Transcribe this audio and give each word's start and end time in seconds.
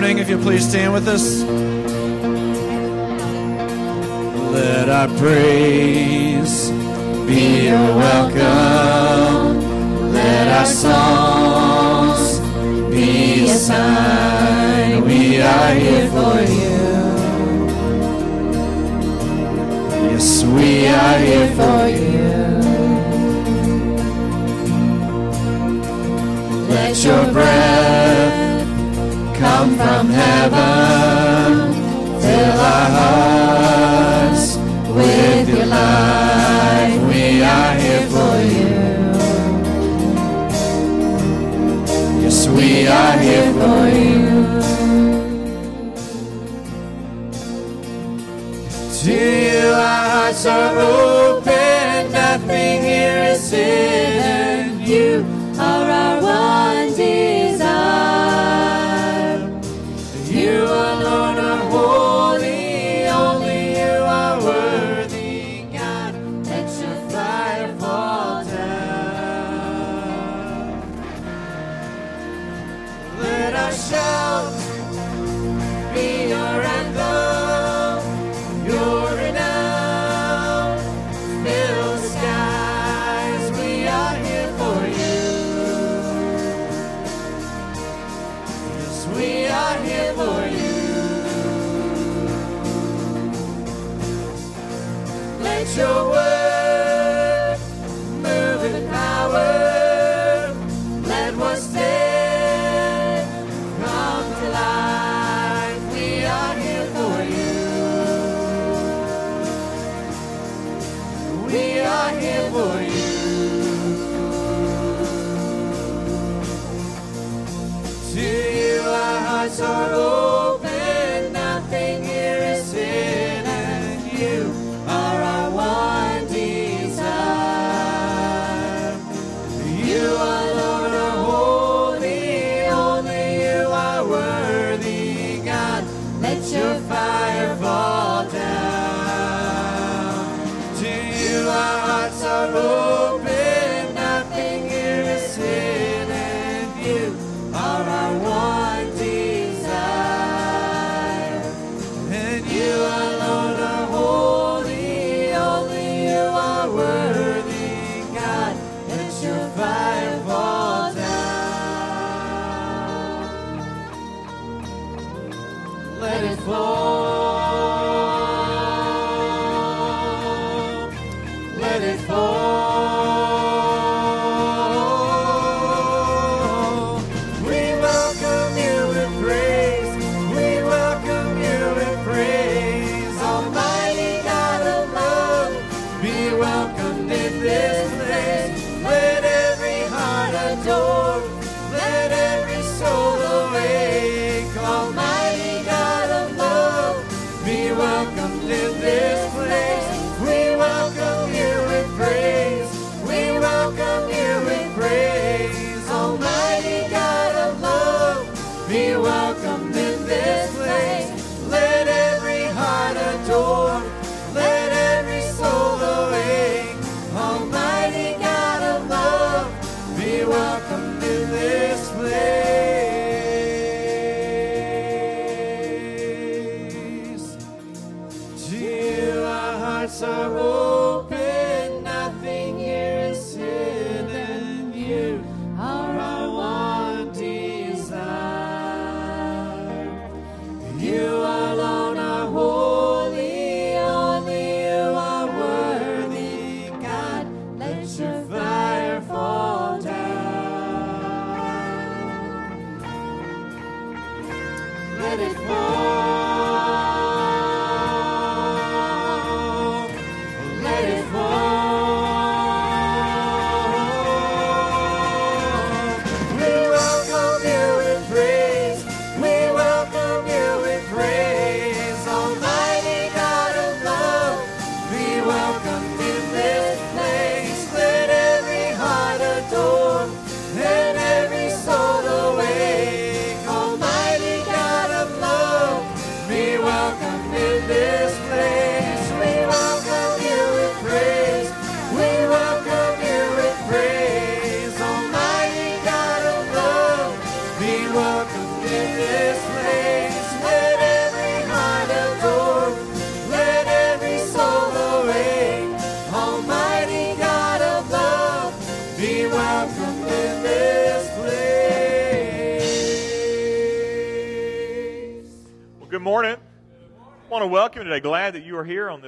morning, 0.00 0.18
if 0.18 0.30
you 0.30 0.38
please 0.38 0.66
stand 0.66 0.94
with 0.94 1.06
us. 1.06 1.42
Let 4.50 4.88
our 4.88 5.08
praise 5.18 6.70
be 7.26 7.66
your 7.66 7.96
welcome. 8.04 9.60
Let 10.10 10.48
our 10.58 10.64
songs 10.64 12.38
be 12.90 13.44
a 13.44 13.48
sign 13.48 15.04
we 15.04 15.42
are 15.42 15.74
here 15.74 16.08
for 16.16 16.40
you. 16.58 16.80
Yes, 20.12 20.44
we 20.44 20.86
are 20.86 21.18
here 21.18 21.50
for 21.60 21.88
you. 22.00 22.30
Let 26.70 27.04
your 27.04 27.32
breath 27.34 28.09
from 29.82 30.08
heaven, 30.10 31.72
fill 32.20 32.58
our 32.72 32.88
hearts 32.98 34.56
with 34.96 35.48
your 35.48 35.66
light. 35.66 36.98
We 37.08 37.42
are 37.42 37.74
here 37.82 38.06
for 38.14 38.34
you. 38.54 38.72
Yes, 42.22 42.38
we 42.48 42.86
are 42.86 43.16
here 43.26 43.52
for 43.60 43.80
you. 43.98 44.20
To 49.00 49.12
you 49.12 49.68
our 49.72 50.04
hearts 50.10 50.46
are 50.46 50.78
open. 50.78 51.09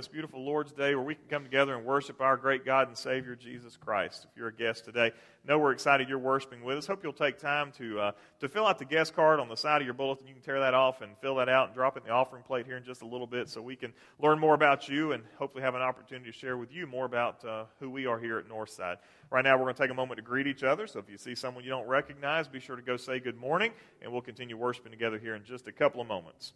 This 0.03 0.09
beautiful 0.09 0.45
Lord's 0.45 0.73
Day 0.73 0.97
where 0.97 1.05
we 1.05 1.15
can 1.15 1.29
come 1.31 1.45
together 1.45 1.77
and 1.77 1.87
worship 1.87 2.21
our 2.21 2.37
great 2.37 2.65
God 2.65 2.89
and 2.89 2.99
Savior, 2.99 3.37
Jesus 3.37 3.77
Christ. 3.77 4.27
If 4.29 4.37
you're 4.37 4.49
a 4.49 4.53
guest 4.53 4.85
today, 4.85 5.13
know 5.47 5.61
we're 5.61 5.71
excited 5.71 6.09
you're 6.09 6.19
worshiping 6.19 6.65
with 6.65 6.77
us. 6.77 6.89
Hope 6.89 7.05
you'll 7.05 7.13
take 7.13 7.39
time 7.39 7.71
to, 7.79 8.01
uh, 8.01 8.13
to 8.41 8.49
fill 8.49 8.67
out 8.67 8.81
the 8.81 8.85
guest 8.85 9.15
card 9.15 9.39
on 9.39 9.49
the 9.49 9.55
side 9.55 9.81
of 9.81 9.87
your 9.87 9.95
bulletin. 9.95 10.27
You 10.27 10.35
can 10.35 10.43
tear 10.43 10.59
that 10.59 10.75
off 10.75 11.03
and 11.03 11.17
fill 11.19 11.37
that 11.37 11.49
out 11.49 11.69
and 11.69 11.75
drop 11.77 11.97
it 11.97 12.03
in 12.03 12.09
the 12.09 12.13
offering 12.13 12.43
plate 12.43 12.67
here 12.67 12.77
in 12.77 12.83
just 12.83 13.03
a 13.03 13.07
little 13.07 13.29
bit 13.29 13.49
so 13.49 13.63
we 13.63 13.77
can 13.77 13.93
learn 14.21 14.41
more 14.41 14.55
about 14.55 14.89
you 14.89 15.13
and 15.13 15.23
hopefully 15.39 15.63
have 15.63 15.77
an 15.77 15.83
opportunity 15.83 16.33
to 16.33 16.37
share 16.37 16.57
with 16.57 16.73
you 16.73 16.85
more 16.89 17.05
about 17.05 17.45
uh, 17.45 17.67
who 17.79 17.89
we 17.89 18.05
are 18.05 18.19
here 18.19 18.39
at 18.39 18.49
Northside. 18.49 18.97
Right 19.31 19.45
now, 19.45 19.57
we're 19.57 19.67
going 19.67 19.77
to 19.77 19.83
take 19.83 19.93
a 19.93 19.95
moment 19.95 20.19
to 20.19 20.25
greet 20.25 20.49
each 20.49 20.65
other. 20.65 20.89
So 20.89 20.99
if 20.99 21.09
you 21.09 21.17
see 21.17 21.37
someone 21.37 21.63
you 21.63 21.71
don't 21.71 21.87
recognize, 21.87 22.49
be 22.49 22.59
sure 22.59 22.75
to 22.75 22.83
go 22.83 22.97
say 22.97 23.21
good 23.21 23.37
morning, 23.37 23.71
and 24.03 24.11
we'll 24.11 24.21
continue 24.21 24.57
worshiping 24.57 24.91
together 24.91 25.21
here 25.21 25.37
in 25.37 25.45
just 25.45 25.69
a 25.69 25.73
couple 25.73 26.01
of 26.01 26.09
moments. 26.09 26.55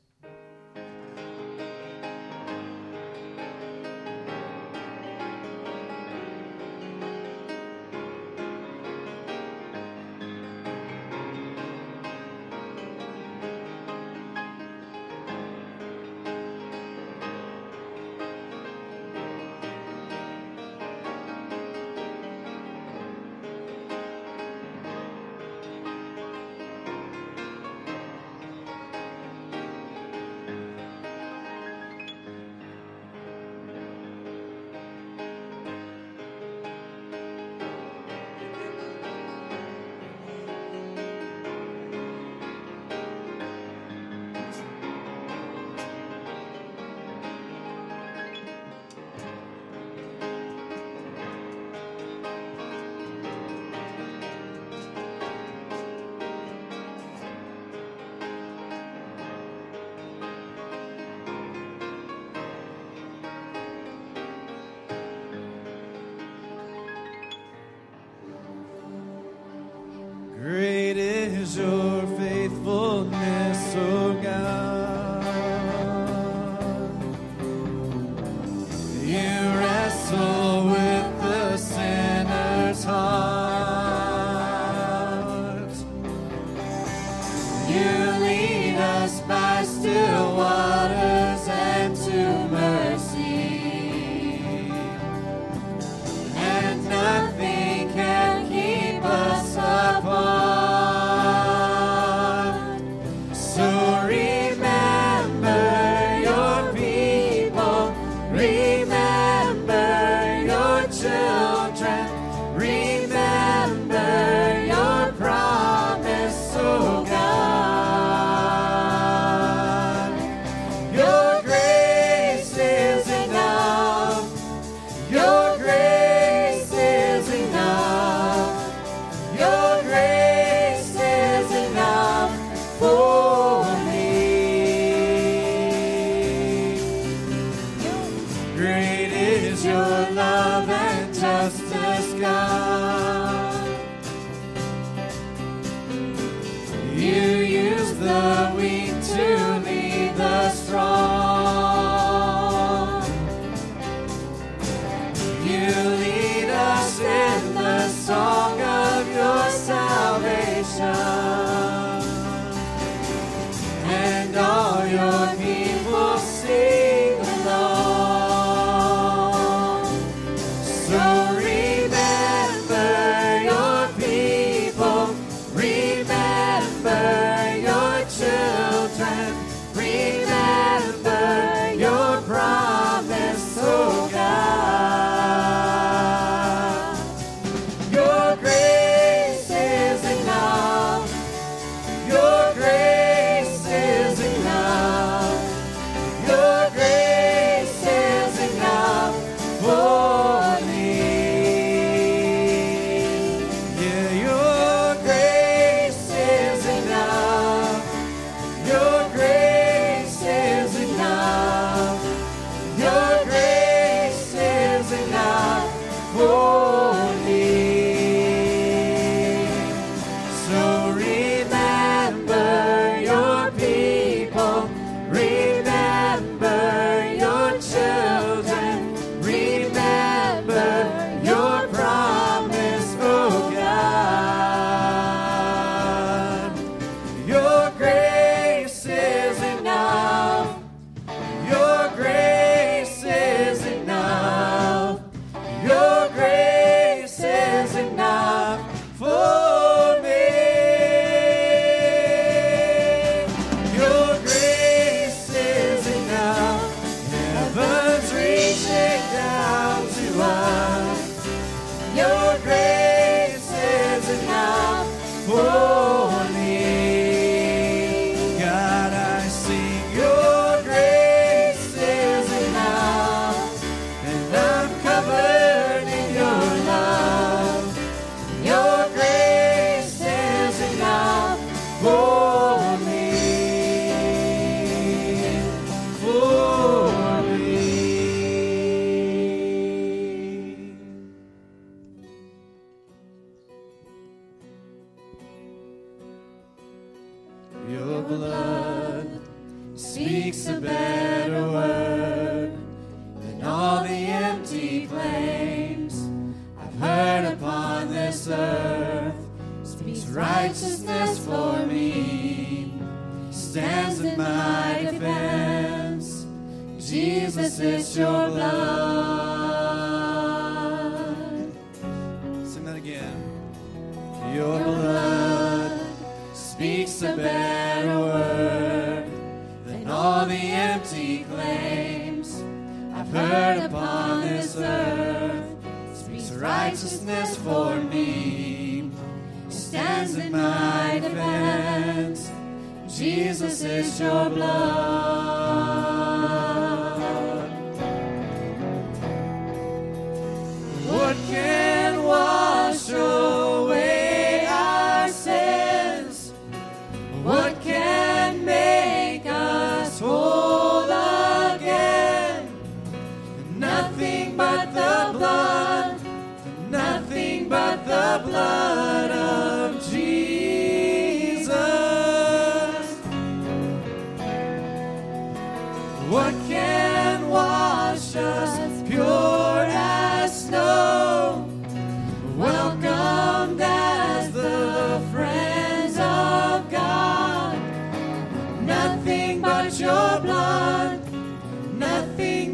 You 146.96 147.40
use 147.40 147.92
the 147.98 148.35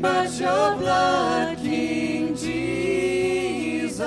but 0.03 0.29
your 0.41 0.77
blood, 0.77 1.59
King 1.59 2.35
Jesus. 2.35 4.01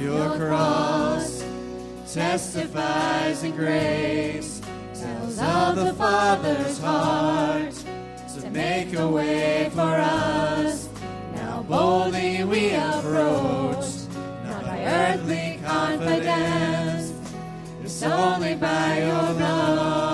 Your 0.00 0.36
cross 0.36 1.44
testifies 2.12 3.44
in 3.44 3.52
grace, 3.52 4.60
tells 4.92 5.38
of 5.38 5.76
the 5.76 5.94
Father's 5.94 6.78
heart 6.80 7.74
to 8.34 8.50
make 8.50 8.92
a 8.94 9.08
way 9.08 9.70
for 9.72 9.80
us. 9.80 10.88
Now 11.36 11.62
boldly 11.62 12.42
we 12.42 12.74
approach, 12.74 13.86
not 14.44 14.64
by 14.64 14.84
earthly 14.84 15.60
confidence, 15.64 17.12
it's 17.84 18.02
only 18.02 18.56
by 18.56 18.98
your 18.98 19.34
blood. 19.34 20.13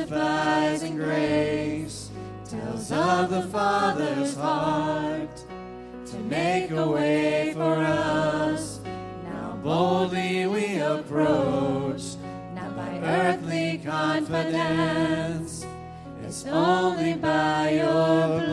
Sympathizing 0.00 0.96
grace 0.96 2.10
tells 2.48 2.90
of 2.90 3.28
the 3.28 3.42
Father's 3.42 4.34
heart 4.34 5.44
to 6.06 6.16
make 6.20 6.70
a 6.70 6.88
way 6.88 7.52
for 7.52 7.74
us. 7.74 8.80
Now 9.24 9.58
boldly 9.62 10.46
we 10.46 10.78
approach, 10.78 12.16
not 12.54 12.74
by 12.74 12.98
earthly 13.02 13.82
confidence, 13.84 15.66
it's 16.24 16.46
only 16.46 17.12
by 17.14 17.72
your 17.72 18.40
blood. 18.40 18.49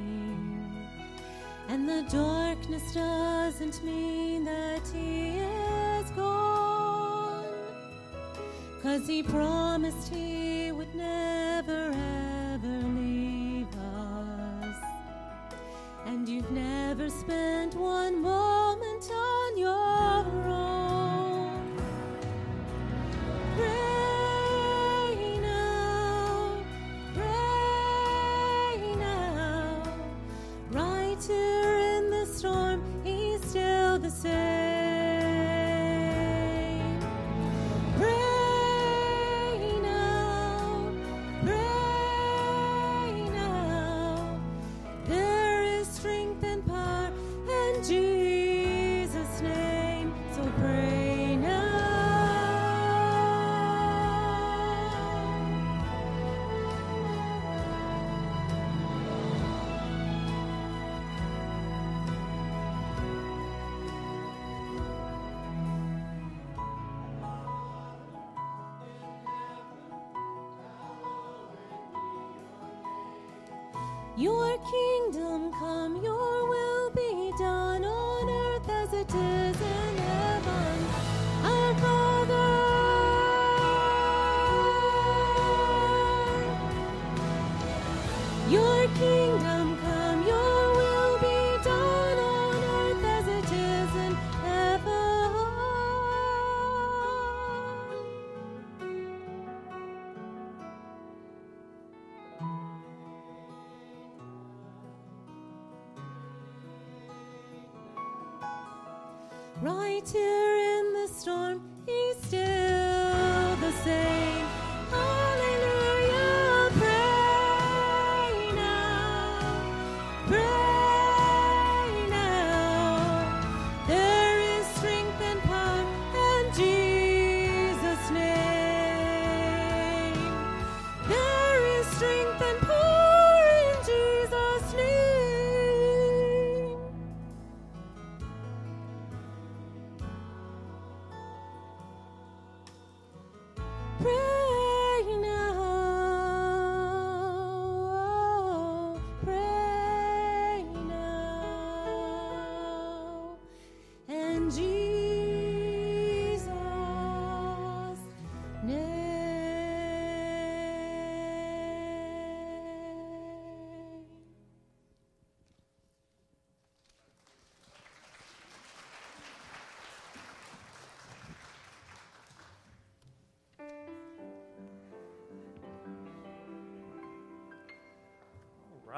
And 1.68 1.88
the 1.88 2.04
darkness 2.10 2.94
doesn't 2.94 3.82
mean 3.84 4.44
that 4.44 4.82
he 4.92 5.38
is 5.38 6.10
gone. 6.12 7.44
Cause 8.82 9.06
he 9.06 9.22
promised 9.22 10.12
he 10.12 10.49
Your 74.20 74.58
kingdom 74.58 75.50
come, 75.58 75.96
your 76.04 76.46
will 76.46 76.90
be 76.90 77.32
done 77.38 77.82
on 77.82 78.28
earth 78.28 78.68
as 78.68 78.92
it 78.92 79.14
is 79.14 79.49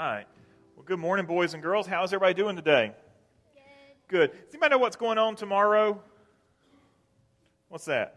right. 0.06 0.26
Well, 0.74 0.84
good 0.84 0.98
morning, 0.98 1.26
boys 1.26 1.54
and 1.54 1.62
girls. 1.62 1.86
How's 1.86 2.12
everybody 2.12 2.34
doing 2.34 2.56
today? 2.56 2.92
Good. 4.08 4.32
Does 4.32 4.54
anybody 4.54 4.70
know 4.70 4.78
what's 4.78 4.96
going 4.96 5.16
on 5.16 5.36
tomorrow? 5.36 6.02
What's 7.68 7.84
that? 7.84 8.16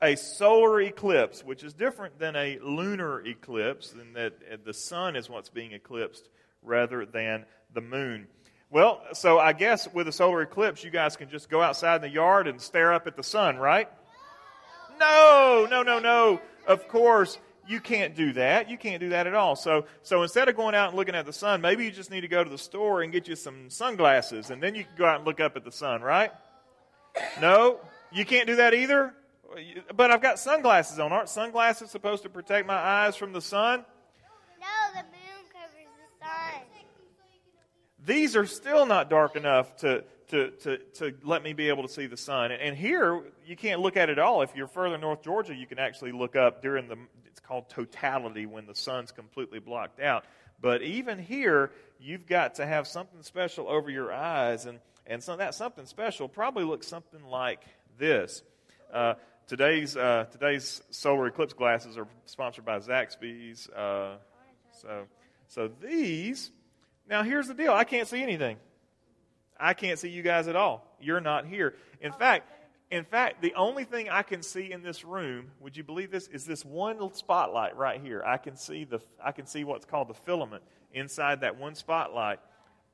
A 0.00 0.16
solar 0.16 0.80
eclipse, 0.80 1.44
which 1.44 1.62
is 1.62 1.74
different 1.74 2.18
than 2.18 2.36
a 2.36 2.58
lunar 2.62 3.20
eclipse, 3.20 3.92
in 3.92 4.14
that 4.14 4.34
uh, 4.50 4.56
the 4.64 4.72
sun 4.72 5.14
is 5.14 5.28
what's 5.28 5.50
being 5.50 5.72
eclipsed 5.72 6.28
rather 6.62 7.04
than 7.04 7.44
the 7.74 7.82
moon. 7.82 8.26
Well, 8.70 9.02
so 9.12 9.38
I 9.38 9.52
guess 9.52 9.92
with 9.92 10.08
a 10.08 10.12
solar 10.12 10.40
eclipse, 10.40 10.82
you 10.84 10.90
guys 10.90 11.16
can 11.16 11.28
just 11.28 11.50
go 11.50 11.60
outside 11.60 11.96
in 11.96 12.02
the 12.02 12.08
yard 12.08 12.48
and 12.48 12.60
stare 12.60 12.94
up 12.94 13.06
at 13.06 13.14
the 13.14 13.22
sun, 13.22 13.58
right? 13.58 13.90
No, 14.98 15.66
no, 15.70 15.82
no, 15.82 15.98
no. 15.98 16.40
Of 16.66 16.88
course, 16.88 17.38
you 17.68 17.80
can't 17.80 18.16
do 18.16 18.32
that. 18.32 18.70
You 18.70 18.78
can't 18.78 18.98
do 18.98 19.10
that 19.10 19.26
at 19.26 19.34
all. 19.34 19.54
So, 19.54 19.84
so 20.02 20.22
instead 20.22 20.48
of 20.48 20.56
going 20.56 20.74
out 20.74 20.88
and 20.88 20.96
looking 20.96 21.14
at 21.14 21.26
the 21.26 21.32
sun, 21.32 21.60
maybe 21.60 21.84
you 21.84 21.90
just 21.90 22.10
need 22.10 22.22
to 22.22 22.28
go 22.28 22.42
to 22.42 22.48
the 22.48 22.58
store 22.58 23.02
and 23.02 23.12
get 23.12 23.28
you 23.28 23.36
some 23.36 23.68
sunglasses, 23.68 24.50
and 24.50 24.62
then 24.62 24.74
you 24.74 24.84
can 24.84 24.92
go 24.96 25.04
out 25.04 25.16
and 25.16 25.26
look 25.26 25.38
up 25.38 25.54
at 25.56 25.64
the 25.64 25.72
sun, 25.72 26.00
right? 26.00 26.32
No, 27.40 27.78
you 28.10 28.24
can't 28.24 28.46
do 28.46 28.56
that 28.56 28.74
either. 28.74 29.14
But 29.94 30.10
I've 30.10 30.22
got 30.22 30.38
sunglasses 30.38 30.98
on. 30.98 31.12
Aren't 31.12 31.28
sunglasses 31.28 31.90
supposed 31.90 32.22
to 32.22 32.28
protect 32.28 32.66
my 32.66 32.74
eyes 32.74 33.16
from 33.16 33.32
the 33.32 33.40
sun? 33.40 33.84
No, 34.60 34.66
the 34.94 35.06
moon 35.06 35.44
covers 35.52 35.88
the 36.20 36.24
sun. 36.24 36.62
These 38.04 38.36
are 38.36 38.46
still 38.46 38.86
not 38.86 39.10
dark 39.10 39.36
enough 39.36 39.76
to, 39.78 40.04
to, 40.28 40.50
to, 40.50 40.78
to 40.96 41.14
let 41.22 41.42
me 41.42 41.52
be 41.52 41.68
able 41.68 41.82
to 41.82 41.88
see 41.88 42.06
the 42.06 42.16
sun. 42.16 42.52
And 42.52 42.76
here, 42.76 43.22
you 43.46 43.56
can't 43.56 43.80
look 43.80 43.96
at 43.96 44.10
it 44.10 44.18
all. 44.18 44.42
If 44.42 44.54
you're 44.54 44.68
further 44.68 44.96
north 44.98 45.22
Georgia, 45.22 45.54
you 45.54 45.66
can 45.66 45.78
actually 45.78 46.12
look 46.12 46.36
up 46.36 46.62
during 46.62 46.88
the, 46.88 46.96
called 47.48 47.70
totality, 47.70 48.46
when 48.46 48.66
the 48.66 48.74
sun's 48.74 49.10
completely 49.10 49.58
blocked 49.58 50.00
out. 50.00 50.24
But 50.60 50.82
even 50.82 51.18
here, 51.18 51.72
you've 51.98 52.26
got 52.26 52.56
to 52.56 52.66
have 52.66 52.86
something 52.86 53.22
special 53.22 53.68
over 53.68 53.90
your 53.90 54.12
eyes. 54.12 54.66
And, 54.66 54.78
and 55.06 55.22
so 55.22 55.36
that 55.36 55.54
something 55.54 55.86
special 55.86 56.28
probably 56.28 56.64
looks 56.64 56.86
something 56.86 57.24
like 57.24 57.62
this. 57.98 58.42
Uh, 58.92 59.14
today's, 59.46 59.96
uh, 59.96 60.26
today's 60.30 60.82
solar 60.90 61.26
eclipse 61.26 61.54
glasses 61.54 61.96
are 61.96 62.06
sponsored 62.26 62.64
by 62.64 62.78
Zaxby's. 62.80 63.68
Uh, 63.70 64.16
so, 64.82 65.04
so 65.48 65.70
these, 65.80 66.50
now 67.08 67.22
here's 67.22 67.48
the 67.48 67.54
deal 67.54 67.72
I 67.72 67.84
can't 67.84 68.06
see 68.06 68.22
anything. 68.22 68.58
I 69.58 69.74
can't 69.74 69.98
see 69.98 70.10
you 70.10 70.22
guys 70.22 70.46
at 70.46 70.54
all. 70.54 70.86
You're 71.00 71.20
not 71.20 71.46
here. 71.46 71.74
In 72.00 72.12
fact, 72.12 72.48
in 72.90 73.04
fact, 73.04 73.42
the 73.42 73.54
only 73.54 73.84
thing 73.84 74.08
I 74.08 74.22
can 74.22 74.42
see 74.42 74.72
in 74.72 74.82
this 74.82 75.04
room, 75.04 75.50
would 75.60 75.76
you 75.76 75.84
believe 75.84 76.10
this, 76.10 76.26
is 76.28 76.46
this 76.46 76.64
one 76.64 77.12
spotlight 77.12 77.76
right 77.76 78.00
here. 78.00 78.22
I 78.24 78.38
can 78.38 78.56
see 78.56 78.84
the 78.84 79.00
I 79.22 79.32
can 79.32 79.46
see 79.46 79.64
what's 79.64 79.84
called 79.84 80.08
the 80.08 80.14
filament 80.14 80.62
inside 80.94 81.42
that 81.42 81.56
one 81.58 81.74
spotlight. 81.74 82.40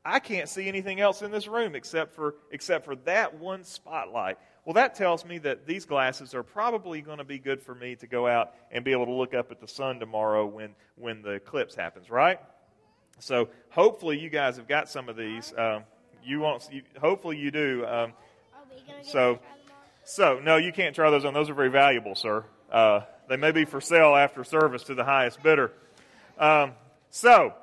I 0.05 0.19
can't 0.19 0.49
see 0.49 0.69
anything 0.69 1.01
else 1.01 1.23
in 1.23 1.31
this 1.31 1.47
room 1.47 1.75
except 1.75 2.13
for 2.15 2.35
except 2.51 2.85
for 2.85 2.97
that 2.97 3.39
one 3.39 3.63
spotlight. 3.63 4.39
Well, 4.65 4.75
that 4.75 4.95
tells 4.95 5.25
me 5.25 5.39
that 5.39 5.67
these 5.67 5.85
glasses 5.85 6.35
are 6.35 6.43
probably 6.43 7.01
going 7.01 7.19
to 7.19 7.25
be 7.25 7.39
good 7.39 7.63
for 7.63 7.75
me 7.75 7.97
to 7.97 8.07
go 8.07 8.27
out 8.27 8.53
and 8.73 8.85
be 8.85 8.93
able 8.93 9.07
to 9.07 9.13
look 9.13 9.35
up 9.35 9.51
at 9.53 9.61
the 9.61 9.69
sun 9.69 10.01
tomorrow 10.01 10.45
when 10.45 10.75
when 10.97 11.23
the 11.23 11.31
eclipse 11.31 11.75
happens, 11.75 12.11
right? 12.11 12.41
So 13.21 13.49
hopefully 13.71 14.19
you 14.19 14.29
guys 14.29 14.57
have 14.57 14.67
got 14.67 14.89
some 14.89 15.09
of 15.09 15.17
these. 15.17 15.55
Um, 15.57 15.85
you? 16.25 16.45
You, 16.71 16.83
hopefully 17.01 17.37
you 17.39 17.51
do. 17.51 17.85
Um, 17.87 17.93
Are 17.93 18.09
we 18.69 18.81
gonna 18.87 19.03
get 19.03 19.07
So- 19.07 19.39
so 20.05 20.41
no, 20.43 20.57
you 20.57 20.73
can't 20.73 20.95
try 20.95 21.11
those 21.11 21.25
on. 21.25 21.35
Those 21.35 21.51
are 21.51 21.55
very 21.55 21.71
valuable, 21.71 22.15
sir. 22.15 22.45
Uh, 22.71 23.01
they 23.29 23.37
may 23.37 23.53
be 23.53 23.65
for 23.65 23.81
sale 23.81 24.15
after 24.15 24.45
service 24.45 24.85
to 24.85 24.95
the 24.95 25.05
highest 25.05 25.43
bidder. 25.43 25.73
Um, 26.39 26.73
so, 27.11 27.55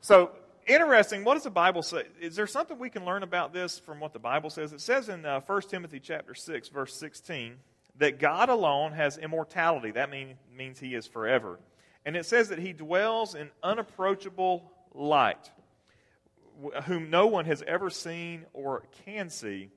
so 0.00 0.30
interesting. 0.66 1.24
What 1.24 1.34
does 1.34 1.44
the 1.44 1.50
Bible 1.50 1.82
say? 1.82 2.04
Is 2.20 2.36
there 2.36 2.46
something 2.46 2.78
we 2.78 2.90
can 2.90 3.04
learn 3.04 3.22
about 3.22 3.52
this 3.52 3.78
from 3.78 4.00
what 4.00 4.12
the 4.12 4.18
Bible 4.18 4.50
says? 4.50 4.72
It 4.72 4.80
says 4.80 5.08
in 5.08 5.26
uh, 5.26 5.40
1 5.40 5.62
Timothy 5.62 6.00
chapter 6.00 6.34
6, 6.34 6.68
verse 6.68 6.94
16, 6.96 7.56
that 7.98 8.18
God 8.18 8.48
alone 8.48 8.92
has 8.92 9.18
immortality. 9.18 9.90
That 9.90 10.10
mean, 10.10 10.36
means 10.56 10.78
he 10.78 10.94
is 10.94 11.06
forever. 11.06 11.58
And 12.06 12.16
it 12.16 12.24
says 12.24 12.48
that 12.48 12.58
he 12.58 12.72
dwells 12.72 13.34
in 13.34 13.50
unapproachable 13.62 14.70
light, 14.94 15.50
wh- 16.62 16.82
whom 16.84 17.10
no 17.10 17.26
one 17.26 17.44
has 17.44 17.62
ever 17.66 17.90
seen 17.90 18.46
or 18.54 18.84
can 19.04 19.28
see. 19.28 19.70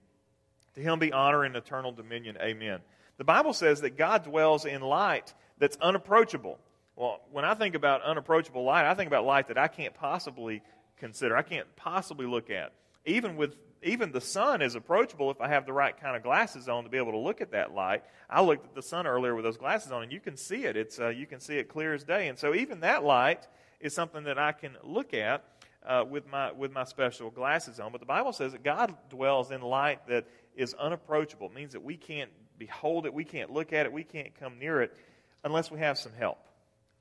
To 0.76 0.82
him 0.82 1.00
be 1.00 1.12
honor 1.12 1.44
and 1.44 1.56
eternal 1.56 1.92
dominion. 1.92 2.38
Amen. 2.42 2.80
The 3.18 3.24
Bible 3.24 3.54
says 3.54 3.82
that 3.82 3.98
God 3.98 4.24
dwells 4.24 4.66
in 4.66 4.82
light 4.82 5.34
that's 5.60 5.78
unapproachable. 5.78 6.60
Well, 6.96 7.22
when 7.32 7.46
I 7.46 7.54
think 7.54 7.76
about 7.76 8.02
unapproachable 8.02 8.64
light, 8.64 8.86
I 8.86 8.94
think 8.94 9.08
about 9.08 9.26
light 9.26 9.48
that 9.48 9.58
I 9.58 9.68
can't 9.68 9.94
possibly 9.94 10.62
consider. 10.98 11.36
I 11.36 11.42
can't 11.42 11.68
possibly 11.76 12.26
look 12.26 12.50
at. 12.50 12.74
Even 13.06 13.36
with 13.36 13.56
even 13.86 14.12
the 14.12 14.22
sun 14.22 14.62
is 14.62 14.76
approachable 14.76 15.30
if 15.30 15.42
I 15.42 15.50
have 15.50 15.66
the 15.66 15.74
right 15.74 16.00
kind 16.00 16.16
of 16.16 16.24
glasses 16.24 16.70
on 16.70 16.86
to 16.86 16.90
be 16.90 16.98
able 16.98 17.12
to 17.12 17.18
look 17.18 17.42
at 17.42 17.52
that 17.52 17.74
light. 17.74 18.04
I 18.30 18.42
looked 18.42 18.66
at 18.66 18.76
the 18.76 18.82
sun 18.82 19.06
earlier 19.06 19.36
with 19.36 19.44
those 19.44 19.58
glasses 19.58 19.92
on, 19.92 20.04
and 20.04 20.12
you 20.12 20.22
can 20.22 20.38
see 20.38 20.64
it. 20.64 20.78
It's 20.78 21.00
uh, 21.00 21.10
you 21.10 21.26
can 21.26 21.40
see 21.40 21.58
it 21.58 21.68
clear 21.68 21.94
as 21.94 22.04
day. 22.04 22.30
And 22.30 22.40
so 22.40 22.56
even 22.56 22.80
that 22.80 23.04
light 23.04 23.48
is 23.80 23.94
something 23.94 24.24
that 24.24 24.40
I 24.40 24.54
can 24.54 24.78
look 24.84 25.14
at 25.14 25.44
uh, 25.86 26.06
with 26.10 26.28
my 26.32 26.52
with 26.52 26.72
my 26.72 26.86
special 26.86 27.30
glasses 27.30 27.80
on. 27.80 27.92
But 27.92 28.00
the 28.00 28.08
Bible 28.08 28.34
says 28.34 28.54
that 28.54 28.64
God 28.64 28.96
dwells 29.10 29.52
in 29.52 29.62
light 29.62 30.08
that 30.08 30.26
is 30.56 30.74
unapproachable. 30.74 31.48
It 31.48 31.56
means 31.56 31.74
that 31.74 31.84
we 31.84 31.98
can't 31.98 32.32
behold 32.58 33.06
it, 33.06 33.14
we 33.14 33.24
can't 33.24 33.52
look 33.52 33.74
at 33.74 33.86
it, 33.86 33.92
we 33.92 34.04
can't 34.04 34.38
come 34.40 34.60
near 34.60 34.82
it 34.82 34.96
unless 35.44 35.72
we 35.72 35.80
have 35.80 35.98
some 35.98 36.14
help. 36.14 36.38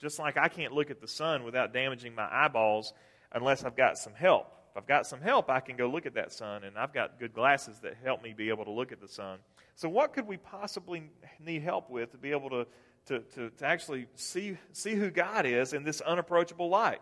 Just 0.00 0.18
like 0.18 0.36
I 0.36 0.48
can't 0.48 0.72
look 0.72 0.90
at 0.90 1.00
the 1.00 1.08
sun 1.08 1.44
without 1.44 1.72
damaging 1.72 2.14
my 2.14 2.28
eyeballs 2.30 2.92
unless 3.32 3.64
I've 3.64 3.76
got 3.76 3.98
some 3.98 4.14
help. 4.14 4.46
If 4.72 4.78
I've 4.78 4.86
got 4.86 5.06
some 5.06 5.20
help, 5.20 5.50
I 5.50 5.60
can 5.60 5.76
go 5.76 5.86
look 5.86 6.06
at 6.06 6.14
that 6.14 6.32
sun, 6.32 6.64
and 6.64 6.78
I've 6.78 6.94
got 6.94 7.20
good 7.20 7.34
glasses 7.34 7.78
that 7.80 7.94
help 8.02 8.22
me 8.22 8.32
be 8.32 8.48
able 8.48 8.64
to 8.64 8.70
look 8.70 8.90
at 8.90 9.00
the 9.00 9.08
sun. 9.08 9.38
So, 9.74 9.88
what 9.88 10.14
could 10.14 10.26
we 10.26 10.38
possibly 10.38 11.10
need 11.38 11.62
help 11.62 11.90
with 11.90 12.12
to 12.12 12.18
be 12.18 12.30
able 12.30 12.48
to, 12.50 12.66
to, 13.06 13.18
to, 13.20 13.50
to 13.50 13.66
actually 13.66 14.06
see, 14.14 14.56
see 14.72 14.94
who 14.94 15.10
God 15.10 15.44
is 15.44 15.74
in 15.74 15.84
this 15.84 16.00
unapproachable 16.00 16.70
light? 16.70 17.00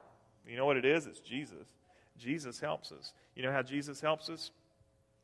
You 0.49 0.57
know 0.57 0.67
what 0.67 0.77
it 0.77 0.85
is? 0.85 1.07
It's 1.07 1.21
Jesus. 1.21 1.69
Jesus 2.19 2.59
helps 2.59 2.91
us. 2.91 3.13
You 3.37 3.45
know 3.45 3.53
how 3.53 3.63
Jesus 3.63 4.01
helps 4.01 4.29
us? 4.29 4.51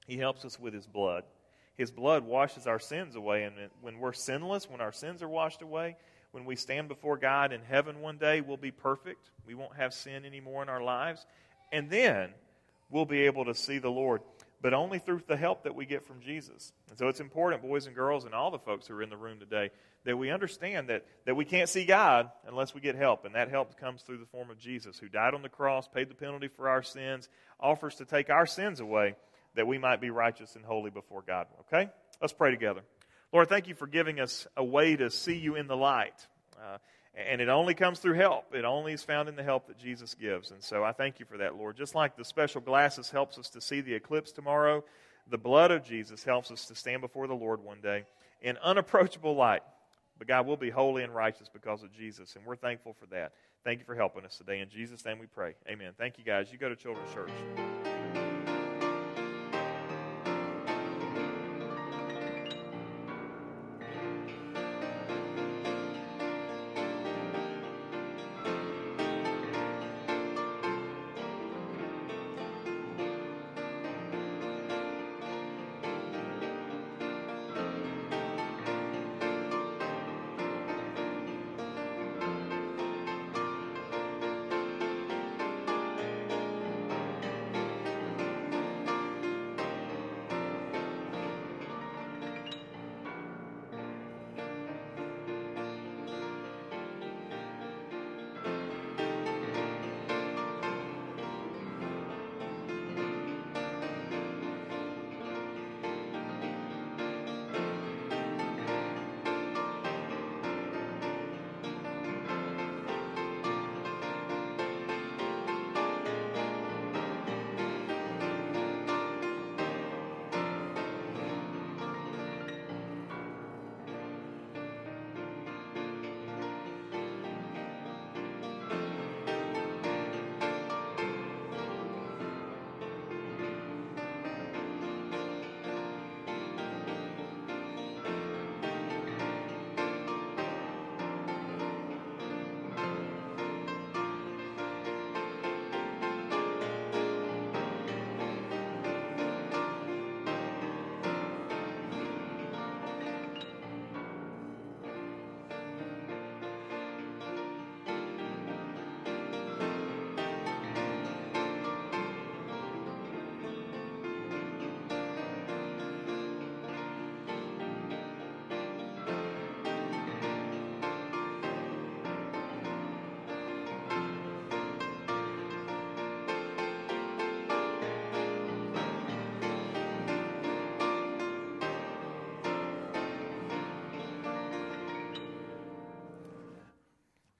He 0.06 0.16
helps 0.16 0.44
us 0.44 0.58
with 0.58 0.74
His 0.74 0.86
blood. 0.86 1.24
His 1.76 1.90
blood 1.90 2.24
washes 2.24 2.66
our 2.66 2.78
sins 2.78 3.16
away, 3.16 3.44
and 3.44 3.54
when 3.82 3.98
we're 3.98 4.14
sinless, 4.14 4.68
when 4.68 4.80
our 4.80 4.92
sins 4.92 5.22
are 5.22 5.28
washed 5.28 5.60
away, 5.60 5.96
when 6.32 6.44
we 6.44 6.56
stand 6.56 6.88
before 6.88 7.16
God 7.16 7.52
in 7.52 7.62
heaven 7.62 8.00
one 8.00 8.18
day, 8.18 8.40
we'll 8.40 8.56
be 8.56 8.70
perfect. 8.70 9.30
We 9.46 9.54
won't 9.54 9.76
have 9.76 9.94
sin 9.94 10.24
anymore 10.24 10.62
in 10.62 10.68
our 10.68 10.82
lives. 10.82 11.24
And 11.72 11.90
then 11.90 12.30
we'll 12.90 13.04
be 13.04 13.22
able 13.22 13.44
to 13.46 13.54
see 13.54 13.78
the 13.78 13.90
Lord, 13.90 14.22
but 14.60 14.74
only 14.74 14.98
through 14.98 15.22
the 15.26 15.36
help 15.36 15.64
that 15.64 15.74
we 15.74 15.86
get 15.86 16.06
from 16.06 16.20
Jesus. 16.20 16.72
And 16.88 16.98
so 16.98 17.08
it's 17.08 17.20
important, 17.20 17.62
boys 17.62 17.86
and 17.86 17.94
girls, 17.94 18.24
and 18.24 18.34
all 18.34 18.50
the 18.50 18.58
folks 18.58 18.86
who 18.86 18.94
are 18.94 19.02
in 19.02 19.10
the 19.10 19.16
room 19.16 19.38
today, 19.38 19.70
that 20.04 20.16
we 20.16 20.30
understand 20.30 20.88
that, 20.88 21.04
that 21.24 21.34
we 21.34 21.44
can't 21.44 21.68
see 21.68 21.84
God 21.84 22.30
unless 22.46 22.74
we 22.74 22.80
get 22.80 22.94
help. 22.94 23.24
And 23.24 23.34
that 23.34 23.50
help 23.50 23.78
comes 23.78 24.02
through 24.02 24.18
the 24.18 24.26
form 24.26 24.50
of 24.50 24.58
Jesus, 24.58 24.98
who 24.98 25.08
died 25.08 25.34
on 25.34 25.42
the 25.42 25.48
cross, 25.48 25.88
paid 25.88 26.08
the 26.08 26.14
penalty 26.14 26.48
for 26.48 26.68
our 26.68 26.82
sins, 26.82 27.28
offers 27.58 27.96
to 27.96 28.04
take 28.04 28.30
our 28.30 28.46
sins 28.46 28.80
away 28.80 29.16
that 29.56 29.66
we 29.66 29.78
might 29.78 30.00
be 30.00 30.10
righteous 30.10 30.54
and 30.54 30.64
holy 30.64 30.90
before 30.90 31.22
God. 31.26 31.46
Okay? 31.62 31.90
Let's 32.20 32.32
pray 32.32 32.50
together. 32.50 32.82
Lord, 33.32 33.48
thank 33.48 33.66
you 33.66 33.74
for 33.74 33.86
giving 33.86 34.20
us 34.20 34.46
a 34.56 34.64
way 34.64 34.96
to 34.96 35.10
see 35.10 35.36
you 35.36 35.56
in 35.56 35.66
the 35.66 35.76
light. 35.76 36.26
Uh, 36.56 36.78
and 37.14 37.40
it 37.40 37.48
only 37.48 37.74
comes 37.74 37.98
through 37.98 38.14
help. 38.14 38.54
It 38.54 38.64
only 38.64 38.92
is 38.92 39.02
found 39.02 39.28
in 39.28 39.36
the 39.36 39.42
help 39.42 39.66
that 39.68 39.78
Jesus 39.78 40.14
gives. 40.14 40.50
And 40.50 40.62
so 40.62 40.84
I 40.84 40.92
thank 40.92 41.18
you 41.18 41.26
for 41.26 41.38
that, 41.38 41.56
Lord. 41.56 41.76
Just 41.76 41.94
like 41.94 42.16
the 42.16 42.24
special 42.24 42.60
glasses 42.60 43.10
helps 43.10 43.38
us 43.38 43.50
to 43.50 43.60
see 43.60 43.80
the 43.80 43.94
eclipse 43.94 44.32
tomorrow, 44.32 44.84
the 45.28 45.38
blood 45.38 45.70
of 45.70 45.82
Jesus 45.82 46.22
helps 46.22 46.50
us 46.50 46.66
to 46.66 46.74
stand 46.74 47.00
before 47.00 47.26
the 47.26 47.34
Lord 47.34 47.64
one 47.64 47.80
day 47.80 48.04
in 48.42 48.56
unapproachable 48.58 49.34
light. 49.34 49.62
But 50.18 50.28
God 50.28 50.46
we'll 50.46 50.56
be 50.56 50.70
holy 50.70 51.02
and 51.02 51.14
righteous 51.14 51.48
because 51.52 51.82
of 51.82 51.92
Jesus, 51.92 52.36
and 52.36 52.46
we're 52.46 52.56
thankful 52.56 52.94
for 52.98 53.06
that. 53.06 53.32
Thank 53.64 53.80
you 53.80 53.84
for 53.84 53.94
helping 53.94 54.24
us 54.24 54.38
today. 54.38 54.60
In 54.60 54.68
Jesus' 54.70 55.04
name 55.04 55.18
we 55.18 55.26
pray. 55.26 55.54
Amen. 55.68 55.92
Thank 55.98 56.18
you, 56.18 56.24
guys. 56.24 56.52
You 56.52 56.58
go 56.58 56.68
to 56.68 56.76
Children's 56.76 57.12
Church. 57.12 57.95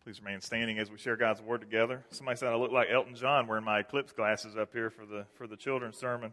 Please 0.06 0.22
remain 0.22 0.40
standing 0.40 0.78
as 0.78 0.88
we 0.88 0.98
share 0.98 1.16
God's 1.16 1.42
word 1.42 1.60
together. 1.60 2.04
Somebody 2.10 2.38
said 2.38 2.50
I 2.50 2.54
look 2.54 2.70
like 2.70 2.86
Elton 2.88 3.16
John 3.16 3.48
wearing 3.48 3.64
my 3.64 3.80
eclipse 3.80 4.12
glasses 4.12 4.56
up 4.56 4.72
here 4.72 4.88
for 4.88 5.04
the 5.04 5.26
for 5.34 5.48
the 5.48 5.56
children's 5.56 5.96
sermon. 5.96 6.32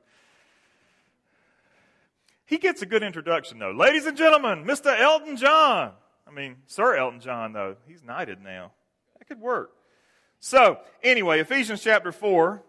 He 2.46 2.60
gets 2.60 2.84
a 2.84 2.86
good 2.86 3.02
introduction 3.02 3.58
though. 3.58 3.72
Ladies 3.72 4.06
and 4.06 4.16
gentlemen, 4.16 4.64
Mr. 4.64 4.96
Elton 4.96 5.38
John. 5.38 5.94
I 6.28 6.32
mean, 6.32 6.58
Sir 6.68 6.96
Elton 6.98 7.20
John 7.20 7.52
though. 7.52 7.76
He's 7.88 8.04
knighted 8.04 8.44
now. 8.44 8.74
That 9.18 9.26
could 9.26 9.42
work. 9.42 9.72
So, 10.40 10.78
anyway, 11.02 11.40
Ephesians 11.40 11.82
chapter 11.82 12.12
4, 12.12 12.62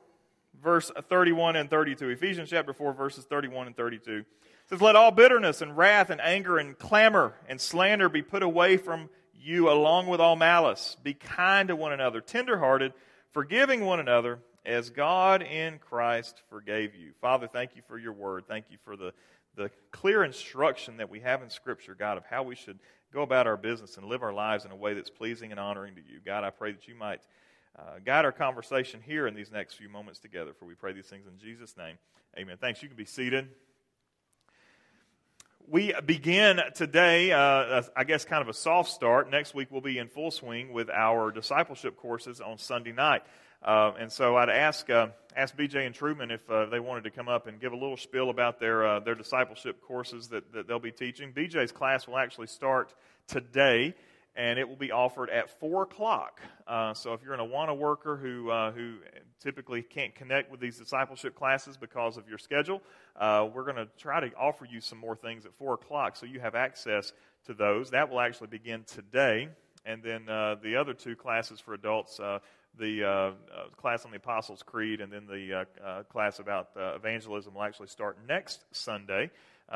verse 0.62 0.90
31 1.10 1.56
and 1.56 1.68
32. 1.68 2.08
Ephesians 2.08 2.48
chapter 2.48 2.72
4, 2.72 2.94
verses 2.94 3.26
31 3.26 3.66
and 3.66 3.76
32. 3.76 4.20
It 4.20 4.26
says, 4.70 4.80
Let 4.80 4.96
all 4.96 5.10
bitterness 5.10 5.60
and 5.60 5.76
wrath 5.76 6.08
and 6.08 6.22
anger 6.22 6.56
and 6.56 6.78
clamor 6.78 7.34
and 7.46 7.60
slander 7.60 8.08
be 8.08 8.22
put 8.22 8.42
away 8.42 8.78
from 8.78 9.10
you 9.44 9.70
along 9.70 10.06
with 10.06 10.20
all 10.20 10.36
malice. 10.36 10.96
Be 11.02 11.14
kind 11.14 11.68
to 11.68 11.76
one 11.76 11.92
another, 11.92 12.20
tenderhearted, 12.20 12.92
forgiving 13.32 13.84
one 13.84 14.00
another, 14.00 14.38
as 14.64 14.90
God 14.90 15.42
in 15.42 15.78
Christ 15.78 16.42
forgave 16.48 16.94
you. 16.94 17.12
Father, 17.20 17.46
thank 17.46 17.76
you 17.76 17.82
for 17.86 17.98
your 17.98 18.12
word. 18.12 18.44
Thank 18.48 18.66
you 18.70 18.78
for 18.84 18.96
the, 18.96 19.12
the 19.56 19.70
clear 19.90 20.24
instruction 20.24 20.96
that 20.96 21.10
we 21.10 21.20
have 21.20 21.42
in 21.42 21.50
Scripture, 21.50 21.94
God, 21.94 22.16
of 22.16 22.24
how 22.24 22.42
we 22.42 22.54
should 22.54 22.78
go 23.12 23.22
about 23.22 23.46
our 23.46 23.56
business 23.56 23.96
and 23.96 24.06
live 24.06 24.22
our 24.22 24.32
lives 24.32 24.64
in 24.64 24.70
a 24.70 24.76
way 24.76 24.94
that's 24.94 25.10
pleasing 25.10 25.50
and 25.50 25.60
honoring 25.60 25.94
to 25.96 26.00
you. 26.00 26.18
God, 26.24 26.44
I 26.44 26.50
pray 26.50 26.72
that 26.72 26.88
you 26.88 26.94
might 26.94 27.20
uh, 27.78 27.98
guide 28.04 28.24
our 28.24 28.32
conversation 28.32 29.00
here 29.04 29.26
in 29.26 29.34
these 29.34 29.52
next 29.52 29.74
few 29.74 29.88
moments 29.88 30.18
together, 30.18 30.52
for 30.58 30.64
we 30.64 30.74
pray 30.74 30.92
these 30.92 31.06
things 31.06 31.26
in 31.26 31.38
Jesus' 31.38 31.76
name. 31.76 31.96
Amen. 32.38 32.56
Thanks. 32.60 32.82
You 32.82 32.88
can 32.88 32.96
be 32.96 33.04
seated. 33.04 33.48
We 35.66 35.94
begin 36.04 36.60
today, 36.74 37.32
uh, 37.32 37.82
I 37.96 38.04
guess, 38.04 38.26
kind 38.26 38.42
of 38.42 38.48
a 38.48 38.52
soft 38.52 38.90
start. 38.90 39.30
Next 39.30 39.54
week, 39.54 39.68
we'll 39.70 39.80
be 39.80 39.96
in 39.96 40.08
full 40.08 40.30
swing 40.30 40.74
with 40.74 40.90
our 40.90 41.30
discipleship 41.30 41.96
courses 41.96 42.42
on 42.42 42.58
Sunday 42.58 42.92
night. 42.92 43.22
Uh, 43.62 43.92
and 43.98 44.12
so 44.12 44.36
I'd 44.36 44.50
ask, 44.50 44.90
uh, 44.90 45.06
ask 45.34 45.56
BJ 45.56 45.86
and 45.86 45.94
Truman 45.94 46.30
if 46.30 46.50
uh, 46.50 46.66
they 46.66 46.80
wanted 46.80 47.04
to 47.04 47.10
come 47.10 47.28
up 47.28 47.46
and 47.46 47.58
give 47.58 47.72
a 47.72 47.76
little 47.76 47.96
spiel 47.96 48.28
about 48.28 48.60
their, 48.60 48.86
uh, 48.86 49.00
their 49.00 49.14
discipleship 49.14 49.80
courses 49.80 50.28
that, 50.28 50.52
that 50.52 50.68
they'll 50.68 50.78
be 50.78 50.92
teaching. 50.92 51.32
BJ's 51.32 51.72
class 51.72 52.06
will 52.06 52.18
actually 52.18 52.48
start 52.48 52.92
today 53.26 53.94
and 54.36 54.58
it 54.58 54.68
will 54.68 54.76
be 54.76 54.90
offered 54.90 55.30
at 55.30 55.48
4 55.60 55.84
o'clock. 55.84 56.40
Uh, 56.66 56.92
so 56.94 57.12
if 57.12 57.22
you're 57.22 57.34
an 57.34 57.40
Awana 57.40 57.76
worker 57.76 58.16
who, 58.16 58.50
uh, 58.50 58.72
who 58.72 58.96
typically 59.40 59.82
can't 59.82 60.14
connect 60.14 60.50
with 60.50 60.60
these 60.60 60.78
discipleship 60.78 61.36
classes 61.36 61.76
because 61.76 62.16
of 62.16 62.28
your 62.28 62.38
schedule, 62.38 62.82
uh, 63.16 63.46
we're 63.52 63.64
going 63.64 63.76
to 63.76 63.88
try 63.96 64.20
to 64.20 64.34
offer 64.34 64.64
you 64.64 64.80
some 64.80 64.98
more 64.98 65.14
things 65.14 65.46
at 65.46 65.54
4 65.54 65.74
o'clock 65.74 66.16
so 66.16 66.26
you 66.26 66.40
have 66.40 66.54
access 66.54 67.12
to 67.46 67.54
those. 67.54 67.90
That 67.90 68.10
will 68.10 68.20
actually 68.20 68.48
begin 68.48 68.84
today. 68.84 69.48
And 69.86 70.02
then 70.02 70.28
uh, 70.28 70.56
the 70.62 70.76
other 70.76 70.94
two 70.94 71.14
classes 71.14 71.60
for 71.60 71.74
adults, 71.74 72.18
uh, 72.18 72.38
the 72.76 73.04
uh, 73.04 73.30
class 73.76 74.04
on 74.04 74.10
the 74.10 74.16
Apostles' 74.16 74.62
Creed 74.64 75.00
and 75.00 75.12
then 75.12 75.26
the 75.26 75.66
class 76.08 76.40
about 76.40 76.70
evangelism 76.74 77.54
will 77.54 77.62
actually 77.62 77.86
start 77.86 78.18
next 78.26 78.64
Sunday. 78.72 79.30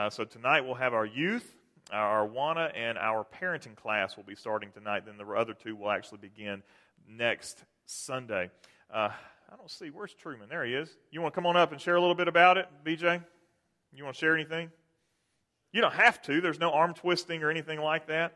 so 0.08 0.24
tonight 0.24 0.62
we'll 0.62 0.74
have 0.74 0.94
our 0.94 1.06
youth 1.06 1.54
our 1.90 2.26
Awana 2.26 2.72
and 2.76 2.98
our 2.98 3.24
parenting 3.24 3.76
class 3.76 4.16
will 4.16 4.24
be 4.24 4.34
starting 4.34 4.70
tonight. 4.70 5.04
Then 5.06 5.16
the 5.16 5.26
other 5.32 5.54
two 5.54 5.76
will 5.76 5.90
actually 5.90 6.18
begin 6.18 6.62
next 7.08 7.64
Sunday. 7.86 8.50
Uh, 8.92 9.10
I 9.50 9.56
don't 9.56 9.70
see. 9.70 9.88
Where's 9.88 10.12
Truman? 10.14 10.48
There 10.48 10.64
he 10.64 10.74
is. 10.74 10.90
You 11.10 11.22
want 11.22 11.34
to 11.34 11.36
come 11.36 11.46
on 11.46 11.56
up 11.56 11.72
and 11.72 11.80
share 11.80 11.96
a 11.96 12.00
little 12.00 12.14
bit 12.14 12.28
about 12.28 12.58
it, 12.58 12.68
BJ? 12.84 13.22
You 13.94 14.04
want 14.04 14.16
to 14.16 14.20
share 14.20 14.34
anything? 14.34 14.70
You 15.72 15.80
don't 15.80 15.94
have 15.94 16.20
to. 16.22 16.40
There's 16.40 16.60
no 16.60 16.72
arm 16.72 16.94
twisting 16.94 17.42
or 17.42 17.50
anything 17.50 17.80
like 17.80 18.08
that. 18.08 18.34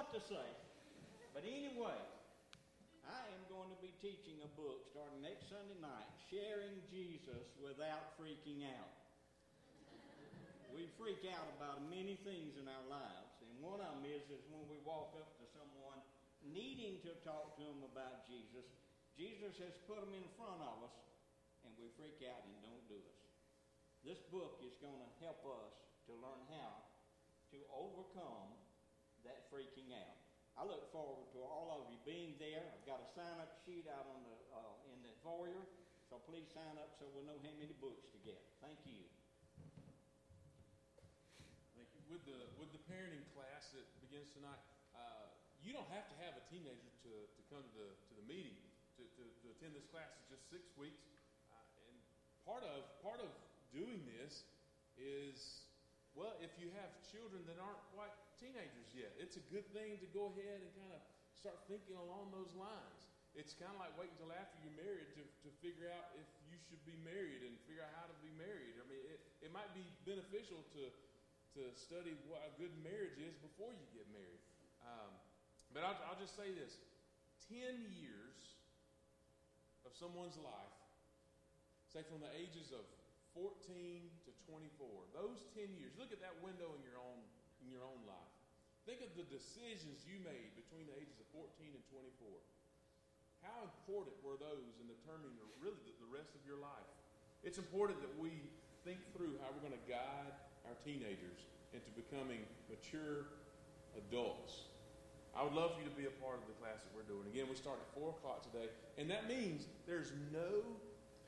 What 0.00 0.10
to 0.16 0.22
say. 0.26 0.48
But 1.30 1.46
anyway, 1.46 2.00
I 3.06 3.22
am 3.30 3.42
going 3.46 3.70
to 3.70 3.78
be 3.78 3.94
teaching 4.02 4.42
a 4.42 4.50
book 4.58 4.82
starting 4.90 5.22
next 5.22 5.46
Sunday 5.46 5.78
night, 5.78 6.08
Sharing 6.32 6.82
Jesus 6.90 7.46
Without 7.62 8.18
Freaking 8.18 8.66
Out. 8.66 8.90
We 10.74 10.90
freak 10.98 11.22
out 11.30 11.46
about 11.60 11.86
many 11.86 12.18
things 12.26 12.58
in 12.58 12.66
our 12.66 12.86
lives, 12.90 13.34
and 13.44 13.52
one 13.62 13.78
of 13.78 14.02
them 14.02 14.08
is, 14.08 14.24
is 14.34 14.42
when 14.50 14.66
we 14.66 14.82
walk 14.82 15.14
up 15.14 15.30
to 15.38 15.46
someone 15.54 16.02
needing 16.42 16.98
to 17.06 17.14
talk 17.22 17.54
to 17.60 17.62
them 17.62 17.86
about 17.86 18.26
Jesus. 18.26 18.66
Jesus 19.14 19.54
has 19.62 19.78
put 19.86 20.02
them 20.02 20.10
in 20.10 20.26
front 20.34 20.58
of 20.58 20.90
us, 20.90 20.96
and 21.62 21.70
we 21.78 21.86
freak 21.94 22.18
out 22.26 22.42
and 22.50 22.56
don't 22.66 22.86
do 22.90 22.98
it. 22.98 23.18
This 24.02 24.18
book 24.34 24.58
is 24.66 24.74
going 24.82 24.98
to 24.98 25.10
help 25.22 25.44
us 25.44 25.89
to 26.10 26.18
learn 26.18 26.42
how 26.50 26.82
to 27.54 27.58
overcome 27.70 28.50
that 29.22 29.46
freaking 29.46 29.94
out. 29.94 30.18
I 30.58 30.66
look 30.66 30.90
forward 30.90 31.30
to 31.38 31.40
all 31.46 31.70
of 31.70 31.86
you 31.86 31.98
being 32.02 32.34
there. 32.42 32.66
I've 32.66 32.82
got 32.82 32.98
a 32.98 33.08
sign-up 33.14 33.62
sheet 33.62 33.86
out 33.86 34.10
on 34.10 34.26
the 34.26 34.36
uh, 34.50 34.90
in 34.90 34.98
the 35.06 35.14
foyer, 35.22 35.62
so 36.10 36.18
please 36.26 36.50
sign 36.50 36.74
up 36.82 36.98
so 36.98 37.06
we'll 37.14 37.24
know 37.24 37.38
how 37.38 37.54
many 37.62 37.72
books 37.78 38.10
to 38.10 38.18
get. 38.26 38.42
Thank 38.58 38.82
you. 38.82 39.06
Thank 41.78 41.88
you. 41.94 42.02
With 42.10 42.26
the 42.26 42.38
with 42.58 42.74
the 42.74 42.82
parenting 42.90 43.22
class 43.30 43.70
that 43.78 43.86
begins 44.02 44.34
tonight, 44.34 44.58
uh, 44.98 45.30
you 45.62 45.70
don't 45.70 45.88
have 45.94 46.10
to 46.10 46.16
have 46.26 46.34
a 46.34 46.44
teenager 46.50 46.90
to, 47.06 47.12
to 47.30 47.40
come 47.46 47.62
to 47.62 47.72
the 47.78 47.88
to 48.10 48.12
the 48.18 48.26
meeting 48.26 48.58
to, 48.98 49.06
to, 49.06 49.24
to 49.24 49.46
attend 49.54 49.78
this 49.78 49.86
class. 49.94 50.10
It's 50.26 50.34
just 50.34 50.44
six 50.50 50.66
weeks, 50.74 51.06
uh, 51.54 51.86
and 51.86 51.94
part 52.42 52.66
of 52.66 52.82
part 53.00 53.22
of 53.22 53.30
doing 53.70 54.02
this 54.18 54.42
is 54.98 55.59
well, 56.20 56.36
if 56.44 56.52
you 56.60 56.68
have 56.76 56.92
children 57.08 57.40
that 57.48 57.56
aren't 57.56 57.80
quite 57.96 58.12
teenagers 58.40 58.88
yet. 58.96 59.12
It's 59.20 59.36
a 59.36 59.44
good 59.52 59.68
thing 59.76 60.00
to 60.00 60.08
go 60.16 60.32
ahead 60.32 60.64
and 60.64 60.72
kind 60.80 60.92
of 60.96 61.00
start 61.36 61.60
thinking 61.68 61.94
along 62.00 62.32
those 62.32 62.52
lines. 62.56 63.08
It's 63.36 63.54
kind 63.54 63.70
of 63.70 63.78
like 63.78 63.94
waiting 63.94 64.16
until 64.18 64.34
after 64.34 64.58
you're 64.64 64.74
married 64.80 65.06
to, 65.14 65.22
to 65.22 65.48
figure 65.62 65.86
out 65.92 66.12
if 66.18 66.26
you 66.50 66.58
should 66.66 66.82
be 66.82 66.96
married 67.04 67.46
and 67.46 67.54
figure 67.68 67.84
out 67.84 67.94
how 67.94 68.08
to 68.08 68.16
be 68.24 68.32
married. 68.34 68.74
I 68.80 68.84
mean, 68.90 68.98
it, 69.06 69.20
it 69.44 69.50
might 69.54 69.70
be 69.76 69.86
beneficial 70.02 70.64
to, 70.74 70.82
to 71.54 71.62
study 71.78 72.16
what 72.26 72.42
a 72.42 72.52
good 72.58 72.74
marriage 72.82 73.20
is 73.22 73.38
before 73.38 73.70
you 73.70 73.86
get 73.94 74.08
married. 74.10 74.42
Um, 74.82 75.14
but 75.70 75.86
I'll, 75.86 76.00
I'll 76.10 76.18
just 76.18 76.34
say 76.34 76.50
this 76.50 76.80
10 77.52 77.86
years 77.94 78.40
of 79.86 79.94
someone's 79.94 80.40
life, 80.42 80.76
say 81.86 82.02
from 82.10 82.18
the 82.18 82.32
ages 82.34 82.74
of 82.74 82.82
14 83.34 83.50
to 84.26 84.30
24, 84.48 85.14
those 85.14 85.46
10 85.54 85.70
years, 85.78 85.94
look 85.98 86.10
at 86.10 86.18
that 86.24 86.34
window 86.42 86.74
in 86.74 86.82
your 86.82 86.98
own, 86.98 87.20
in 87.62 87.70
your 87.70 87.86
own 87.86 88.02
life. 88.06 88.34
Think 88.88 89.04
of 89.04 89.12
the 89.14 89.26
decisions 89.28 90.02
you 90.08 90.18
made 90.24 90.56
between 90.56 90.88
the 90.88 90.96
ages 90.96 91.20
of 91.20 91.28
14 91.36 91.46
and 91.70 91.84
24. 91.92 92.26
How 93.44 93.64
important 93.64 94.16
were 94.20 94.36
those 94.36 94.76
in 94.82 94.90
determining 94.90 95.36
really 95.62 95.80
the, 95.86 95.94
the 96.00 96.10
rest 96.10 96.34
of 96.36 96.42
your 96.44 96.60
life? 96.60 96.90
It's 97.46 97.56
important 97.56 98.02
that 98.04 98.12
we 98.20 98.50
think 98.84 99.00
through 99.16 99.40
how 99.40 99.52
we're 99.52 99.64
going 99.64 99.76
to 99.76 99.88
guide 99.88 100.34
our 100.68 100.76
teenagers 100.84 101.48
into 101.72 101.88
becoming 101.96 102.44
mature 102.68 103.32
adults. 103.96 104.70
I 105.32 105.46
would 105.46 105.54
love 105.54 105.78
for 105.78 105.80
you 105.80 105.88
to 105.88 105.94
be 105.96 106.10
a 106.10 106.16
part 106.18 106.42
of 106.42 106.46
the 106.50 106.56
class 106.58 106.82
that 106.82 106.92
we're 106.92 107.06
doing. 107.06 107.24
Again, 107.30 107.46
we 107.46 107.54
start 107.54 107.78
at 107.78 107.88
4 107.94 108.10
o'clock 108.18 108.42
today, 108.42 108.68
and 108.98 109.06
that 109.08 109.30
means 109.30 109.70
there's 109.86 110.12
no 110.34 110.66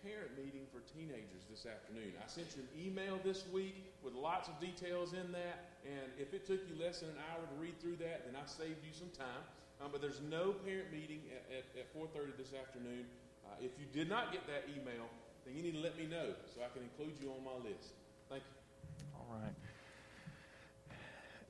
parent 0.03 0.35
meeting 0.35 0.67
for 0.75 0.83
teenagers 0.91 1.47
this 1.47 1.63
afternoon. 1.63 2.11
I 2.19 2.27
sent 2.27 2.59
you 2.59 2.67
an 2.67 2.73
email 2.75 3.23
this 3.23 3.47
week 3.55 3.87
with 4.03 4.15
lots 4.15 4.51
of 4.51 4.59
details 4.59 5.15
in 5.15 5.31
that, 5.31 5.79
and 5.87 6.11
if 6.19 6.35
it 6.35 6.43
took 6.43 6.59
you 6.67 6.75
less 6.75 7.01
than 7.07 7.11
an 7.15 7.23
hour 7.31 7.47
to 7.47 7.55
read 7.63 7.79
through 7.79 8.03
that, 8.03 8.27
then 8.27 8.35
I 8.35 8.43
saved 8.51 8.83
you 8.83 8.91
some 8.91 9.15
time. 9.15 9.43
Um, 9.79 9.95
but 9.95 10.03
there's 10.03 10.21
no 10.27 10.59
parent 10.67 10.91
meeting 10.91 11.23
at, 11.31 11.63
at, 11.63 11.87
at 11.87 11.87
4.30 11.95 12.35
this 12.37 12.51
afternoon. 12.51 13.07
Uh, 13.47 13.55
if 13.63 13.71
you 13.79 13.87
did 13.95 14.11
not 14.11 14.33
get 14.33 14.43
that 14.51 14.67
email, 14.75 15.07
then 15.47 15.55
you 15.55 15.63
need 15.63 15.79
to 15.79 15.83
let 15.83 15.97
me 15.97 16.07
know 16.07 16.35
so 16.51 16.63
I 16.67 16.71
can 16.75 16.83
include 16.83 17.23
you 17.23 17.31
on 17.31 17.45
my 17.47 17.55
list. 17.63 17.95
Thank 18.29 18.43
you. 18.43 19.07
All 19.15 19.39
right. 19.39 19.55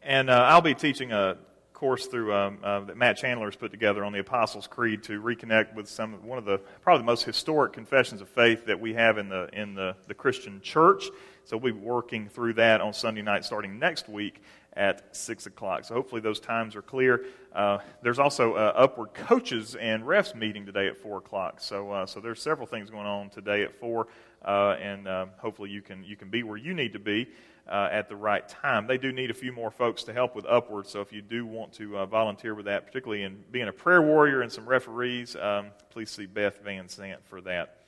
And 0.02 0.28
uh, 0.28 0.44
I'll 0.48 0.60
be 0.60 0.74
teaching 0.74 1.12
a 1.12 1.36
course 1.82 2.06
through 2.06 2.32
um, 2.32 2.58
uh, 2.62 2.78
that 2.78 2.96
Matt 2.96 3.16
Chandler 3.16 3.48
has 3.48 3.56
put 3.56 3.72
together 3.72 4.04
on 4.04 4.12
the 4.12 4.20
Apostles' 4.20 4.68
Creed 4.68 5.02
to 5.02 5.20
reconnect 5.20 5.74
with 5.74 5.88
some 5.88 6.12
one 6.24 6.38
of 6.38 6.44
the 6.44 6.58
probably 6.80 7.00
the 7.00 7.06
most 7.06 7.24
historic 7.24 7.72
confessions 7.72 8.20
of 8.20 8.28
faith 8.28 8.66
that 8.66 8.78
we 8.78 8.94
have 8.94 9.18
in 9.18 9.28
the 9.28 9.48
in 9.52 9.74
the, 9.74 9.96
the 10.06 10.14
Christian 10.14 10.60
church. 10.60 11.06
So 11.44 11.56
we'll 11.56 11.72
be 11.72 11.80
working 11.80 12.28
through 12.28 12.52
that 12.52 12.80
on 12.80 12.92
Sunday 12.92 13.22
night 13.22 13.44
starting 13.44 13.80
next 13.80 14.08
week 14.08 14.40
at 14.74 15.16
6 15.16 15.46
o'clock. 15.46 15.84
So 15.84 15.94
hopefully 15.94 16.20
those 16.20 16.38
times 16.38 16.76
are 16.76 16.82
clear. 16.82 17.24
Uh, 17.52 17.78
there's 18.00 18.20
also 18.20 18.54
uh, 18.54 18.74
Upward 18.76 19.12
Coaches 19.12 19.74
and 19.74 20.04
Refs 20.04 20.36
meeting 20.36 20.64
today 20.64 20.86
at 20.86 21.02
4 21.02 21.18
o'clock. 21.18 21.60
So, 21.60 21.90
uh, 21.90 22.06
so 22.06 22.20
there's 22.20 22.40
several 22.40 22.68
things 22.68 22.90
going 22.90 23.06
on 23.06 23.28
today 23.28 23.64
at 23.64 23.74
4, 23.80 24.06
uh, 24.44 24.76
and 24.80 25.08
uh, 25.08 25.26
hopefully 25.38 25.70
you 25.70 25.82
can, 25.82 26.04
you 26.04 26.14
can 26.14 26.30
be 26.30 26.44
where 26.44 26.56
you 26.56 26.74
need 26.74 26.92
to 26.92 27.00
be 27.00 27.26
uh, 27.68 27.88
at 27.90 28.08
the 28.08 28.16
right 28.16 28.46
time. 28.48 28.86
They 28.86 28.98
do 28.98 29.12
need 29.12 29.30
a 29.30 29.34
few 29.34 29.52
more 29.52 29.70
folks 29.70 30.04
to 30.04 30.12
help 30.12 30.34
with 30.34 30.44
Upward, 30.46 30.86
so 30.86 31.00
if 31.00 31.12
you 31.12 31.22
do 31.22 31.46
want 31.46 31.72
to 31.74 31.98
uh, 31.98 32.06
volunteer 32.06 32.54
with 32.54 32.66
that, 32.66 32.86
particularly 32.86 33.22
in 33.22 33.42
being 33.50 33.68
a 33.68 33.72
prayer 33.72 34.02
warrior 34.02 34.42
and 34.42 34.50
some 34.50 34.68
referees, 34.68 35.36
um, 35.36 35.66
please 35.90 36.10
see 36.10 36.26
Beth 36.26 36.62
Van 36.64 36.88
Sant 36.88 37.24
for 37.24 37.40
that. 37.42 37.78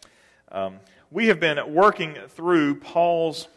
Um, 0.53 0.79
we 1.11 1.27
have 1.27 1.41
been 1.41 1.75
working 1.75 2.17
through 2.29 2.77
Paul's 2.77 3.49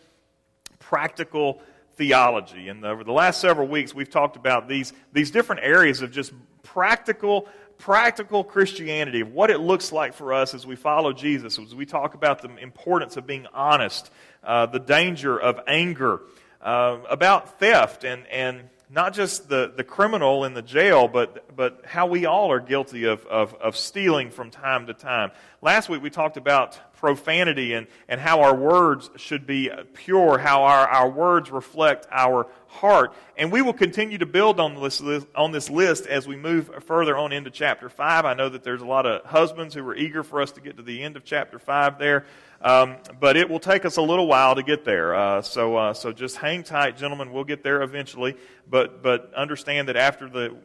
practical 0.80 1.62
theology, 1.96 2.70
and 2.70 2.84
over 2.86 3.04
the 3.04 3.12
last 3.12 3.42
several 3.42 3.68
weeks, 3.68 3.94
we've 3.94 4.10
talked 4.10 4.36
about 4.36 4.68
these, 4.68 4.94
these 5.14 5.32
different 5.32 5.62
areas 5.64 6.02
of 6.02 6.12
just 6.12 6.34
practical 6.64 7.48
practical 7.78 8.44
Christianity, 8.44 9.22
of 9.22 9.34
what 9.34 9.50
it 9.50 9.60
looks 9.60 9.92
like 9.92 10.14
for 10.14 10.34
us 10.34 10.54
as 10.54 10.66
we 10.66 10.76
follow 10.76 11.14
Jesus, 11.14 11.60
as 11.60 11.76
we 11.76 11.86
talk 11.86 12.14
about 12.14 12.42
the 12.42 12.56
importance 12.58 13.18
of 13.18 13.28
being 13.28 13.48
honest, 13.54 14.10
uh, 14.44 14.66
the 14.66 14.80
danger 14.80 15.40
of 15.40 15.60
anger, 15.68 16.22
uh, 16.62 16.98
about 17.10 17.60
theft, 17.60 18.04
and, 18.04 18.26
and 18.28 18.62
not 18.90 19.14
just 19.14 19.50
the, 19.50 19.74
the 19.76 19.84
criminal 19.84 20.46
in 20.46 20.54
the 20.54 20.62
jail, 20.62 21.08
but, 21.08 21.56
but 21.56 21.82
how 21.86 22.08
we 22.08 22.26
all 22.26 22.52
are 22.52 22.60
guilty 22.60 23.04
of, 23.04 23.26
of, 23.26 23.54
of 23.56 23.76
stealing 23.76 24.32
from 24.32 24.50
time 24.50 24.88
to 24.88 24.94
time. 24.94 25.32
Last 25.62 25.90
week 25.90 26.02
we 26.02 26.10
talked 26.10 26.38
about 26.38 26.80
profanity 26.98 27.74
and, 27.74 27.88
and 28.08 28.20
how 28.20 28.42
our 28.42 28.56
words 28.56 29.10
should 29.18 29.46
be 29.46 29.70
pure, 29.94 30.38
how 30.38 30.64
our, 30.64 30.88
our 30.88 31.10
words 31.10 31.52
reflect 31.52 32.08
our 32.12 32.48
heart. 32.68 33.14
And 33.36 33.52
we 33.52 33.62
will 33.62 33.74
continue 33.74 34.18
to 34.20 34.26
build 34.26 34.60
on 34.60 34.82
this, 34.82 35.02
on 35.36 35.52
this 35.52 35.70
list 35.70 36.08
as 36.08 36.26
we 36.26 36.38
move 36.38 36.72
further 36.86 37.18
on 37.18 37.34
into 37.34 37.52
chapter 37.52 37.90
5. 37.90 38.26
I 38.26 38.34
know 38.36 38.48
that 38.48 38.64
there's 38.64 38.82
a 38.82 38.86
lot 38.86 39.06
of 39.06 39.26
husbands 39.26 39.76
who 39.76 39.86
are 39.88 39.96
eager 39.96 40.24
for 40.24 40.42
us 40.42 40.52
to 40.54 40.62
get 40.62 40.78
to 40.78 40.84
the 40.84 41.04
end 41.04 41.18
of 41.18 41.26
chapter 41.26 41.60
5 41.60 42.00
there. 42.00 42.26
Um, 42.62 42.98
but 43.20 43.38
it 43.38 43.50
will 43.50 43.60
take 43.60 43.86
us 43.86 43.98
a 43.98 44.02
little 44.02 44.28
while 44.28 44.56
to 44.56 44.64
get 44.64 44.84
there. 44.84 45.16
Uh, 45.16 45.42
so, 45.42 45.76
uh, 45.76 45.94
so 45.94 46.12
just 46.12 46.38
hang 46.38 46.64
tight, 46.64 46.98
gentlemen. 46.98 47.32
We'll 47.32 47.44
get 47.44 47.64
there 47.64 47.82
eventually. 47.82 48.36
But, 48.70 49.04
but 49.04 49.34
understand 49.36 49.90
that 49.90 49.96
after 49.96 50.28
the 50.28 50.56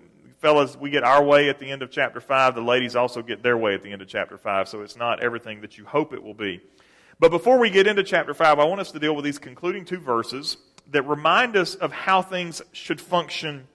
fellas, 0.41 0.77
we 0.77 0.91
get 0.91 1.05
our 1.05 1.23
way 1.23 1.49
at 1.49 1.59
the 1.59 1.71
end 1.71 1.83
of 1.83 1.91
chapter 1.91 2.21
5. 2.21 2.55
The 2.55 2.63
ladies 2.63 2.97
also 2.97 3.23
get 3.23 3.43
their 3.43 3.57
way 3.57 3.75
at 3.75 3.83
the 3.83 3.93
end 3.93 4.03
of 4.03 4.09
chapter 4.09 4.39
5. 4.39 4.69
So 4.69 4.83
it's 4.83 4.97
not 4.97 5.23
everything 5.23 5.61
that 5.61 5.77
you 5.77 5.85
hope 5.85 6.13
it 6.13 6.23
will 6.23 6.35
be. 6.35 6.61
But 7.21 7.31
before 7.31 7.59
we 7.59 7.71
get 7.71 7.87
into 7.87 8.03
chapter 8.03 8.35
5, 8.35 8.59
I 8.59 8.65
want 8.65 8.81
us 8.81 8.91
to 8.93 8.99
deal 8.99 9.15
with 9.15 9.25
these 9.25 9.39
concluding 9.39 9.85
two 9.85 10.01
verses 10.01 10.57
that 10.91 11.03
remind 11.03 11.57
us 11.57 11.75
of 11.75 11.93
how 11.93 12.23
things 12.23 12.63
should 12.73 13.01
function 13.01 13.69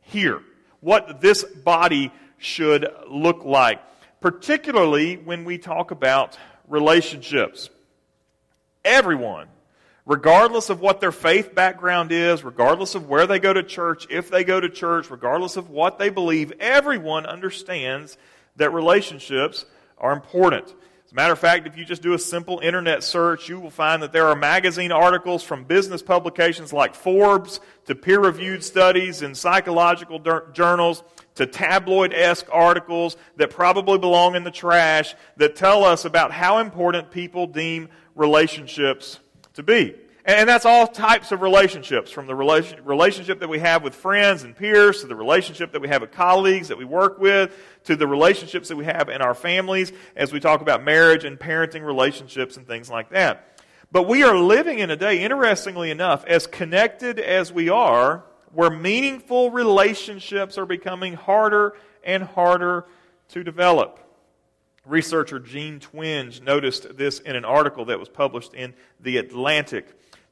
here. 0.00 0.40
What 0.80 1.20
this 1.20 1.44
body 1.44 2.12
should 2.38 2.86
look 3.10 3.44
like. 3.44 3.80
Particularly 4.20 5.16
when 5.16 5.44
we 5.44 5.58
talk 5.58 5.90
about 5.90 6.38
relationships. 6.68 7.70
Everyone, 8.84 9.48
regardless 10.06 10.70
of 10.70 10.80
what 10.80 11.00
their 11.00 11.12
faith 11.12 11.54
background 11.54 12.12
is, 12.12 12.44
regardless 12.44 12.94
of 12.94 13.08
where 13.08 13.26
they 13.26 13.38
go 13.38 13.52
to 13.52 13.62
church, 13.62 14.06
if 14.10 14.30
they 14.30 14.44
go 14.44 14.60
to 14.60 14.68
church, 14.68 15.10
regardless 15.10 15.56
of 15.56 15.70
what 15.70 15.98
they 15.98 16.10
believe, 16.10 16.52
everyone 16.60 17.26
understands 17.26 18.18
that 18.56 18.72
relationships 18.72 19.64
are 19.98 20.12
important. 20.12 20.74
Matter 21.16 21.32
of 21.32 21.38
fact, 21.38 21.68
if 21.68 21.76
you 21.76 21.84
just 21.84 22.02
do 22.02 22.14
a 22.14 22.18
simple 22.18 22.58
internet 22.58 23.04
search, 23.04 23.48
you 23.48 23.60
will 23.60 23.70
find 23.70 24.02
that 24.02 24.12
there 24.12 24.26
are 24.26 24.34
magazine 24.34 24.90
articles 24.90 25.44
from 25.44 25.62
business 25.62 26.02
publications 26.02 26.72
like 26.72 26.96
Forbes 26.96 27.60
to 27.84 27.94
peer 27.94 28.18
reviewed 28.18 28.64
studies 28.64 29.22
in 29.22 29.36
psychological 29.36 30.18
journals 30.52 31.04
to 31.36 31.46
tabloid 31.46 32.12
esque 32.12 32.48
articles 32.50 33.16
that 33.36 33.50
probably 33.50 33.96
belong 33.96 34.34
in 34.34 34.42
the 34.42 34.50
trash 34.50 35.14
that 35.36 35.54
tell 35.54 35.84
us 35.84 36.04
about 36.04 36.32
how 36.32 36.58
important 36.58 37.12
people 37.12 37.46
deem 37.46 37.90
relationships 38.16 39.20
to 39.52 39.62
be. 39.62 39.94
And 40.26 40.48
that's 40.48 40.64
all 40.64 40.86
types 40.86 41.32
of 41.32 41.42
relationships, 41.42 42.10
from 42.10 42.26
the 42.26 42.34
relationship 42.34 43.40
that 43.40 43.48
we 43.48 43.58
have 43.58 43.82
with 43.82 43.94
friends 43.94 44.42
and 44.42 44.56
peers, 44.56 45.02
to 45.02 45.06
the 45.06 45.14
relationship 45.14 45.72
that 45.72 45.82
we 45.82 45.88
have 45.88 46.00
with 46.00 46.12
colleagues 46.12 46.68
that 46.68 46.78
we 46.78 46.86
work 46.86 47.18
with, 47.18 47.54
to 47.84 47.94
the 47.94 48.06
relationships 48.06 48.68
that 48.68 48.76
we 48.76 48.86
have 48.86 49.10
in 49.10 49.20
our 49.20 49.34
families 49.34 49.92
as 50.16 50.32
we 50.32 50.40
talk 50.40 50.62
about 50.62 50.82
marriage 50.82 51.24
and 51.24 51.38
parenting 51.38 51.84
relationships 51.84 52.56
and 52.56 52.66
things 52.66 52.88
like 52.88 53.10
that. 53.10 53.62
But 53.92 54.08
we 54.08 54.22
are 54.22 54.36
living 54.36 54.78
in 54.78 54.90
a 54.90 54.96
day, 54.96 55.22
interestingly 55.22 55.90
enough, 55.90 56.24
as 56.24 56.46
connected 56.46 57.20
as 57.20 57.52
we 57.52 57.68
are, 57.68 58.24
where 58.54 58.70
meaningful 58.70 59.50
relationships 59.50 60.56
are 60.56 60.64
becoming 60.64 61.14
harder 61.14 61.74
and 62.02 62.22
harder 62.22 62.86
to 63.28 63.44
develop. 63.44 64.00
Researcher 64.86 65.38
Jean 65.38 65.80
Twenge 65.80 66.42
noticed 66.42 66.96
this 66.96 67.18
in 67.18 67.36
an 67.36 67.44
article 67.44 67.84
that 67.86 67.98
was 67.98 68.08
published 68.08 68.54
in 68.54 68.74
The 69.00 69.18
Atlantic. 69.18 69.86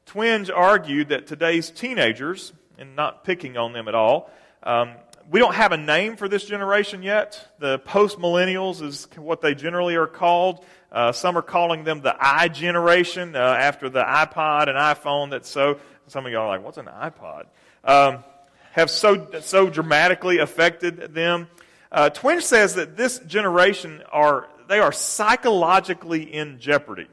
Twenge 0.05 0.51
argued 0.53 1.09
that 1.09 1.27
today's 1.27 1.69
teenagers, 1.69 2.53
and 2.77 2.95
not 2.95 3.23
picking 3.23 3.57
on 3.57 3.73
them 3.73 3.87
at 3.87 3.95
all, 3.95 4.29
um, 4.63 4.93
we 5.29 5.39
don't 5.39 5.55
have 5.55 5.71
a 5.71 5.77
name 5.77 6.17
for 6.17 6.27
this 6.27 6.45
generation 6.45 7.01
yet. 7.01 7.53
The 7.59 7.79
post 7.79 8.19
millennials 8.19 8.81
is 8.81 9.07
what 9.15 9.41
they 9.41 9.55
generally 9.55 9.95
are 9.95 10.07
called. 10.07 10.65
Uh, 10.91 11.11
some 11.11 11.37
are 11.37 11.41
calling 11.41 11.83
them 11.85 12.01
the 12.01 12.15
i 12.19 12.49
generation 12.49 13.35
uh, 13.35 13.39
after 13.39 13.89
the 13.89 14.03
iPod 14.03 14.67
and 14.67 14.77
iPhone. 14.77 15.29
That's 15.31 15.49
so. 15.49 15.79
Some 16.07 16.25
of 16.25 16.31
y'all 16.31 16.43
are 16.43 16.49
like, 16.49 16.63
"What's 16.63 16.77
an 16.77 16.87
iPod?" 16.87 17.45
um, 17.83 18.23
have 18.71 18.89
so, 18.89 19.27
so 19.41 19.69
dramatically 19.69 20.39
affected 20.39 21.13
them. 21.13 21.47
Uh, 21.91 22.09
Twenge 22.09 22.41
says 22.41 22.75
that 22.75 22.97
this 22.97 23.19
generation 23.19 24.01
are, 24.11 24.49
they 24.67 24.79
are 24.79 24.91
psychologically 24.91 26.23
in 26.23 26.59
jeopardy. 26.59 27.07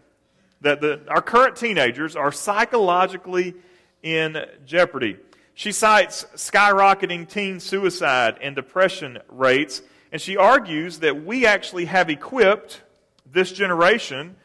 That 0.62 0.80
the, 0.80 1.00
our 1.08 1.22
current 1.22 1.56
teenagers 1.56 2.16
are 2.16 2.32
psychologically 2.32 3.54
in 4.02 4.44
jeopardy. 4.66 5.16
She 5.54 5.72
cites 5.72 6.24
skyrocketing 6.36 7.28
teen 7.28 7.61
suicide 7.61 8.38
and 8.40 8.54
depression 8.56 9.18
rates, 9.28 9.82
and 10.12 10.20
she 10.20 10.36
argues 10.36 11.00
that 11.00 11.24
we 11.24 11.46
actually 11.46 11.84
have 11.84 12.08
equipped 12.08 12.82
this 13.30 13.52
generation 13.52 14.36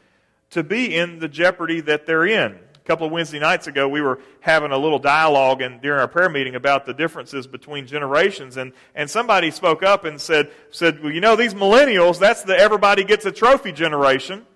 to 0.50 0.62
be 0.62 0.94
in 0.94 1.18
the 1.18 1.28
jeopardy 1.28 1.80
that 1.80 2.06
they're 2.06 2.26
in 2.26 2.58
A 2.86 2.86
couple 2.86 3.04
of 3.04 3.12
Wednesday 3.12 3.40
nights 3.40 3.66
ago, 3.66 3.88
we 3.88 4.00
were 4.00 4.20
having 4.38 4.70
a 4.70 4.78
little 4.78 5.00
dialogue 5.00 5.60
and 5.60 5.80
during 5.80 5.98
our 5.98 6.06
prayer 6.06 6.28
meeting 6.28 6.54
about 6.54 6.86
the 6.86 6.94
differences 6.94 7.48
between 7.48 7.84
generations. 7.84 8.56
And, 8.56 8.72
and 8.94 9.10
somebody 9.10 9.50
spoke 9.50 9.82
up 9.82 10.04
and 10.04 10.20
said, 10.20 10.52
said, 10.70 11.02
well, 11.02 11.12
you 11.12 11.20
know, 11.20 11.34
these 11.34 11.52
millennials, 11.52 12.20
that's 12.20 12.44
the 12.44 12.56
everybody 12.56 13.02
gets 13.02 13.26
a 13.26 13.32
trophy 13.32 13.72
generation. 13.72 14.46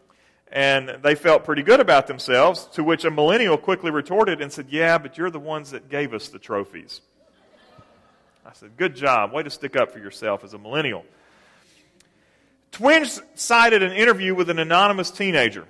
And 0.52 0.98
they 1.02 1.14
felt 1.14 1.44
pretty 1.44 1.62
good 1.62 1.80
about 1.80 2.06
themselves, 2.06 2.66
to 2.72 2.82
which 2.82 3.04
a 3.04 3.10
millennial 3.10 3.56
quickly 3.56 3.90
retorted 3.90 4.40
and 4.40 4.52
said, 4.52 4.66
yeah, 4.68 4.98
but 4.98 5.16
you're 5.16 5.30
the 5.30 5.38
ones 5.38 5.70
that 5.70 5.88
gave 5.88 6.12
us 6.12 6.28
the 6.28 6.40
trophies. 6.40 7.00
I 8.44 8.52
said, 8.52 8.76
good 8.76 8.96
job. 8.96 9.32
Way 9.32 9.44
to 9.44 9.50
stick 9.50 9.76
up 9.76 9.92
for 9.92 10.00
yourself 10.00 10.42
as 10.42 10.54
a 10.54 10.58
millennial. 10.58 11.04
Twenge 12.72 13.20
cited 13.34 13.82
an 13.82 13.92
interview 13.92 14.34
with 14.34 14.50
an 14.50 14.58
anonymous 14.58 15.10
teenager 15.10 15.66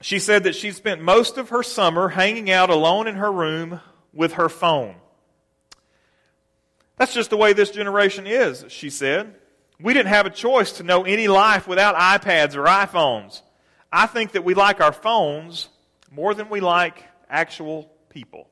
she 0.00 0.18
said 0.18 0.44
that 0.44 0.54
she 0.54 0.72
spent 0.72 1.00
most 1.00 1.38
of 1.38 1.50
her 1.50 1.62
summer 1.62 2.08
hanging 2.08 2.50
out 2.50 2.70
alone 2.70 3.06
in 3.06 3.16
her 3.16 3.32
room 3.32 3.80
with 4.12 4.34
her 4.34 4.48
phone. 4.48 4.96
That's 6.96 7.14
just 7.14 7.30
the 7.30 7.36
way 7.36 7.52
this 7.52 7.70
generation 7.70 8.26
is, 8.26 8.64
she 8.68 8.90
said. 8.90 9.34
We 9.80 9.94
didn't 9.94 10.08
have 10.08 10.26
a 10.26 10.30
choice 10.30 10.72
to 10.72 10.82
know 10.82 11.04
any 11.04 11.28
life 11.28 11.68
without 11.68 11.94
iPads 11.96 12.54
or 12.54 12.64
iPhones. 12.64 13.42
I 13.92 14.06
think 14.06 14.32
that 14.32 14.44
we 14.44 14.54
like 14.54 14.80
our 14.80 14.92
phones 14.92 15.68
more 16.10 16.34
than 16.34 16.48
we 16.48 16.60
like 16.60 17.04
actual 17.28 17.90
people. 18.10 18.48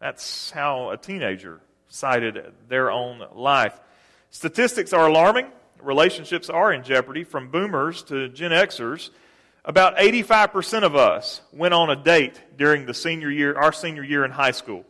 That's 0.00 0.50
how 0.50 0.90
a 0.90 0.96
teenager 0.96 1.60
cited 1.88 2.52
their 2.68 2.90
own 2.90 3.22
life. 3.34 3.78
Statistics 4.30 4.92
are 4.92 5.06
alarming. 5.06 5.46
Relationships 5.82 6.50
are 6.50 6.72
in 6.72 6.82
jeopardy 6.82 7.24
from 7.24 7.50
boomers 7.50 8.02
to 8.04 8.28
Gen 8.28 8.50
Xers. 8.50 9.10
About 9.64 9.96
85% 9.96 10.82
of 10.82 10.96
us 10.96 11.40
went 11.52 11.74
on 11.74 11.90
a 11.90 11.96
date 11.96 12.40
during 12.56 12.86
the 12.86 12.94
senior 12.94 13.30
year, 13.30 13.56
our 13.56 13.72
senior 13.72 14.02
year 14.02 14.24
in 14.24 14.30
high 14.30 14.50
school. 14.52 14.84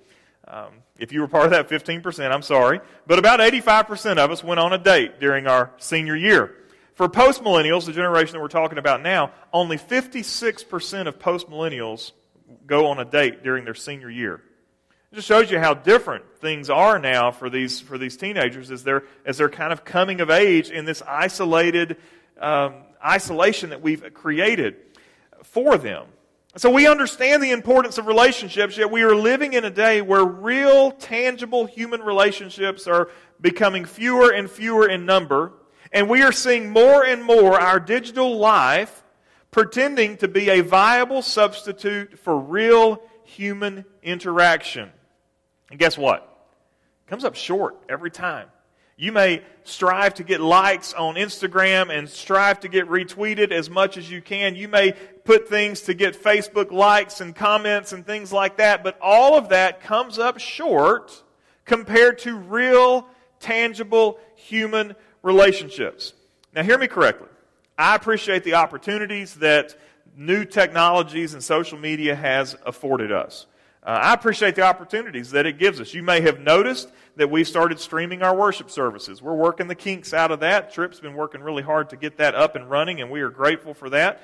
Um, 0.47 0.71
if 0.99 1.13
you 1.13 1.21
were 1.21 1.29
part 1.29 1.45
of 1.45 1.51
that 1.51 1.69
15%, 1.69 2.31
I'm 2.31 2.43
sorry. 2.43 2.81
But 3.07 3.19
about 3.19 3.41
85% 3.41 4.19
of 4.19 4.31
us 4.31 4.43
went 4.43 4.61
on 4.61 4.73
a 4.73 4.79
date 4.79 5.21
during 5.21 5.47
our 5.47 5.71
senior 5.79 6.17
year. 6.17 6.55
For 6.99 7.09
post 7.09 7.45
millennials, 7.45 7.87
the 7.87 7.93
generation 7.93 8.33
that 8.33 8.41
we're 8.41 8.49
talking 8.49 8.77
about 8.77 9.05
now, 9.05 9.31
only 9.53 9.79
56% 9.79 11.07
of 11.07 11.21
post 11.21 11.49
millennials 11.49 12.11
go 12.67 12.89
on 12.89 12.99
a 12.99 13.05
date 13.05 13.45
during 13.45 13.65
their 13.65 13.77
senior 13.77 14.11
year. 14.11 14.43
It 15.13 15.15
just 15.15 15.29
shows 15.29 15.49
you 15.49 15.61
how 15.61 15.75
different 15.75 16.25
things 16.41 16.69
are 16.69 16.99
now 16.99 17.31
for 17.31 17.51
these, 17.51 17.81
for 17.81 17.99
these 17.99 18.17
teenagers 18.17 18.73
as 18.73 18.83
they're, 18.83 19.05
as 19.25 19.39
they're 19.39 19.49
kind 19.49 19.73
of 19.73 19.85
coming 19.85 20.21
of 20.21 20.29
age 20.29 20.71
in 20.71 20.87
this 20.87 21.01
isolated, 21.03 21.99
um, 22.41 22.83
isolation 23.01 23.71
that 23.71 23.81
we've 23.81 24.13
created 24.13 24.75
for 25.45 25.79
them. 25.79 26.09
So 26.57 26.69
we 26.69 26.89
understand 26.89 27.45
the 27.45 27.53
importance 27.53 27.99
of 27.99 28.09
relationships, 28.09 28.77
yet 28.77 28.91
we 28.91 29.03
are 29.03 29.15
living 29.15 29.53
in 29.53 29.65
a 29.65 29.71
day 29.71 30.03
where 30.03 30.25
real, 30.25 30.91
tangible 30.91 31.65
human 31.65 32.01
relationships 32.01 32.89
are 32.89 33.09
becoming 33.41 33.85
fewer 33.85 34.33
and 34.33 34.51
fewer 34.51 34.89
in 34.89 35.07
number. 35.07 35.53
And 35.93 36.09
we 36.09 36.23
are 36.23 36.33
seeing 36.33 36.71
more 36.71 37.05
and 37.05 37.25
more 37.25 37.59
our 37.59 37.81
digital 37.81 38.37
life 38.39 39.03
pretending 39.51 40.17
to 40.19 40.29
be 40.29 40.51
a 40.51 40.61
viable 40.61 41.23
substitute 41.23 42.19
for 42.19 42.39
real 42.39 43.03
human 43.25 43.85
interaction. 44.03 44.91
And 45.71 45.79
guess 45.79 45.97
what? 45.97 46.23
It 47.07 47.11
comes 47.11 47.25
up 47.25 47.35
short 47.35 47.77
every 47.89 48.11
time. 48.11 48.49
You 49.01 49.13
may 49.13 49.43
strive 49.63 50.15
to 50.15 50.25
get 50.25 50.41
likes 50.41 50.93
on 50.93 51.15
Instagram 51.15 51.97
and 51.97 52.09
strive 52.09 52.61
to 52.61 52.69
get 52.69 52.89
retweeted 52.89 53.53
as 53.53 53.71
much 53.71 53.97
as 53.97 54.11
you 54.11 54.21
can. 54.21 54.57
You 54.57 54.67
may 54.67 54.93
put 55.25 55.49
things 55.49 55.83
to 55.83 55.95
get 55.95 56.21
Facebook 56.21 56.73
likes 56.73 57.21
and 57.21 57.35
comments 57.35 57.93
and 57.93 58.05
things 58.05 58.33
like 58.33 58.57
that, 58.57 58.83
but 58.83 58.99
all 59.01 59.39
of 59.39 59.51
that 59.51 59.83
comes 59.83 60.19
up 60.19 60.41
short 60.41 61.23
compared 61.65 62.19
to 62.21 62.37
real, 62.37 63.07
tangible 63.39 64.19
human 64.35 64.97
relationships. 65.23 66.13
Now, 66.55 66.63
hear 66.63 66.79
me 66.79 66.87
correctly. 66.87 67.29
I 67.77 67.95
appreciate 67.95 68.45
the 68.45 68.55
opportunities 68.55 69.35
that 69.37 69.77
new 70.17 70.45
technologies 70.45 71.35
and 71.35 71.43
social 71.43 71.79
media 71.79 72.15
has 72.15 72.57
afforded 72.67 73.13
us. 73.13 73.47
Uh, 73.83 73.99
I 74.03 74.13
appreciate 74.13 74.57
the 74.57 74.63
opportunities 74.63 75.31
that 75.31 75.47
it 75.47 75.59
gives 75.59 75.81
us. 75.81 75.95
You 75.95 76.03
may 76.03 76.21
have 76.21 76.41
noticed 76.41 76.91
that 77.17 77.31
we've 77.31 77.47
started 77.47 77.79
streaming 77.79 78.23
our 78.23 78.35
worship 78.35 78.71
services. 78.71 79.23
We're 79.23 79.35
working 79.35 79.69
the 79.69 79.75
kinks 79.75 80.13
out 80.13 80.31
of 80.31 80.41
that. 80.41 80.73
Trip's 80.73 81.01
been 81.01 81.15
working 81.15 81.41
really 81.41 81.63
hard 81.63 81.91
to 81.91 81.97
get 81.97 82.19
that 82.19 82.35
up 82.35 82.57
and 82.57 82.69
running, 82.69 83.01
and 83.01 83.11
we 83.11 83.21
are 83.21 83.31
grateful 83.31 83.75
for 83.75 83.89
that. 83.91 84.21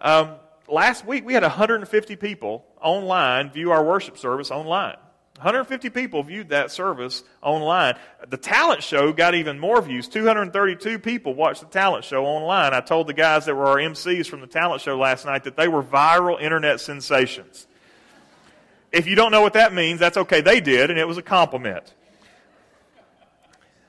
Um, 0.00 0.34
last 0.66 1.06
week, 1.06 1.24
we 1.24 1.34
had 1.34 1.42
150 1.42 2.16
people 2.16 2.66
online 2.80 3.50
view 3.50 3.70
our 3.70 3.84
worship 3.84 4.18
service 4.18 4.50
online. 4.50 4.96
150 5.38 5.90
people 5.90 6.24
viewed 6.24 6.48
that 6.48 6.72
service 6.72 7.22
online. 7.42 7.96
The 8.28 8.36
talent 8.36 8.82
show 8.82 9.12
got 9.12 9.36
even 9.36 9.56
more 9.56 9.80
views. 9.80 10.08
232 10.08 10.98
people 10.98 11.32
watched 11.32 11.60
the 11.60 11.68
talent 11.68 12.04
show 12.04 12.26
online. 12.26 12.74
I 12.74 12.80
told 12.80 13.06
the 13.06 13.14
guys 13.14 13.44
that 13.44 13.54
were 13.54 13.66
our 13.66 13.76
MCs 13.76 14.26
from 14.26 14.40
the 14.40 14.48
talent 14.48 14.82
show 14.82 14.98
last 14.98 15.24
night 15.24 15.44
that 15.44 15.56
they 15.56 15.68
were 15.68 15.80
viral 15.80 16.42
internet 16.42 16.80
sensations. 16.80 17.68
If 18.90 19.06
you 19.06 19.14
don't 19.14 19.30
know 19.30 19.40
what 19.40 19.52
that 19.52 19.72
means, 19.72 20.00
that's 20.00 20.16
okay. 20.16 20.40
They 20.40 20.60
did, 20.60 20.90
and 20.90 20.98
it 20.98 21.06
was 21.06 21.18
a 21.18 21.22
compliment. 21.22 21.94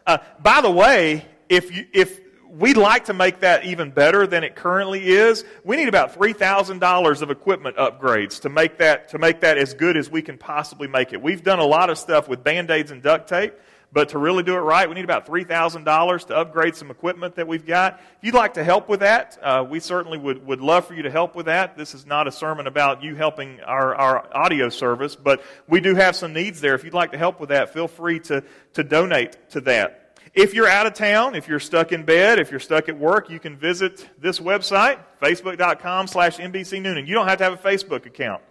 Uh, 0.06 0.20
by 0.40 0.62
the 0.62 0.70
way, 0.70 1.26
if 1.50 1.76
you, 1.76 1.88
if 1.94 2.20
we'd 2.50 2.78
like 2.78 3.06
to 3.06 3.14
make 3.14 3.42
that 3.42 3.66
even 3.66 3.92
better 3.92 4.26
than 4.26 4.44
it 4.44 4.56
currently 4.56 5.08
is. 5.08 5.46
We 5.64 5.76
need 5.76 5.88
about 5.88 6.18
$3,000 6.18 7.22
of 7.22 7.32
equipment 7.32 7.78
upgrades 7.78 8.42
to 8.42 8.50
make 8.50 8.78
that, 8.80 9.10
to 9.10 9.20
make 9.20 9.42
that 9.42 9.58
as 9.58 9.74
good 9.74 9.98
as 9.98 10.10
we 10.10 10.22
can 10.22 10.38
possibly 10.38 10.88
make 10.88 11.14
it. 11.14 11.22
We've 11.22 11.44
done 11.44 11.60
a 11.60 11.66
lot 11.66 11.90
of 11.90 11.98
stuff 11.98 12.28
with 12.28 12.44
band-aids 12.44 12.92
and 12.92 13.04
duct 13.04 13.30
tape, 13.30 13.54
but 13.92 14.10
to 14.10 14.20
really 14.20 14.44
do 14.44 14.56
it 14.56 14.60
right, 14.60 14.88
we 14.88 14.96
need 14.96 15.04
about 15.04 15.26
$3,000 15.26 16.28
to 16.28 16.36
upgrade 16.36 16.76
some 16.76 16.92
equipment 16.92 17.36
that 17.36 17.48
we've 17.48 17.66
got. 17.66 18.00
If 18.18 18.24
you'd 18.24 18.36
like 18.36 18.56
to 18.56 18.64
help 18.64 18.88
with 18.88 19.00
that, 19.00 19.38
uh, 19.42 19.66
we 19.68 19.80
certainly 19.80 20.18
would, 20.18 20.46
would 20.46 20.62
love 20.62 20.86
for 20.86 20.94
you 20.94 21.04
to 21.04 21.12
help 21.12 21.36
with 21.36 21.48
that. 21.48 21.78
This 21.78 21.96
is 21.96 22.06
not 22.06 22.28
a 22.28 22.32
sermon 22.32 22.68
about 22.68 23.04
you 23.04 23.16
helping 23.16 23.60
our, 23.62 23.96
our 23.96 24.36
audio 24.36 24.70
service, 24.70 25.16
but 25.16 25.42
we 25.68 25.82
do 25.82 25.96
have 25.96 26.16
some 26.16 26.34
needs 26.34 26.62
there. 26.62 26.76
If 26.76 26.84
you'd 26.84 26.94
like 26.94 27.12
to 27.12 27.18
help 27.18 27.40
with 27.40 27.50
that, 27.50 27.74
feel 27.74 27.88
free 27.88 28.20
to, 28.22 28.44
to 28.74 28.84
donate 28.84 29.38
to 29.52 29.62
that. 29.62 29.99
If 30.34 30.54
you're 30.54 30.68
out 30.68 30.86
of 30.86 30.94
town, 30.94 31.36
if 31.36 31.48
you're 31.48 31.60
stuck 31.60 31.92
in 31.92 32.04
bed, 32.04 32.40
if 32.40 32.52
you're 32.52 32.60
stuck 32.60 32.88
at 32.88 32.98
work, 32.98 33.30
you 33.30 33.40
can 33.40 33.58
visit 33.58 34.08
this 34.20 34.40
website, 34.40 35.00
facebook.com 35.22 36.08
slash 36.08 36.38
NBC 36.38 36.82
Noonan. 36.82 37.08
You 37.08 37.16
don't 37.16 37.28
have 37.28 37.40
to 37.40 37.44
have 37.46 37.54
a 37.54 37.58
Facebook 37.58 38.06
account 38.06 38.42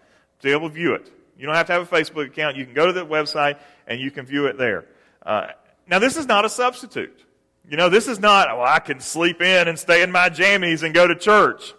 to 0.40 0.48
be 0.48 0.52
able 0.52 0.68
to 0.68 0.74
view 0.74 0.94
it. 0.94 1.10
You 1.38 1.46
don't 1.46 1.54
have 1.54 1.66
to 1.66 1.72
have 1.72 1.92
a 1.92 1.96
Facebook 1.96 2.26
account. 2.26 2.56
You 2.56 2.64
can 2.64 2.74
go 2.74 2.86
to 2.86 2.92
the 2.92 3.06
website 3.06 3.58
and 3.86 4.00
you 4.00 4.10
can 4.10 4.26
view 4.26 4.46
it 4.46 4.58
there. 4.58 4.86
Uh, 5.24 5.48
now, 5.86 5.98
this 5.98 6.16
is 6.16 6.26
not 6.26 6.44
a 6.44 6.48
substitute. 6.48 7.24
You 7.68 7.76
know, 7.76 7.88
this 7.88 8.08
is 8.08 8.18
not, 8.18 8.50
oh, 8.50 8.62
I 8.62 8.80
can 8.80 8.98
sleep 8.98 9.40
in 9.40 9.68
and 9.68 9.78
stay 9.78 10.02
in 10.02 10.10
my 10.10 10.30
jammies 10.30 10.82
and 10.82 10.94
go 10.94 11.06
to 11.06 11.14
church. 11.14 11.74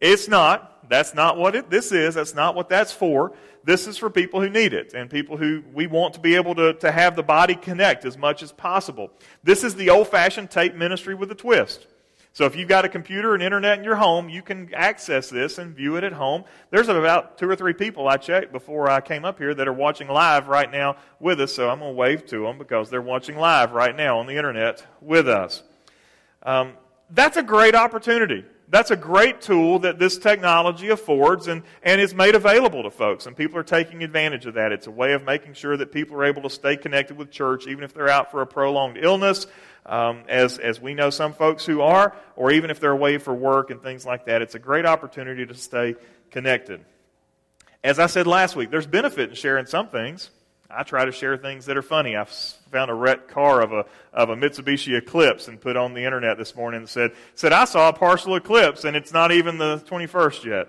It's 0.00 0.28
not. 0.28 0.88
That's 0.88 1.14
not 1.14 1.38
what 1.38 1.54
it, 1.56 1.70
this 1.70 1.90
is. 1.90 2.14
That's 2.14 2.34
not 2.34 2.54
what 2.54 2.68
that's 2.68 2.92
for. 2.92 3.32
This 3.64 3.86
is 3.86 3.96
for 3.96 4.10
people 4.10 4.40
who 4.40 4.48
need 4.48 4.72
it 4.72 4.94
and 4.94 5.08
people 5.08 5.36
who 5.36 5.62
we 5.72 5.86
want 5.86 6.14
to 6.14 6.20
be 6.20 6.34
able 6.34 6.54
to, 6.56 6.74
to 6.74 6.90
have 6.90 7.14
the 7.14 7.22
body 7.22 7.54
connect 7.54 8.04
as 8.04 8.18
much 8.18 8.42
as 8.42 8.50
possible. 8.52 9.10
This 9.44 9.62
is 9.62 9.74
the 9.74 9.90
old 9.90 10.08
fashioned 10.08 10.50
tape 10.50 10.74
ministry 10.74 11.14
with 11.14 11.30
a 11.30 11.34
twist. 11.34 11.86
So 12.34 12.46
if 12.46 12.56
you've 12.56 12.68
got 12.68 12.86
a 12.86 12.88
computer 12.88 13.34
and 13.34 13.42
internet 13.42 13.76
in 13.76 13.84
your 13.84 13.96
home, 13.96 14.30
you 14.30 14.40
can 14.40 14.72
access 14.74 15.28
this 15.28 15.58
and 15.58 15.76
view 15.76 15.96
it 15.96 16.04
at 16.04 16.14
home. 16.14 16.44
There's 16.70 16.88
about 16.88 17.36
two 17.36 17.48
or 17.48 17.54
three 17.54 17.74
people 17.74 18.08
I 18.08 18.16
checked 18.16 18.52
before 18.52 18.88
I 18.88 19.02
came 19.02 19.26
up 19.26 19.38
here 19.38 19.54
that 19.54 19.68
are 19.68 19.72
watching 19.72 20.08
live 20.08 20.48
right 20.48 20.70
now 20.70 20.96
with 21.20 21.40
us. 21.42 21.54
So 21.54 21.68
I'm 21.68 21.80
going 21.80 21.92
to 21.92 21.96
wave 21.96 22.24
to 22.26 22.44
them 22.44 22.56
because 22.56 22.88
they're 22.88 23.02
watching 23.02 23.36
live 23.36 23.72
right 23.72 23.94
now 23.94 24.18
on 24.18 24.26
the 24.26 24.36
internet 24.36 24.84
with 25.02 25.28
us. 25.28 25.62
Um, 26.42 26.72
that's 27.10 27.36
a 27.36 27.42
great 27.42 27.74
opportunity 27.74 28.46
that's 28.72 28.90
a 28.90 28.96
great 28.96 29.42
tool 29.42 29.80
that 29.80 29.98
this 29.98 30.16
technology 30.16 30.88
affords 30.88 31.46
and, 31.46 31.62
and 31.82 32.00
is 32.00 32.14
made 32.14 32.34
available 32.34 32.82
to 32.84 32.90
folks. 32.90 33.26
And 33.26 33.36
people 33.36 33.58
are 33.58 33.62
taking 33.62 34.02
advantage 34.02 34.46
of 34.46 34.54
that. 34.54 34.72
It's 34.72 34.86
a 34.86 34.90
way 34.90 35.12
of 35.12 35.22
making 35.24 35.52
sure 35.52 35.76
that 35.76 35.92
people 35.92 36.16
are 36.16 36.24
able 36.24 36.40
to 36.40 36.48
stay 36.48 36.78
connected 36.78 37.18
with 37.18 37.30
church, 37.30 37.66
even 37.66 37.84
if 37.84 37.92
they're 37.92 38.08
out 38.08 38.30
for 38.30 38.40
a 38.40 38.46
prolonged 38.46 38.96
illness, 38.96 39.46
um, 39.84 40.22
as, 40.26 40.58
as 40.58 40.80
we 40.80 40.94
know 40.94 41.10
some 41.10 41.34
folks 41.34 41.66
who 41.66 41.82
are, 41.82 42.16
or 42.34 42.50
even 42.50 42.70
if 42.70 42.80
they're 42.80 42.92
away 42.92 43.18
for 43.18 43.34
work 43.34 43.68
and 43.68 43.82
things 43.82 44.06
like 44.06 44.24
that. 44.24 44.40
It's 44.40 44.54
a 44.54 44.58
great 44.58 44.86
opportunity 44.86 45.44
to 45.44 45.54
stay 45.54 45.94
connected. 46.30 46.82
As 47.84 47.98
I 47.98 48.06
said 48.06 48.26
last 48.26 48.56
week, 48.56 48.70
there's 48.70 48.86
benefit 48.86 49.28
in 49.28 49.34
sharing 49.34 49.66
some 49.66 49.88
things. 49.88 50.30
I 50.74 50.82
try 50.84 51.04
to 51.04 51.12
share 51.12 51.36
things 51.36 51.66
that 51.66 51.76
are 51.76 51.82
funny. 51.82 52.16
I 52.16 52.24
found 52.24 52.90
a 52.90 52.94
wrecked 52.94 53.28
car 53.28 53.60
of 53.60 53.72
a 53.72 53.84
of 54.12 54.30
a 54.30 54.36
Mitsubishi 54.36 54.96
Eclipse 54.96 55.48
and 55.48 55.60
put 55.60 55.76
on 55.76 55.92
the 55.92 56.04
internet 56.04 56.38
this 56.38 56.56
morning 56.56 56.78
and 56.78 56.88
said 56.88 57.12
said 57.34 57.52
I 57.52 57.64
saw 57.66 57.90
a 57.90 57.92
partial 57.92 58.36
eclipse 58.36 58.84
and 58.84 58.96
it's 58.96 59.12
not 59.12 59.32
even 59.32 59.58
the 59.58 59.78
21st 59.86 60.44
yet. 60.44 60.68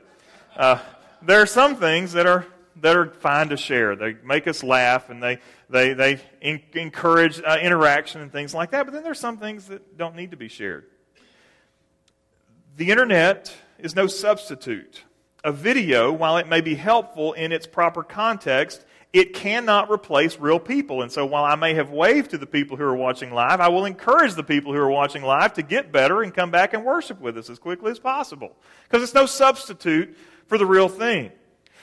Uh, 0.56 0.80
there 1.22 1.42
are 1.42 1.46
some 1.46 1.76
things 1.76 2.14
that 2.14 2.26
are 2.26 2.46
that 2.82 2.98
are 2.98 3.12
fine 3.12 3.50
to 3.50 3.58
share. 3.58 3.96
They 3.96 4.16
make 4.26 4.48
us 4.48 4.64
laugh 4.64 5.10
and 5.10 5.24
they 5.24 5.40
they 5.70 5.94
they 5.94 6.20
in, 6.42 6.62
encourage 6.74 7.42
uh, 7.42 7.58
interaction 7.62 8.22
and 8.22 8.32
things 8.32 8.54
like 8.54 8.72
that. 8.72 8.86
But 8.86 8.94
then 8.94 9.04
there's 9.04 9.20
some 9.20 9.38
things 9.38 9.68
that 9.68 9.98
don't 9.98 10.16
need 10.16 10.32
to 10.32 10.38
be 10.38 10.50
shared. 10.50 10.86
The 12.76 12.92
internet 12.92 13.54
is 13.80 13.96
no 13.96 14.08
substitute. 14.08 15.04
A 15.46 15.52
video, 15.52 16.12
while 16.12 16.38
it 16.38 16.48
may 16.48 16.62
be 16.62 16.76
helpful 16.76 17.34
in 17.34 17.52
its 17.52 17.68
proper 17.68 18.02
context, 18.02 18.86
it 19.14 19.36
cannot 19.36 19.92
replace 19.92 20.40
real 20.40 20.60
people. 20.60 21.04
And 21.04 21.12
so 21.12 21.24
while 21.24 21.46
I 21.46 21.54
may 21.56 21.76
have 21.76 21.92
waved 21.92 22.32
to 22.32 22.40
the 22.40 22.48
people 22.48 22.78
who 22.78 22.84
are 22.84 22.96
watching 22.96 23.32
live, 23.32 23.62
I 23.62 23.70
will 23.70 23.86
encourage 23.86 24.34
the 24.34 24.44
people 24.44 24.74
who 24.74 24.80
are 24.80 24.90
watching 24.90 25.22
live 25.22 25.54
to 25.54 25.62
get 25.62 25.92
better 25.92 26.24
and 26.24 26.34
come 26.34 26.50
back 26.50 26.74
and 26.74 26.84
worship 26.84 27.22
with 27.22 27.38
us 27.38 27.48
as 27.48 27.60
quickly 27.60 27.92
as 27.92 28.00
possible. 28.00 28.56
Because 28.84 29.04
it's 29.04 29.14
no 29.14 29.28
substitute 29.28 30.18
for 30.48 30.58
the 30.58 30.66
real 30.66 30.90
thing. 30.90 31.32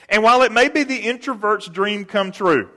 And 0.09 0.23
while 0.23 0.41
it 0.41 0.51
may 0.51 0.67
be 0.67 0.83
the 0.83 0.99
introvert's 0.99 1.67
dream 1.67 2.03
come 2.03 2.33
true, 2.33 2.69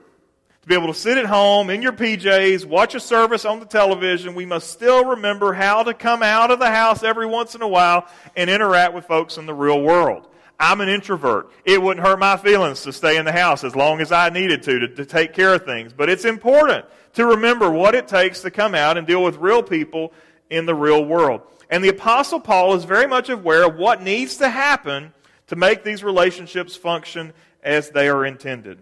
to 0.61 0.67
be 0.67 0.73
able 0.73 0.87
to 0.87 0.93
sit 0.93 1.17
at 1.17 1.25
home 1.25 1.69
in 1.69 1.81
your 1.81 1.91
PJs, 1.91 2.65
watch 2.65 2.95
a 2.95 2.99
service 3.01 3.43
on 3.43 3.59
the 3.59 3.65
television, 3.65 4.35
we 4.35 4.45
must 4.45 4.71
still 4.71 5.03
remember 5.03 5.51
how 5.51 5.83
to 5.83 5.93
come 5.93 6.23
out 6.23 6.49
of 6.49 6.59
the 6.59 6.71
house 6.71 7.03
every 7.03 7.25
once 7.25 7.55
in 7.55 7.61
a 7.61 7.67
while 7.67 8.07
and 8.37 8.49
interact 8.49 8.93
with 8.93 9.05
folks 9.05 9.37
in 9.37 9.45
the 9.45 9.53
real 9.53 9.81
world. 9.81 10.29
I'm 10.59 10.81
an 10.81 10.89
introvert. 10.89 11.51
It 11.65 11.81
wouldn't 11.81 12.05
hurt 12.05 12.19
my 12.19 12.37
feelings 12.37 12.83
to 12.83 12.93
stay 12.93 13.17
in 13.17 13.25
the 13.25 13.31
house 13.31 13.63
as 13.63 13.75
long 13.75 14.01
as 14.01 14.11
I 14.11 14.29
needed 14.29 14.63
to, 14.63 14.79
to, 14.79 14.87
to 14.87 15.05
take 15.05 15.33
care 15.33 15.53
of 15.53 15.65
things. 15.65 15.93
But 15.93 16.09
it's 16.09 16.25
important 16.25 16.85
to 17.13 17.25
remember 17.25 17.69
what 17.69 17.95
it 17.95 18.07
takes 18.07 18.41
to 18.41 18.51
come 18.51 18.75
out 18.75 18.97
and 18.97 19.05
deal 19.05 19.23
with 19.23 19.37
real 19.37 19.63
people 19.63 20.13
in 20.49 20.65
the 20.65 20.75
real 20.75 21.03
world. 21.03 21.41
And 21.69 21.83
the 21.83 21.89
Apostle 21.89 22.39
Paul 22.39 22.75
is 22.75 22.83
very 22.83 23.07
much 23.07 23.29
aware 23.29 23.65
of 23.65 23.75
what 23.75 24.01
needs 24.01 24.37
to 24.37 24.49
happen 24.49 25.13
to 25.47 25.55
make 25.55 25.83
these 25.83 26.03
relationships 26.03 26.75
function 26.75 27.33
as 27.63 27.89
they 27.89 28.07
are 28.07 28.25
intended. 28.25 28.79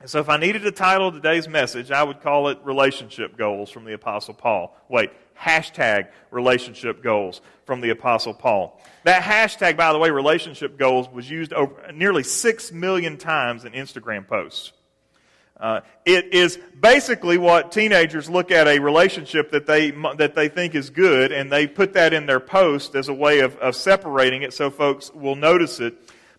And 0.00 0.10
so 0.10 0.18
if 0.18 0.28
I 0.28 0.36
needed 0.36 0.62
to 0.62 0.72
title 0.72 1.12
today's 1.12 1.48
message, 1.48 1.92
I 1.92 2.02
would 2.02 2.20
call 2.20 2.48
it 2.48 2.58
Relationship 2.64 3.36
Goals 3.36 3.70
from 3.70 3.84
the 3.84 3.92
Apostle 3.92 4.34
Paul. 4.34 4.76
Wait, 4.88 5.10
hashtag 5.42 6.08
relationship 6.30 7.02
goals 7.02 7.40
from 7.66 7.80
the 7.80 7.90
Apostle 7.90 8.34
Paul. 8.34 8.80
That 9.04 9.22
hashtag, 9.22 9.76
by 9.76 9.92
the 9.92 9.98
way, 9.98 10.10
relationship 10.10 10.78
goals, 10.78 11.08
was 11.08 11.28
used 11.28 11.52
over 11.52 11.92
nearly 11.92 12.22
six 12.22 12.70
million 12.70 13.16
times 13.16 13.64
in 13.64 13.72
Instagram 13.72 14.26
posts. 14.26 14.72
Uh, 15.58 15.80
it 16.04 16.34
is 16.34 16.58
basically 16.80 17.38
what 17.38 17.70
teenagers 17.70 18.28
look 18.28 18.50
at 18.50 18.66
a 18.66 18.80
relationship 18.80 19.52
that 19.52 19.64
they, 19.64 19.92
that 20.16 20.34
they 20.34 20.48
think 20.48 20.74
is 20.74 20.90
good, 20.90 21.30
and 21.30 21.52
they 21.52 21.68
put 21.68 21.92
that 21.92 22.12
in 22.12 22.26
their 22.26 22.40
post 22.40 22.96
as 22.96 23.08
a 23.08 23.14
way 23.14 23.40
of, 23.40 23.56
of 23.58 23.76
separating 23.76 24.42
it 24.42 24.52
so 24.52 24.70
folks 24.70 25.12
will 25.12 25.36
notice 25.36 25.78
it. 25.78 25.94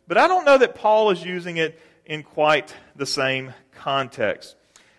But 0.08 0.18
I 0.18 0.28
don't 0.28 0.44
know 0.44 0.58
that 0.58 0.76
Paul 0.76 1.10
is 1.12 1.24
using 1.24 1.56
it 1.56 1.80
in 2.06 2.24
quite 2.24 2.74
the 2.98 3.06
same 3.06 3.54
context. 3.76 4.56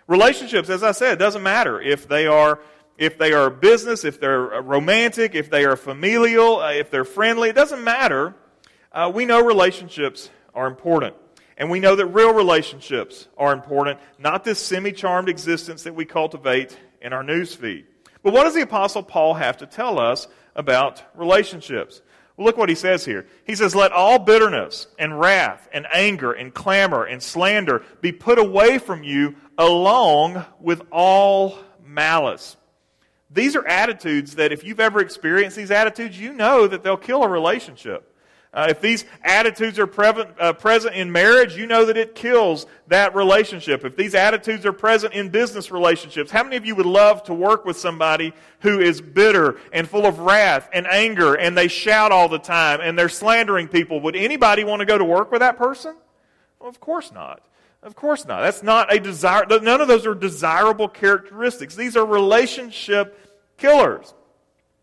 Relationships, 0.06 0.70
as 0.70 0.82
I 0.82 0.92
said, 0.92 1.18
doesn't 1.18 1.42
matter 1.42 1.80
if 1.80 2.08
they 2.08 2.26
are 2.26 2.60
if 2.96 3.18
they 3.18 3.32
are 3.32 3.50
business, 3.50 4.04
if 4.04 4.20
they're 4.20 4.62
romantic, 4.62 5.34
if 5.34 5.50
they 5.50 5.64
are 5.64 5.76
familial, 5.76 6.60
uh, 6.60 6.72
if 6.72 6.90
they're 6.90 7.04
friendly, 7.04 7.48
it 7.48 7.54
doesn't 7.54 7.82
matter. 7.82 8.34
Uh, 8.92 9.10
we 9.12 9.24
know 9.24 9.44
relationships 9.44 10.30
are 10.54 10.66
important. 10.66 11.16
And 11.56 11.70
we 11.70 11.80
know 11.80 11.94
that 11.94 12.06
real 12.06 12.34
relationships 12.34 13.28
are 13.36 13.52
important, 13.52 14.00
not 14.18 14.44
this 14.44 14.58
semi 14.58 14.92
charmed 14.92 15.28
existence 15.28 15.84
that 15.84 15.94
we 15.94 16.04
cultivate 16.04 16.76
in 17.00 17.12
our 17.12 17.22
newsfeed. 17.22 17.84
But 18.22 18.32
what 18.32 18.44
does 18.44 18.54
the 18.54 18.62
Apostle 18.62 19.02
Paul 19.02 19.34
have 19.34 19.58
to 19.58 19.66
tell 19.66 20.00
us 20.00 20.26
about 20.56 21.02
relationships? 21.14 22.00
Well, 22.36 22.46
look 22.46 22.56
what 22.56 22.68
he 22.68 22.74
says 22.74 23.04
here. 23.04 23.26
He 23.44 23.54
says, 23.54 23.76
Let 23.76 23.92
all 23.92 24.18
bitterness 24.18 24.88
and 24.98 25.20
wrath 25.20 25.68
and 25.72 25.86
anger 25.92 26.32
and 26.32 26.52
clamor 26.52 27.04
and 27.04 27.22
slander 27.22 27.84
be 28.00 28.10
put 28.10 28.38
away 28.38 28.78
from 28.78 29.04
you 29.04 29.36
along 29.56 30.44
with 30.58 30.82
all 30.90 31.58
malice. 31.84 32.56
These 33.34 33.56
are 33.56 33.66
attitudes 33.66 34.36
that 34.36 34.52
if 34.52 34.62
you've 34.62 34.80
ever 34.80 35.00
experienced 35.00 35.56
these 35.56 35.72
attitudes, 35.72 36.18
you 36.18 36.32
know 36.32 36.68
that 36.68 36.84
they'll 36.84 36.96
kill 36.96 37.24
a 37.24 37.28
relationship. 37.28 38.14
Uh, 38.52 38.68
if 38.70 38.80
these 38.80 39.04
attitudes 39.24 39.80
are 39.80 39.90
uh, 40.38 40.52
present 40.52 40.94
in 40.94 41.10
marriage, 41.10 41.56
you 41.56 41.66
know 41.66 41.84
that 41.84 41.96
it 41.96 42.14
kills 42.14 42.66
that 42.86 43.12
relationship. 43.12 43.84
If 43.84 43.96
these 43.96 44.14
attitudes 44.14 44.64
are 44.64 44.72
present 44.72 45.12
in 45.12 45.28
business 45.28 45.72
relationships, 45.72 46.30
how 46.30 46.44
many 46.44 46.54
of 46.54 46.64
you 46.64 46.76
would 46.76 46.86
love 46.86 47.24
to 47.24 47.34
work 47.34 47.64
with 47.64 47.76
somebody 47.76 48.32
who 48.60 48.78
is 48.78 49.00
bitter 49.00 49.58
and 49.72 49.88
full 49.88 50.06
of 50.06 50.20
wrath 50.20 50.70
and 50.72 50.86
anger 50.86 51.34
and 51.34 51.58
they 51.58 51.66
shout 51.66 52.12
all 52.12 52.28
the 52.28 52.38
time 52.38 52.80
and 52.80 52.96
they're 52.96 53.08
slandering 53.08 53.66
people? 53.66 54.00
Would 54.02 54.14
anybody 54.14 54.62
want 54.62 54.78
to 54.78 54.86
go 54.86 54.96
to 54.96 55.04
work 55.04 55.32
with 55.32 55.40
that 55.40 55.58
person? 55.58 55.96
Well, 56.60 56.68
of 56.68 56.78
course 56.78 57.10
not. 57.10 57.42
Of 57.82 57.96
course 57.96 58.24
not. 58.24 58.40
That's 58.40 58.62
not 58.62 58.94
a 58.94 59.00
desire. 59.00 59.44
None 59.46 59.80
of 59.80 59.88
those 59.88 60.06
are 60.06 60.14
desirable 60.14 60.88
characteristics. 60.88 61.74
These 61.74 61.96
are 61.96 62.06
relationship 62.06 63.18
killers. 63.56 64.12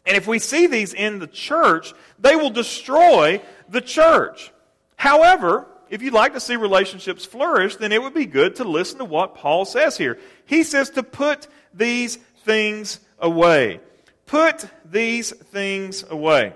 And 0.06 0.18
if 0.18 0.28
we 0.28 0.40
see 0.40 0.68
these 0.68 0.94
in 0.94 1.20
the 1.20 1.28
church, 1.28 1.94
they 2.20 2.36
will 2.36 2.50
destroy 2.50 3.42
the 3.70 3.82
church. 3.82 4.52
However, 4.96 5.68
if 5.90 6.02
you'd 6.02 6.14
like 6.14 6.34
to 6.34 6.40
see 6.40 6.56
relationships 6.56 7.26
flourish, 7.26 7.76
then 7.76 7.92
it 7.92 8.02
would 8.02 8.14
be 8.14 8.26
good 8.26 8.56
to 8.56 8.64
listen 8.64 9.00
to 9.00 9.06
what 9.06 9.36
Paul 9.36 9.66
says 9.66 9.98
here. 9.98 10.18
He 10.46 10.64
says 10.64 10.90
to 10.92 11.04
put 11.04 11.48
these 11.74 12.16
things 12.46 13.00
away. 13.20 13.80
Put 14.26 14.66
these 14.86 15.32
things 15.32 16.04
away. 16.10 16.54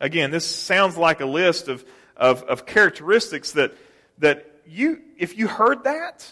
Again, 0.00 0.30
this 0.30 0.46
sounds 0.46 0.96
like 0.96 1.20
a 1.20 1.26
list 1.26 1.68
of, 1.68 1.84
of, 2.16 2.42
of 2.44 2.64
characteristics 2.64 3.52
that, 3.52 3.74
that 4.18 4.46
you, 4.66 5.00
if 5.18 5.36
you 5.36 5.48
heard 5.48 5.84
that, 5.84 6.26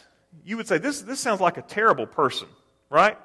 you 0.45 0.57
would 0.57 0.69
say, 0.69 0.79
this, 0.79 1.03
this 1.03 1.21
sounds 1.21 1.41
like 1.41 1.59
a 1.59 1.63
terrible 1.63 2.07
person, 2.07 2.49
right? 2.89 3.19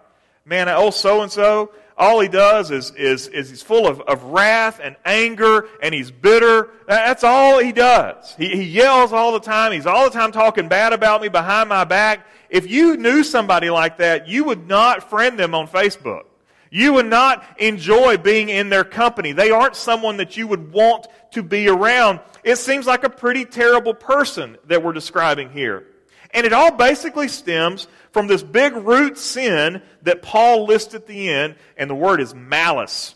Man, 0.43 0.67
oh, 0.67 0.89
so 0.89 1.21
and 1.21 1.31
so, 1.31 1.71
all 1.97 2.19
he 2.19 2.27
does 2.27 2.71
is, 2.71 2.91
is, 2.91 3.27
is 3.27 3.49
he's 3.49 3.61
full 3.61 3.87
of, 3.87 4.01
of 4.01 4.23
wrath 4.23 4.79
and 4.81 4.95
anger 5.05 5.67
and 5.81 5.93
he's 5.93 6.11
bitter. 6.11 6.69
That's 6.87 7.23
all 7.23 7.59
he 7.59 7.71
does. 7.71 8.33
He, 8.35 8.49
he 8.49 8.63
yells 8.63 9.13
all 9.13 9.33
the 9.33 9.39
time. 9.39 9.71
He's 9.71 9.85
all 9.85 10.05
the 10.05 10.17
time 10.17 10.31
talking 10.31 10.67
bad 10.67 10.93
about 10.93 11.21
me 11.21 11.29
behind 11.29 11.69
my 11.69 11.83
back. 11.83 12.25
If 12.49 12.69
you 12.69 12.97
knew 12.97 13.23
somebody 13.23 13.69
like 13.69 13.97
that, 13.97 14.27
you 14.27 14.43
would 14.45 14.67
not 14.67 15.09
friend 15.09 15.37
them 15.37 15.55
on 15.55 15.67
Facebook. 15.67 16.23
You 16.69 16.93
would 16.93 17.05
not 17.05 17.45
enjoy 17.59 18.17
being 18.17 18.49
in 18.49 18.69
their 18.69 18.83
company. 18.83 19.31
They 19.31 19.51
aren't 19.51 19.75
someone 19.75 20.17
that 20.17 20.35
you 20.37 20.47
would 20.47 20.71
want 20.71 21.05
to 21.31 21.43
be 21.43 21.67
around. 21.67 22.19
It 22.43 22.55
seems 22.55 22.87
like 22.87 23.03
a 23.03 23.09
pretty 23.09 23.45
terrible 23.45 23.93
person 23.93 24.57
that 24.65 24.83
we're 24.83 24.93
describing 24.93 25.51
here. 25.51 25.85
And 26.33 26.45
it 26.45 26.53
all 26.53 26.71
basically 26.71 27.27
stems 27.27 27.87
from 28.11 28.27
this 28.27 28.41
big 28.41 28.73
root 28.73 29.17
sin 29.17 29.81
that 30.01 30.21
Paul 30.21 30.65
lists 30.65 30.93
at 30.95 31.07
the 31.07 31.29
end, 31.29 31.55
and 31.77 31.89
the 31.89 31.95
word 31.95 32.21
is 32.21 32.33
malice. 32.33 33.15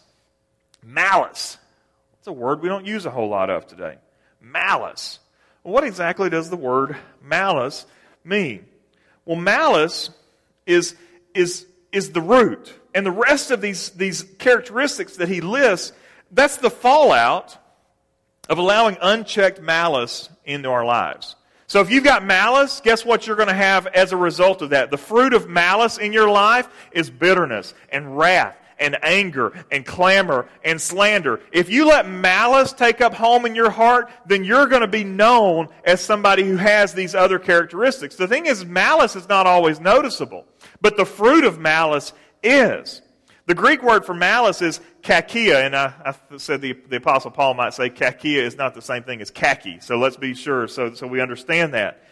Malice. 0.84 1.58
It's 2.20 2.28
a 2.28 2.32
word 2.32 2.62
we 2.62 2.70
don't 2.70 2.86
use 2.86 3.06
a 3.06 3.12
whole 3.12 3.30
lot 3.30 3.50
of 3.50 3.66
today. 3.66 3.96
Malice. 4.42 5.20
Well, 5.64 5.74
what 5.74 5.84
exactly 5.84 6.30
does 6.30 6.50
the 6.50 6.58
word 6.58 6.96
malice 7.24 7.86
mean? 8.24 8.66
Well, 9.26 9.38
malice 9.38 10.10
is, 10.66 10.96
is, 11.34 11.66
is 11.92 12.12
the 12.12 12.22
root. 12.22 12.74
And 12.94 13.06
the 13.06 13.12
rest 13.12 13.52
of 13.52 13.62
these, 13.62 13.90
these 13.92 14.24
characteristics 14.40 15.18
that 15.18 15.28
he 15.28 15.42
lists, 15.42 15.92
that's 16.32 16.58
the 16.58 16.70
fallout 16.70 17.58
of 18.50 18.58
allowing 18.58 18.98
unchecked 19.02 19.62
malice 19.62 20.30
into 20.46 20.70
our 20.70 20.86
lives. 20.86 21.36
So 21.68 21.82
if 21.82 21.92
you've 21.92 22.06
got 22.06 22.24
malice, 22.26 22.80
guess 22.82 23.04
what 23.04 23.28
you're 23.28 23.36
going 23.36 23.50
to 23.50 23.54
have 23.54 23.88
as 23.88 24.14
a 24.14 24.18
result 24.18 24.62
of 24.62 24.70
that? 24.70 24.90
The 24.90 24.98
fruit 24.98 25.34
of 25.34 25.50
malice 25.50 25.98
in 25.98 26.14
your 26.14 26.30
life 26.30 26.70
is 26.94 27.10
bitterness 27.10 27.74
and 27.90 28.18
wrath 28.18 28.56
and 28.80 28.98
anger 29.04 29.52
and 29.70 29.86
clamor 29.86 30.48
and 30.64 30.80
slander. 30.80 31.42
If 31.52 31.70
you 31.70 31.86
let 31.90 32.08
malice 32.08 32.72
take 32.72 33.02
up 33.02 33.14
home 33.14 33.46
in 33.46 33.54
your 33.54 33.70
heart, 33.70 34.10
then 34.26 34.46
you're 34.46 34.68
going 34.68 34.82
to 34.82 34.88
be 34.88 35.04
known 35.04 35.68
as 35.84 36.00
somebody 36.00 36.44
who 36.44 36.56
has 36.56 36.94
these 36.94 37.14
other 37.14 37.38
characteristics. 37.38 38.16
The 38.16 38.30
thing 38.30 38.46
is, 38.46 38.64
malice 38.64 39.18
is 39.18 39.28
not 39.28 39.46
always 39.46 39.82
noticeable, 39.82 40.46
but 40.80 40.96
the 40.96 41.06
fruit 41.06 41.44
of 41.44 41.60
malice 41.60 42.14
is. 42.44 43.02
The 43.48 43.56
Greek 43.56 43.82
word 43.82 44.06
for 44.06 44.14
malice 44.14 44.62
is 44.62 44.82
kakia, 45.02 45.66
and 45.66 45.74
I, 45.74 45.94
I, 46.06 46.38
said 46.38 46.60
the, 46.60 46.74
the 46.90 46.98
Apostle 46.98 47.32
Paul 47.32 47.54
might 47.54 47.74
say 47.74 47.90
kakia 47.90 48.42
is 48.42 48.58
not 48.58 48.76
the 48.76 48.82
same 48.82 49.04
thing 49.04 49.22
as 49.22 49.32
khaki, 49.32 49.80
so 49.80 49.98
let's 49.98 50.18
be 50.18 50.36
sure 50.36 50.68
so, 50.68 50.94
so 50.94 51.08
we 51.08 51.22
understand 51.22 51.74
that. 51.74 52.04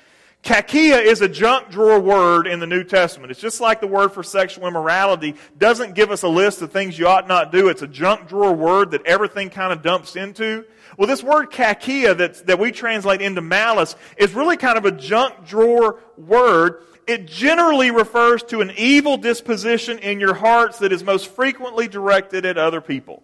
Kakia 0.44 1.04
is 1.04 1.22
a 1.22 1.28
junk 1.28 1.72
drawer 1.72 2.00
word 2.00 2.48
in 2.48 2.62
the 2.62 2.68
New 2.68 2.86
Testament. 2.86 3.32
It's 3.32 3.42
just 3.42 3.60
like 3.60 3.82
the 3.82 3.88
word 3.88 4.14
for 4.14 4.24
sexual 4.24 4.66
immorality 4.66 5.36
doesn't 5.58 5.94
give 5.94 6.10
us 6.10 6.24
a 6.24 6.28
list 6.30 6.62
of 6.62 6.72
things 6.72 6.98
you 6.98 7.08
ought 7.08 7.28
not 7.28 7.52
do. 7.52 7.68
It's 7.68 7.82
a 7.82 7.88
junk 7.88 8.30
drawer 8.30 8.54
word 8.54 8.92
that 8.92 9.06
everything 9.06 9.50
kind 9.50 9.74
of 9.74 9.82
dumps 9.82 10.16
into. 10.16 10.64
Well, 10.98 11.08
this 11.08 11.24
word 11.24 11.52
kakia 11.52 12.16
that, 12.18 12.48
that 12.48 12.60
we 12.60 12.72
translate 12.72 13.22
into 13.22 13.42
malice 13.42 13.96
is 14.18 14.34
really 14.34 14.56
kind 14.56 14.78
of 14.78 14.86
a 14.86 14.92
junk 14.92 15.46
drawer 15.46 16.00
word 16.16 16.84
it 17.08 17.28
generally 17.28 17.92
refers 17.92 18.44
to 18.44 18.62
an 18.62 18.72
evil 18.78 19.18
disposition 19.18 20.00
in 20.00 20.20
your 20.20 20.34
hearts 20.34 20.80
that 20.80 20.92
is 20.92 21.04
most 21.04 21.28
frequently 21.28 21.88
directed 21.88 22.46
at 22.46 22.58
other 22.58 22.82
people. 22.82 23.24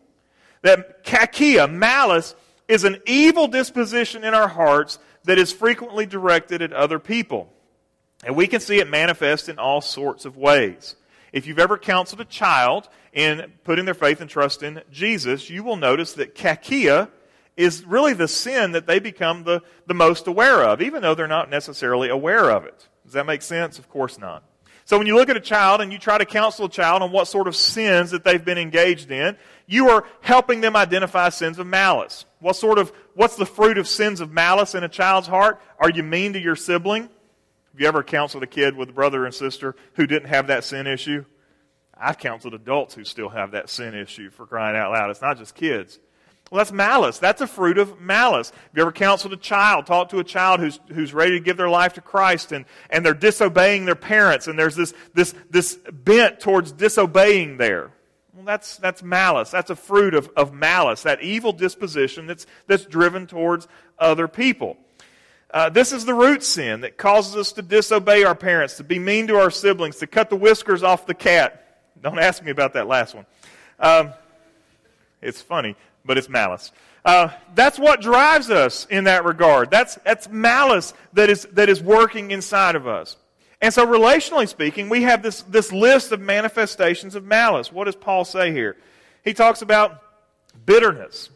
That 0.61 1.03
kakia, 1.03 1.71
malice, 1.71 2.35
is 2.67 2.83
an 2.83 3.01
evil 3.05 3.47
disposition 3.47 4.23
in 4.23 4.33
our 4.33 4.47
hearts 4.47 4.99
that 5.23 5.37
is 5.37 5.51
frequently 5.51 6.05
directed 6.05 6.61
at 6.61 6.73
other 6.73 6.99
people. 6.99 7.51
And 8.23 8.35
we 8.35 8.47
can 8.47 8.59
see 8.59 8.79
it 8.79 8.89
manifest 8.89 9.49
in 9.49 9.57
all 9.57 9.81
sorts 9.81 10.25
of 10.25 10.37
ways. 10.37 10.95
If 11.33 11.47
you've 11.47 11.59
ever 11.59 11.77
counseled 11.77 12.21
a 12.21 12.25
child 12.25 12.89
in 13.13 13.53
putting 13.63 13.85
their 13.85 13.93
faith 13.93 14.21
and 14.21 14.29
trust 14.29 14.63
in 14.63 14.81
Jesus, 14.91 15.49
you 15.49 15.63
will 15.63 15.77
notice 15.77 16.13
that 16.13 16.35
kakia 16.35 17.09
is 17.57 17.83
really 17.85 18.13
the 18.13 18.27
sin 18.27 18.71
that 18.73 18.87
they 18.87 18.99
become 18.99 19.43
the, 19.43 19.61
the 19.87 19.93
most 19.93 20.27
aware 20.27 20.63
of, 20.63 20.81
even 20.81 21.01
though 21.01 21.15
they're 21.15 21.27
not 21.27 21.49
necessarily 21.49 22.09
aware 22.09 22.49
of 22.49 22.65
it. 22.65 22.87
Does 23.11 23.15
that 23.15 23.25
make 23.25 23.41
sense? 23.41 23.77
Of 23.77 23.89
course 23.89 24.17
not. 24.17 24.41
So 24.85 24.97
when 24.97 25.05
you 25.05 25.17
look 25.17 25.27
at 25.27 25.35
a 25.35 25.41
child 25.41 25.81
and 25.81 25.91
you 25.91 25.99
try 25.99 26.17
to 26.17 26.23
counsel 26.23 26.67
a 26.67 26.69
child 26.69 27.01
on 27.01 27.11
what 27.11 27.27
sort 27.27 27.49
of 27.49 27.57
sins 27.57 28.11
that 28.11 28.23
they've 28.23 28.43
been 28.43 28.57
engaged 28.57 29.11
in, 29.11 29.35
you 29.67 29.89
are 29.89 30.05
helping 30.21 30.61
them 30.61 30.77
identify 30.77 31.27
sins 31.27 31.59
of 31.59 31.67
malice. 31.67 32.23
What 32.39 32.55
sort 32.55 32.79
of, 32.79 32.93
what's 33.13 33.35
the 33.35 33.45
fruit 33.45 33.77
of 33.77 33.85
sins 33.85 34.21
of 34.21 34.31
malice 34.31 34.75
in 34.75 34.85
a 34.85 34.87
child's 34.87 35.27
heart? 35.27 35.61
Are 35.77 35.89
you 35.89 36.03
mean 36.03 36.31
to 36.31 36.39
your 36.39 36.55
sibling? 36.55 37.01
Have 37.01 37.81
you 37.81 37.85
ever 37.85 38.01
counseled 38.01 38.43
a 38.43 38.47
kid 38.47 38.77
with 38.77 38.87
a 38.87 38.93
brother 38.93 39.25
and 39.25 39.35
sister 39.35 39.75
who 39.95 40.07
didn't 40.07 40.29
have 40.29 40.47
that 40.47 40.63
sin 40.63 40.87
issue? 40.87 41.25
I've 41.93 42.17
counseled 42.17 42.53
adults 42.53 42.95
who 42.95 43.03
still 43.03 43.27
have 43.27 43.51
that 43.51 43.69
sin 43.69 43.93
issue 43.93 44.29
for 44.29 44.45
crying 44.47 44.77
out 44.77 44.93
loud. 44.93 45.09
It's 45.09 45.21
not 45.21 45.37
just 45.37 45.53
kids. 45.53 45.99
Well, 46.51 46.57
that's 46.57 46.73
malice. 46.73 47.17
That's 47.17 47.39
a 47.39 47.47
fruit 47.47 47.77
of 47.77 48.01
malice. 48.01 48.49
Have 48.49 48.69
you 48.75 48.81
ever 48.81 48.91
counseled 48.91 49.31
a 49.31 49.37
child, 49.37 49.85
talked 49.85 50.11
to 50.11 50.19
a 50.19 50.23
child 50.23 50.59
who's, 50.59 50.81
who's 50.89 51.13
ready 51.13 51.31
to 51.31 51.39
give 51.39 51.55
their 51.55 51.69
life 51.69 51.93
to 51.93 52.01
Christ 52.01 52.51
and, 52.51 52.65
and 52.89 53.05
they're 53.05 53.13
disobeying 53.13 53.85
their 53.85 53.95
parents 53.95 54.47
and 54.47 54.59
there's 54.59 54.75
this, 54.75 54.93
this, 55.13 55.33
this 55.49 55.79
bent 55.89 56.41
towards 56.41 56.73
disobeying 56.73 57.55
there? 57.55 57.91
Well, 58.33 58.43
that's, 58.43 58.75
that's 58.75 59.01
malice. 59.01 59.49
That's 59.49 59.69
a 59.69 59.77
fruit 59.77 60.13
of, 60.13 60.29
of 60.35 60.53
malice, 60.53 61.03
that 61.03 61.21
evil 61.21 61.53
disposition 61.53 62.27
that's, 62.27 62.45
that's 62.67 62.85
driven 62.85 63.27
towards 63.27 63.69
other 63.97 64.27
people. 64.27 64.75
Uh, 65.53 65.69
this 65.69 65.93
is 65.93 66.03
the 66.03 66.13
root 66.13 66.43
sin 66.43 66.81
that 66.81 66.97
causes 66.97 67.37
us 67.37 67.53
to 67.53 67.61
disobey 67.61 68.25
our 68.25 68.35
parents, 68.35 68.75
to 68.75 68.83
be 68.83 68.99
mean 68.99 69.27
to 69.27 69.37
our 69.37 69.51
siblings, 69.51 69.99
to 69.99 70.07
cut 70.07 70.29
the 70.29 70.35
whiskers 70.35 70.83
off 70.83 71.05
the 71.05 71.13
cat. 71.13 71.81
Don't 72.01 72.19
ask 72.19 72.43
me 72.43 72.51
about 72.51 72.73
that 72.73 72.87
last 72.87 73.15
one. 73.15 73.25
Um, 73.79 74.13
it's 75.21 75.41
funny 75.41 75.77
but 76.05 76.17
it's 76.17 76.29
malice. 76.29 76.71
Uh, 77.03 77.29
that's 77.55 77.79
what 77.79 78.01
drives 78.01 78.49
us 78.49 78.85
in 78.89 79.05
that 79.05 79.25
regard. 79.25 79.71
That's, 79.71 79.95
that's 80.05 80.29
malice 80.29 80.93
that 81.13 81.29
is, 81.29 81.47
that 81.53 81.69
is 81.69 81.81
working 81.81 82.31
inside 82.31 82.75
of 82.75 82.87
us. 82.87 83.17
And 83.59 83.73
so, 83.73 83.85
relationally 83.85 84.47
speaking, 84.47 84.89
we 84.89 85.03
have 85.03 85.21
this, 85.21 85.43
this 85.43 85.71
list 85.71 86.11
of 86.11 86.19
manifestations 86.19 87.13
of 87.13 87.23
malice. 87.23 87.71
What 87.71 87.85
does 87.85 87.95
Paul 87.95 88.25
say 88.25 88.51
here? 88.51 88.75
He 89.23 89.33
talks 89.33 89.61
about 89.61 90.01
bitterness. 90.65 91.29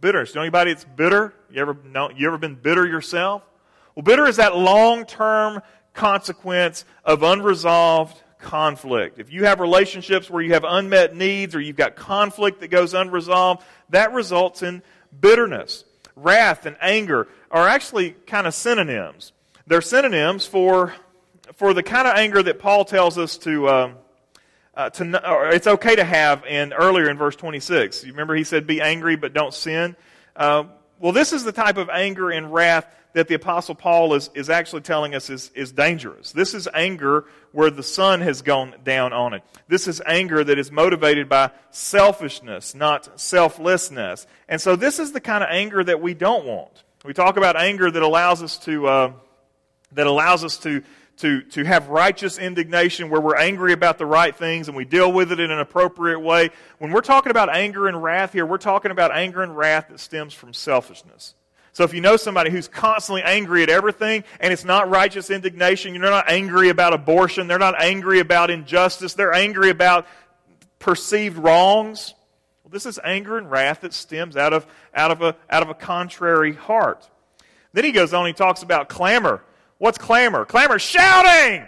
Bitterness. 0.00 0.34
know 0.34 0.42
anybody 0.42 0.72
that's 0.72 0.84
bitter? 0.84 1.32
You 1.50 1.62
ever, 1.62 1.76
know, 1.84 2.10
you 2.10 2.26
ever 2.26 2.36
been 2.36 2.56
bitter 2.56 2.86
yourself? 2.86 3.42
Well, 3.94 4.02
bitter 4.02 4.26
is 4.26 4.36
that 4.36 4.54
long 4.54 5.06
term 5.06 5.62
consequence 5.94 6.84
of 7.04 7.22
unresolved 7.22 8.22
conflict. 8.46 9.18
If 9.18 9.32
you 9.32 9.44
have 9.44 9.58
relationships 9.58 10.30
where 10.30 10.40
you 10.40 10.52
have 10.52 10.64
unmet 10.66 11.16
needs 11.16 11.56
or 11.56 11.60
you've 11.60 11.76
got 11.76 11.96
conflict 11.96 12.60
that 12.60 12.68
goes 12.68 12.94
unresolved, 12.94 13.64
that 13.90 14.12
results 14.12 14.62
in 14.62 14.82
bitterness. 15.20 15.84
Wrath 16.14 16.64
and 16.64 16.76
anger 16.80 17.26
are 17.50 17.66
actually 17.66 18.12
kind 18.26 18.46
of 18.46 18.54
synonyms. 18.54 19.32
They're 19.66 19.80
synonyms 19.80 20.46
for, 20.46 20.94
for 21.56 21.74
the 21.74 21.82
kind 21.82 22.06
of 22.06 22.14
anger 22.14 22.40
that 22.44 22.60
Paul 22.60 22.84
tells 22.84 23.18
us 23.18 23.36
to, 23.38 23.68
um, 23.68 23.94
uh, 24.74 24.90
to 24.90 25.50
it's 25.52 25.66
okay 25.66 25.96
to 25.96 26.04
have 26.04 26.46
in 26.46 26.72
earlier 26.72 27.10
in 27.10 27.18
verse 27.18 27.34
26. 27.34 28.04
You 28.04 28.12
remember 28.12 28.36
he 28.36 28.44
said, 28.44 28.64
be 28.64 28.80
angry 28.80 29.16
but 29.16 29.32
don't 29.34 29.52
sin? 29.52 29.96
Uh, 30.36 30.64
well, 31.00 31.12
this 31.12 31.32
is 31.32 31.42
the 31.42 31.52
type 31.52 31.78
of 31.78 31.90
anger 31.90 32.30
and 32.30 32.54
wrath 32.54 32.86
that 33.16 33.28
the 33.28 33.34
Apostle 33.34 33.74
Paul 33.74 34.12
is, 34.12 34.28
is 34.34 34.50
actually 34.50 34.82
telling 34.82 35.14
us 35.14 35.30
is, 35.30 35.50
is 35.54 35.72
dangerous. 35.72 36.32
This 36.32 36.52
is 36.52 36.68
anger 36.74 37.24
where 37.50 37.70
the 37.70 37.82
sun 37.82 38.20
has 38.20 38.42
gone 38.42 38.74
down 38.84 39.14
on 39.14 39.32
it. 39.32 39.42
This 39.68 39.88
is 39.88 40.02
anger 40.04 40.44
that 40.44 40.58
is 40.58 40.70
motivated 40.70 41.26
by 41.26 41.50
selfishness, 41.70 42.74
not 42.74 43.18
selflessness. 43.18 44.26
And 44.50 44.60
so 44.60 44.76
this 44.76 44.98
is 44.98 45.12
the 45.12 45.22
kind 45.22 45.42
of 45.42 45.48
anger 45.50 45.82
that 45.82 46.02
we 46.02 46.12
don't 46.12 46.44
want. 46.44 46.84
We 47.06 47.14
talk 47.14 47.38
about 47.38 47.56
anger 47.56 47.90
that 47.90 48.02
allows 48.02 48.42
us 48.42 48.58
to, 48.66 48.86
uh, 48.86 49.12
that 49.92 50.06
allows 50.06 50.44
us 50.44 50.58
to, 50.58 50.82
to, 51.16 51.40
to 51.40 51.64
have 51.64 51.88
righteous 51.88 52.36
indignation 52.36 53.08
where 53.08 53.22
we're 53.22 53.38
angry 53.38 53.72
about 53.72 53.96
the 53.96 54.04
right 54.04 54.36
things 54.36 54.68
and 54.68 54.76
we 54.76 54.84
deal 54.84 55.10
with 55.10 55.32
it 55.32 55.40
in 55.40 55.50
an 55.50 55.58
appropriate 55.58 56.20
way. 56.20 56.50
When 56.76 56.92
we're 56.92 57.00
talking 57.00 57.30
about 57.30 57.48
anger 57.48 57.88
and 57.88 58.02
wrath 58.02 58.34
here, 58.34 58.44
we're 58.44 58.58
talking 58.58 58.90
about 58.90 59.10
anger 59.10 59.42
and 59.42 59.56
wrath 59.56 59.86
that 59.88 60.00
stems 60.00 60.34
from 60.34 60.52
selfishness. 60.52 61.34
So 61.76 61.84
if 61.84 61.92
you 61.92 62.00
know 62.00 62.16
somebody 62.16 62.50
who's 62.50 62.68
constantly 62.68 63.22
angry 63.22 63.62
at 63.62 63.68
everything 63.68 64.24
and 64.40 64.50
it's 64.50 64.64
not 64.64 64.88
righteous 64.88 65.28
indignation, 65.28 65.92
you're 65.92 66.02
not 66.02 66.24
angry 66.26 66.70
about 66.70 66.94
abortion, 66.94 67.48
they're 67.48 67.58
not 67.58 67.74
angry 67.78 68.18
about 68.20 68.50
injustice, 68.50 69.12
they're 69.12 69.34
angry 69.34 69.68
about 69.68 70.06
perceived 70.78 71.36
wrongs. 71.36 72.14
Well, 72.64 72.70
this 72.70 72.86
is 72.86 72.98
anger 73.04 73.36
and 73.36 73.50
wrath 73.50 73.82
that 73.82 73.92
stems 73.92 74.38
out 74.38 74.54
of, 74.54 74.66
out 74.94 75.10
of, 75.10 75.20
a, 75.20 75.36
out 75.50 75.62
of 75.62 75.68
a 75.68 75.74
contrary 75.74 76.54
heart. 76.54 77.06
Then 77.74 77.84
he 77.84 77.92
goes 77.92 78.14
on, 78.14 78.26
he 78.26 78.32
talks 78.32 78.62
about 78.62 78.88
clamor. 78.88 79.42
What's 79.76 79.98
clamor? 79.98 80.46
Clamor, 80.46 80.78
shouting! 80.78 81.60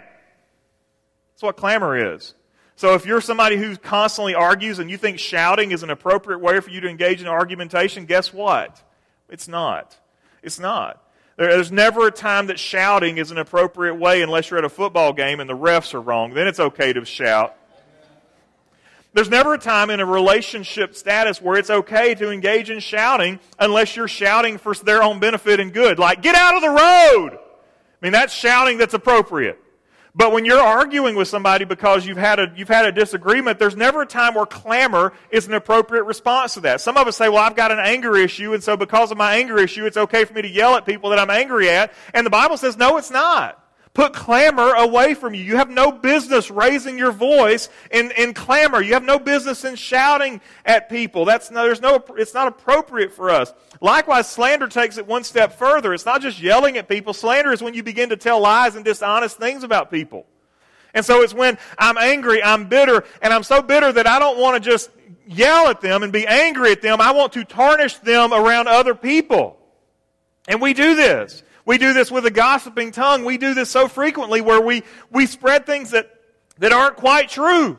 That's 1.33 1.43
what 1.43 1.55
clamor 1.55 2.15
is. 2.15 2.33
So 2.77 2.95
if 2.95 3.05
you're 3.05 3.21
somebody 3.21 3.57
who 3.57 3.77
constantly 3.77 4.33
argues 4.33 4.79
and 4.79 4.89
you 4.89 4.97
think 4.97 5.19
shouting 5.19 5.69
is 5.69 5.83
an 5.83 5.91
appropriate 5.91 6.39
way 6.39 6.59
for 6.61 6.71
you 6.71 6.81
to 6.81 6.89
engage 6.89 7.21
in 7.21 7.27
argumentation, 7.27 8.05
guess 8.05 8.33
what? 8.33 8.81
It's 9.29 9.47
not. 9.47 9.97
It's 10.43 10.59
not. 10.59 11.03
There's 11.37 11.71
never 11.71 12.07
a 12.07 12.11
time 12.11 12.47
that 12.47 12.59
shouting 12.59 13.17
is 13.17 13.31
an 13.31 13.37
appropriate 13.37 13.95
way 13.95 14.21
unless 14.21 14.49
you're 14.49 14.57
at 14.57 14.65
a 14.65 14.69
football 14.69 15.13
game 15.13 15.39
and 15.39 15.49
the 15.49 15.55
refs 15.55 15.93
are 15.93 16.01
wrong. 16.01 16.33
Then 16.33 16.47
it's 16.47 16.59
okay 16.59 16.91
to 16.91 17.05
shout. 17.05 17.55
There's 19.13 19.29
never 19.29 19.53
a 19.53 19.57
time 19.57 19.89
in 19.89 19.99
a 19.99 20.05
relationship 20.05 20.95
status 20.95 21.41
where 21.41 21.57
it's 21.57 21.69
okay 21.69 22.13
to 22.15 22.29
engage 22.29 22.69
in 22.69 22.79
shouting 22.79 23.39
unless 23.57 23.95
you're 23.95 24.07
shouting 24.07 24.57
for 24.57 24.75
their 24.75 25.01
own 25.01 25.19
benefit 25.19 25.59
and 25.59 25.73
good. 25.73 25.97
Like, 25.97 26.21
get 26.21 26.35
out 26.35 26.55
of 26.55 26.61
the 26.61 26.69
road! 26.69 27.39
I 27.39 28.05
mean, 28.05 28.11
that's 28.11 28.33
shouting 28.33 28.77
that's 28.77 28.93
appropriate. 28.93 29.59
But 30.15 30.31
when 30.31 30.43
you're 30.43 30.59
arguing 30.59 31.15
with 31.15 31.27
somebody 31.27 31.65
because 31.65 32.05
you've 32.05 32.17
had 32.17 32.39
a, 32.39 32.51
you've 32.55 32.67
had 32.67 32.85
a 32.85 32.91
disagreement, 32.91 33.59
there's 33.59 33.75
never 33.75 34.01
a 34.01 34.05
time 34.05 34.33
where 34.33 34.45
clamor 34.45 35.13
is 35.29 35.47
an 35.47 35.53
appropriate 35.53 36.03
response 36.03 36.55
to 36.55 36.61
that. 36.61 36.81
Some 36.81 36.97
of 36.97 37.07
us 37.07 37.15
say, 37.17 37.29
well, 37.29 37.43
I've 37.43 37.55
got 37.55 37.71
an 37.71 37.79
anger 37.79 38.15
issue, 38.15 38.53
and 38.53 38.63
so 38.63 38.75
because 38.75 39.11
of 39.11 39.17
my 39.17 39.35
anger 39.35 39.57
issue, 39.59 39.85
it's 39.85 39.97
okay 39.97 40.25
for 40.25 40.33
me 40.33 40.41
to 40.41 40.47
yell 40.47 40.75
at 40.75 40.85
people 40.85 41.11
that 41.11 41.19
I'm 41.19 41.29
angry 41.29 41.69
at. 41.69 41.93
And 42.13 42.25
the 42.25 42.31
Bible 42.31 42.57
says, 42.57 42.75
no, 42.75 42.97
it's 42.97 43.11
not. 43.11 43.58
Put 43.99 44.13
clamor 44.13 44.75
away 44.75 45.13
from 45.13 45.33
you. 45.33 45.43
You 45.43 45.57
have 45.57 45.69
no 45.69 45.91
business 45.91 46.49
raising 46.49 46.97
your 46.97 47.11
voice 47.11 47.67
in, 47.91 48.11
in 48.11 48.33
clamor. 48.33 48.81
You 48.81 48.93
have 48.93 49.03
no 49.03 49.19
business 49.19 49.65
in 49.65 49.75
shouting 49.75 50.39
at 50.63 50.89
people. 50.89 51.25
That's 51.25 51.51
no, 51.51 51.63
there's 51.63 51.81
no, 51.81 52.01
it's 52.15 52.33
not 52.33 52.47
appropriate 52.47 53.11
for 53.11 53.29
us. 53.29 53.53
Likewise, 53.81 54.29
slander 54.29 54.69
takes 54.69 54.97
it 54.97 55.05
one 55.05 55.25
step 55.25 55.51
further. 55.51 55.93
It's 55.93 56.05
not 56.05 56.21
just 56.21 56.41
yelling 56.41 56.77
at 56.77 56.87
people. 56.87 57.13
Slander 57.13 57.51
is 57.51 57.61
when 57.61 57.73
you 57.73 57.83
begin 57.83 58.07
to 58.07 58.15
tell 58.15 58.39
lies 58.39 58.77
and 58.77 58.85
dishonest 58.85 59.35
things 59.35 59.65
about 59.65 59.91
people. 59.91 60.25
And 60.93 61.03
so 61.03 61.21
it's 61.21 61.33
when 61.33 61.57
I'm 61.77 61.97
angry, 61.97 62.41
I'm 62.41 62.69
bitter, 62.69 63.03
and 63.21 63.33
I'm 63.33 63.43
so 63.43 63.61
bitter 63.61 63.91
that 63.91 64.07
I 64.07 64.17
don't 64.17 64.39
want 64.39 64.63
to 64.63 64.69
just 64.69 64.91
yell 65.27 65.67
at 65.67 65.81
them 65.81 66.03
and 66.03 66.13
be 66.13 66.25
angry 66.25 66.71
at 66.71 66.81
them. 66.81 67.01
I 67.01 67.11
want 67.11 67.33
to 67.33 67.43
tarnish 67.43 67.95
them 67.95 68.31
around 68.31 68.69
other 68.69 68.95
people. 68.95 69.57
And 70.47 70.61
we 70.61 70.73
do 70.73 70.95
this. 70.95 71.43
We 71.69 71.77
do 71.77 71.93
this 71.93 72.09
with 72.09 72.25
a 72.25 72.31
gossiping 72.31 72.91
tongue. 72.91 73.25
We 73.25 73.37
do 73.37 73.53
this 73.53 73.69
so 73.69 73.87
frequently 73.87 74.41
where 74.41 74.59
we, 74.59 74.81
we 75.11 75.27
spread 75.27 75.67
things 75.67 75.91
that, 75.91 76.09
that 76.57 76.71
aren't 76.71 76.95
quite 76.95 77.29
true. 77.29 77.77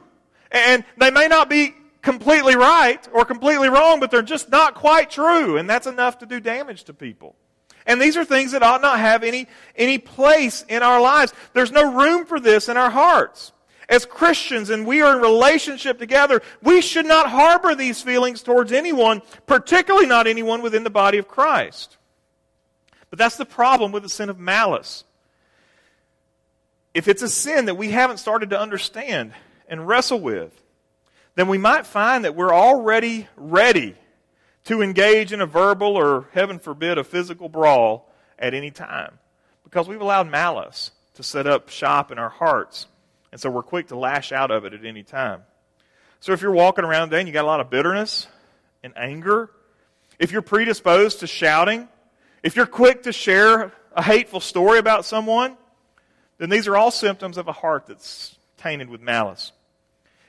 And 0.52 0.84
they 0.96 1.10
may 1.10 1.26
not 1.26 1.50
be 1.50 1.74
completely 2.00 2.54
right 2.54 3.04
or 3.12 3.24
completely 3.24 3.68
wrong, 3.68 3.98
but 3.98 4.12
they're 4.12 4.22
just 4.22 4.48
not 4.48 4.76
quite 4.76 5.10
true. 5.10 5.56
And 5.56 5.68
that's 5.68 5.88
enough 5.88 6.18
to 6.18 6.26
do 6.26 6.38
damage 6.38 6.84
to 6.84 6.94
people. 6.94 7.34
And 7.84 8.00
these 8.00 8.16
are 8.16 8.24
things 8.24 8.52
that 8.52 8.62
ought 8.62 8.80
not 8.80 9.00
have 9.00 9.24
any, 9.24 9.48
any 9.74 9.98
place 9.98 10.64
in 10.68 10.84
our 10.84 11.00
lives. 11.00 11.32
There's 11.52 11.72
no 11.72 11.92
room 11.92 12.26
for 12.26 12.38
this 12.38 12.68
in 12.68 12.76
our 12.76 12.90
hearts. 12.90 13.50
As 13.88 14.06
Christians 14.06 14.70
and 14.70 14.86
we 14.86 15.02
are 15.02 15.16
in 15.16 15.20
relationship 15.20 15.98
together, 15.98 16.42
we 16.62 16.80
should 16.80 17.06
not 17.06 17.28
harbor 17.28 17.74
these 17.74 18.00
feelings 18.00 18.44
towards 18.44 18.70
anyone, 18.70 19.20
particularly 19.46 20.06
not 20.06 20.28
anyone 20.28 20.62
within 20.62 20.84
the 20.84 20.90
body 20.90 21.18
of 21.18 21.26
Christ. 21.26 21.96
But 23.10 23.18
that's 23.18 23.36
the 23.36 23.44
problem 23.44 23.92
with 23.92 24.04
the 24.04 24.08
sin 24.08 24.30
of 24.30 24.38
malice. 24.38 25.04
If 26.94 27.08
it's 27.08 27.22
a 27.22 27.28
sin 27.28 27.66
that 27.66 27.76
we 27.76 27.90
haven't 27.90 28.18
started 28.18 28.50
to 28.50 28.60
understand 28.60 29.32
and 29.68 29.86
wrestle 29.86 30.20
with, 30.20 30.52
then 31.34 31.48
we 31.48 31.58
might 31.58 31.86
find 31.86 32.24
that 32.24 32.34
we're 32.34 32.54
already 32.54 33.28
ready 33.36 33.96
to 34.64 34.82
engage 34.82 35.32
in 35.32 35.40
a 35.40 35.46
verbal 35.46 35.96
or, 35.96 36.28
heaven 36.32 36.58
forbid, 36.58 36.98
a 36.98 37.04
physical 37.04 37.48
brawl 37.48 38.12
at 38.38 38.54
any 38.54 38.70
time 38.70 39.18
because 39.64 39.88
we've 39.88 40.00
allowed 40.00 40.28
malice 40.28 40.90
to 41.14 41.22
set 41.22 41.46
up 41.46 41.68
shop 41.68 42.10
in 42.10 42.18
our 42.18 42.28
hearts. 42.28 42.86
And 43.32 43.40
so 43.40 43.50
we're 43.50 43.62
quick 43.62 43.88
to 43.88 43.98
lash 43.98 44.32
out 44.32 44.50
of 44.50 44.64
it 44.64 44.72
at 44.74 44.84
any 44.84 45.02
time. 45.02 45.42
So 46.18 46.32
if 46.32 46.42
you're 46.42 46.50
walking 46.50 46.84
around 46.84 47.08
today 47.08 47.20
and 47.20 47.28
you 47.28 47.32
got 47.32 47.44
a 47.44 47.46
lot 47.46 47.60
of 47.60 47.70
bitterness 47.70 48.26
and 48.82 48.92
anger, 48.96 49.50
if 50.18 50.32
you're 50.32 50.42
predisposed 50.42 51.20
to 51.20 51.26
shouting, 51.26 51.88
if 52.42 52.56
you're 52.56 52.66
quick 52.66 53.02
to 53.04 53.12
share 53.12 53.72
a 53.92 54.02
hateful 54.02 54.40
story 54.40 54.78
about 54.78 55.04
someone, 55.04 55.56
then 56.38 56.48
these 56.48 56.66
are 56.66 56.76
all 56.76 56.90
symptoms 56.90 57.36
of 57.36 57.48
a 57.48 57.52
heart 57.52 57.86
that's 57.86 58.36
tainted 58.56 58.88
with 58.88 59.00
malice. 59.00 59.52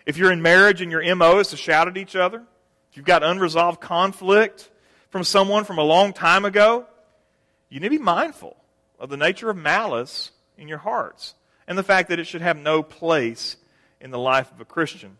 If 0.06 0.18
you're 0.18 0.32
in 0.32 0.42
marriage 0.42 0.82
and 0.82 0.92
your 0.92 1.16
MO 1.16 1.40
is 1.40 1.50
to 1.50 1.58
shout 1.58 1.88
at 1.88 1.98
each 1.98 2.16
other, 2.16 2.44
if 2.90 2.98
you've 2.98 3.06
got 3.06 3.24
unresolved 3.24 3.80
conflict 3.80 4.70
from 5.10 5.24
someone 5.24 5.64
from 5.64 5.78
a 5.78 5.84
long 5.84 6.12
time 6.12 6.44
ago, 6.44 6.86
you 7.70 7.80
need 7.80 7.88
to 7.88 7.98
be 7.98 8.04
mindful 8.04 8.58
of 9.00 9.10
the 9.10 9.18
nature 9.18 9.50
of 9.50 9.58
malice 9.58 10.32
in 10.58 10.68
your 10.68 10.80
hearts 10.80 11.36
and 11.68 11.78
the 11.78 11.84
fact 11.84 12.10
that 12.10 12.20
it 12.20 12.28
should 12.28 12.42
have 12.42 12.58
no 12.58 12.84
place 12.84 13.56
in 14.02 14.12
the 14.12 14.20
life 14.20 14.52
of 14.52 14.60
a 14.60 14.66
Christian. 14.66 15.18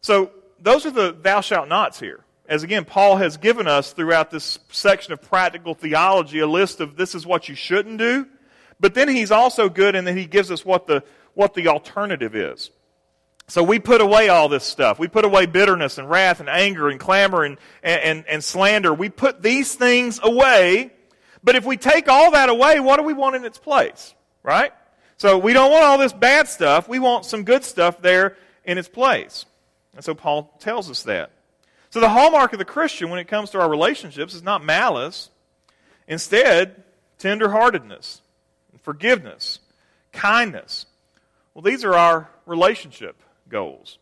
So, 0.00 0.30
those 0.60 0.86
are 0.86 0.90
the 0.90 1.12
thou 1.12 1.42
shalt 1.42 1.68
nots 1.68 2.00
here 2.00 2.24
as 2.46 2.62
again, 2.62 2.84
Paul 2.84 3.16
has 3.16 3.36
given 3.36 3.66
us 3.66 3.92
throughout 3.92 4.30
this 4.30 4.58
section 4.70 5.12
of 5.12 5.22
practical 5.22 5.74
theology 5.74 6.40
a 6.40 6.46
list 6.46 6.80
of 6.80 6.96
this 6.96 7.14
is 7.14 7.26
what 7.26 7.48
you 7.48 7.54
shouldn't 7.54 7.98
do, 7.98 8.26
but 8.78 8.94
then 8.94 9.08
he's 9.08 9.30
also 9.30 9.68
good 9.68 9.94
in 9.94 10.04
that 10.04 10.16
he 10.16 10.26
gives 10.26 10.50
us 10.50 10.64
what 10.64 10.86
the, 10.86 11.02
what 11.32 11.54
the 11.54 11.68
alternative 11.68 12.34
is. 12.34 12.70
So 13.46 13.62
we 13.62 13.78
put 13.78 14.00
away 14.00 14.28
all 14.30 14.48
this 14.48 14.64
stuff. 14.64 14.98
We 14.98 15.08
put 15.08 15.24
away 15.24 15.46
bitterness 15.46 15.98
and 15.98 16.08
wrath 16.08 16.40
and 16.40 16.48
anger 16.48 16.88
and 16.88 16.98
clamor 16.98 17.44
and, 17.44 17.58
and, 17.82 18.24
and 18.26 18.42
slander. 18.42 18.92
We 18.92 19.10
put 19.10 19.42
these 19.42 19.74
things 19.74 20.18
away, 20.22 20.92
but 21.42 21.54
if 21.54 21.64
we 21.64 21.76
take 21.76 22.08
all 22.08 22.30
that 22.32 22.48
away, 22.48 22.80
what 22.80 22.96
do 22.96 23.02
we 23.02 23.12
want 23.12 23.36
in 23.36 23.44
its 23.44 23.58
place? 23.58 24.14
Right? 24.42 24.72
So 25.18 25.38
we 25.38 25.52
don't 25.52 25.70
want 25.70 25.84
all 25.84 25.98
this 25.98 26.12
bad 26.12 26.48
stuff. 26.48 26.88
We 26.88 26.98
want 26.98 27.24
some 27.26 27.44
good 27.44 27.64
stuff 27.64 28.00
there 28.00 28.36
in 28.64 28.78
its 28.78 28.88
place. 28.88 29.44
And 29.94 30.04
so 30.04 30.14
Paul 30.14 30.54
tells 30.58 30.90
us 30.90 31.02
that. 31.04 31.30
So 31.94 32.00
the 32.00 32.08
hallmark 32.08 32.52
of 32.52 32.58
the 32.58 32.64
Christian 32.64 33.08
when 33.08 33.20
it 33.20 33.28
comes 33.28 33.50
to 33.50 33.60
our 33.60 33.70
relationships 33.70 34.34
is 34.34 34.42
not 34.42 34.64
malice. 34.64 35.30
Instead, 36.08 36.82
tenderheartedness, 37.20 38.20
forgiveness, 38.82 39.60
kindness. 40.10 40.86
Well, 41.54 41.62
these 41.62 41.84
are 41.84 41.94
our 41.94 42.30
relationship 42.46 43.22
goals. 43.48 43.98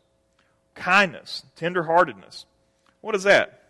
Kindness, 0.73 1.43
tenderheartedness. 1.55 2.45
What 3.01 3.13
is 3.13 3.21
that? 3.25 3.61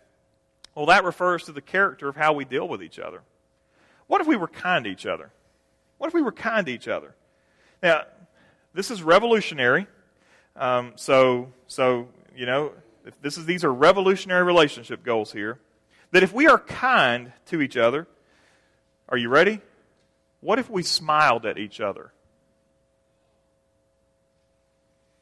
Well, 0.74 0.86
that 0.86 1.04
refers 1.04 1.44
to 1.44 1.52
the 1.52 1.60
character 1.60 2.08
of 2.08 2.16
how 2.16 2.32
we 2.32 2.46
deal 2.46 2.66
with 2.66 2.82
each 2.82 2.98
other. 2.98 3.20
What 4.06 4.22
if 4.22 4.26
we 4.26 4.36
were 4.36 4.48
kind 4.48 4.86
to 4.86 4.90
each 4.90 5.04
other? 5.04 5.32
What 5.98 6.08
if 6.08 6.14
we 6.14 6.22
were 6.22 6.32
kind 6.32 6.64
to 6.64 6.72
each 6.72 6.88
other? 6.88 7.14
Now, 7.82 8.04
this 8.72 8.90
is 8.90 9.02
revolutionary. 9.02 9.86
Um, 10.56 10.94
so, 10.96 11.52
so 11.66 12.08
you 12.34 12.46
know, 12.46 12.72
this 13.20 13.36
is, 13.36 13.46
these 13.46 13.64
are 13.64 13.72
revolutionary 13.72 14.44
relationship 14.44 15.04
goals 15.04 15.32
here, 15.32 15.58
that 16.12 16.22
if 16.22 16.32
we 16.32 16.46
are 16.46 16.58
kind 16.58 17.32
to 17.46 17.60
each 17.60 17.76
other, 17.76 18.06
are 19.08 19.18
you 19.18 19.28
ready? 19.28 19.60
What 20.40 20.58
if 20.58 20.70
we 20.70 20.82
smiled 20.82 21.46
at 21.46 21.58
each 21.58 21.80
other? 21.80 22.12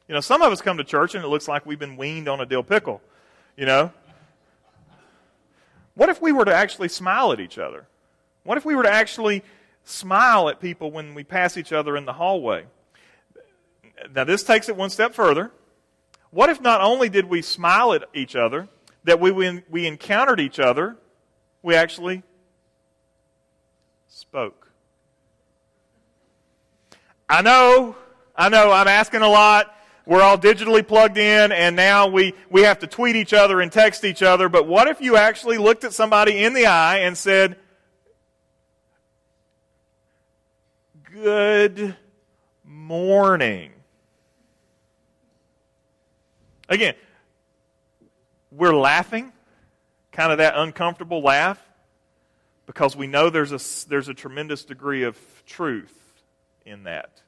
You 0.07 0.15
know, 0.15 0.21
some 0.21 0.41
of 0.41 0.51
us 0.51 0.61
come 0.61 0.77
to 0.77 0.83
church 0.83 1.15
and 1.15 1.23
it 1.23 1.27
looks 1.27 1.47
like 1.47 1.65
we've 1.65 1.79
been 1.79 1.97
weaned 1.97 2.27
on 2.27 2.39
a 2.39 2.45
dill 2.45 2.63
pickle, 2.63 3.01
you 3.57 3.65
know? 3.65 3.91
What 5.95 6.09
if 6.09 6.21
we 6.21 6.31
were 6.31 6.45
to 6.45 6.53
actually 6.53 6.89
smile 6.89 7.31
at 7.31 7.39
each 7.39 7.57
other? 7.57 7.87
What 8.43 8.57
if 8.57 8.65
we 8.65 8.75
were 8.75 8.83
to 8.83 8.91
actually 8.91 9.43
smile 9.85 10.49
at 10.49 10.59
people 10.59 10.91
when 10.91 11.13
we 11.13 11.23
pass 11.23 11.57
each 11.57 11.71
other 11.71 11.95
in 11.95 12.05
the 12.05 12.13
hallway? 12.13 12.65
Now, 14.13 14.23
this 14.23 14.43
takes 14.43 14.69
it 14.69 14.75
one 14.75 14.89
step 14.89 15.13
further. 15.13 15.51
What 16.33 16.49
if 16.49 16.59
not 16.59 16.81
only 16.81 17.09
did 17.09 17.25
we 17.25 17.43
smile 17.43 17.93
at 17.93 18.05
each 18.15 18.35
other, 18.35 18.67
that 19.03 19.19
we, 19.19 19.29
when 19.29 19.61
we 19.69 19.85
encountered 19.85 20.39
each 20.39 20.59
other, 20.59 20.97
we 21.61 21.75
actually 21.75 22.23
spoke. 24.07 24.71
I 27.29 27.43
know, 27.43 27.95
I 28.35 28.49
know, 28.49 28.71
I'm 28.71 28.87
asking 28.87 29.21
a 29.21 29.29
lot. 29.29 29.75
We're 30.07 30.23
all 30.23 30.39
digitally 30.39 30.85
plugged 30.85 31.19
in, 31.19 31.51
and 31.51 31.75
now 31.75 32.07
we, 32.07 32.33
we 32.49 32.63
have 32.63 32.79
to 32.79 32.87
tweet 32.87 33.15
each 33.15 33.33
other 33.33 33.61
and 33.61 33.71
text 33.71 34.03
each 34.03 34.23
other. 34.23 34.49
But 34.49 34.67
what 34.67 34.87
if 34.87 35.01
you 35.01 35.15
actually 35.17 35.59
looked 35.59 35.83
at 35.83 35.93
somebody 35.93 36.43
in 36.43 36.55
the 36.55 36.65
eye 36.65 36.97
and 36.99 37.15
said, 37.15 37.57
Good 41.11 41.95
morning? 42.65 43.72
Again, 46.69 46.95
we're 48.51 48.75
laughing, 48.75 49.31
kind 50.11 50.31
of 50.31 50.37
that 50.37 50.53
uncomfortable 50.55 51.21
laugh, 51.21 51.59
because 52.65 52.95
we 52.95 53.07
know 53.07 53.29
there's 53.29 53.51
a, 53.51 53.89
there's 53.89 54.07
a 54.07 54.13
tremendous 54.13 54.63
degree 54.63 55.03
of 55.03 55.17
truth 55.45 55.93
in 56.65 56.83
that. 56.83 57.21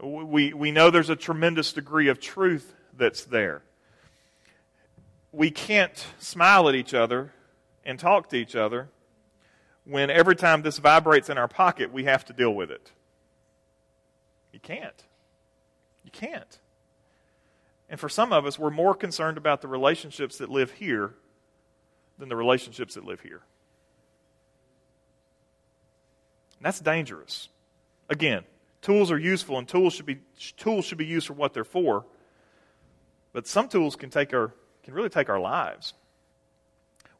We, 0.00 0.52
we 0.52 0.70
know 0.70 0.90
there's 0.90 1.10
a 1.10 1.16
tremendous 1.16 1.72
degree 1.72 2.08
of 2.08 2.20
truth 2.20 2.74
that's 2.96 3.24
there. 3.24 3.62
We 5.32 5.50
can't 5.50 6.04
smile 6.18 6.68
at 6.68 6.74
each 6.74 6.94
other 6.94 7.32
and 7.84 7.98
talk 7.98 8.28
to 8.30 8.36
each 8.36 8.54
other 8.54 8.88
when 9.84 10.10
every 10.10 10.36
time 10.36 10.62
this 10.62 10.78
vibrates 10.78 11.28
in 11.28 11.38
our 11.38 11.48
pocket, 11.48 11.92
we 11.92 12.04
have 12.04 12.24
to 12.26 12.32
deal 12.32 12.54
with 12.54 12.70
it. 12.70 12.92
You 14.52 14.60
can't. 14.60 15.04
You 16.04 16.10
can't. 16.10 16.58
And 17.92 18.00
for 18.00 18.08
some 18.08 18.32
of 18.32 18.46
us, 18.46 18.58
we're 18.58 18.70
more 18.70 18.94
concerned 18.94 19.36
about 19.36 19.60
the 19.60 19.68
relationships 19.68 20.38
that 20.38 20.48
live 20.48 20.70
here 20.70 21.12
than 22.16 22.30
the 22.30 22.36
relationships 22.36 22.94
that 22.94 23.04
live 23.04 23.20
here. 23.20 23.42
And 26.56 26.64
that's 26.64 26.80
dangerous. 26.80 27.50
Again, 28.08 28.44
tools 28.80 29.10
are 29.10 29.18
useful 29.18 29.58
and 29.58 29.68
tools 29.68 29.92
should 29.92 30.06
be 30.06 30.20
tools 30.56 30.86
should 30.86 30.96
be 30.96 31.04
used 31.04 31.26
for 31.26 31.34
what 31.34 31.52
they're 31.52 31.64
for. 31.64 32.06
But 33.34 33.46
some 33.46 33.68
tools 33.68 33.94
can 33.94 34.08
take 34.08 34.32
our 34.32 34.54
can 34.84 34.94
really 34.94 35.10
take 35.10 35.28
our 35.28 35.38
lives. 35.38 35.92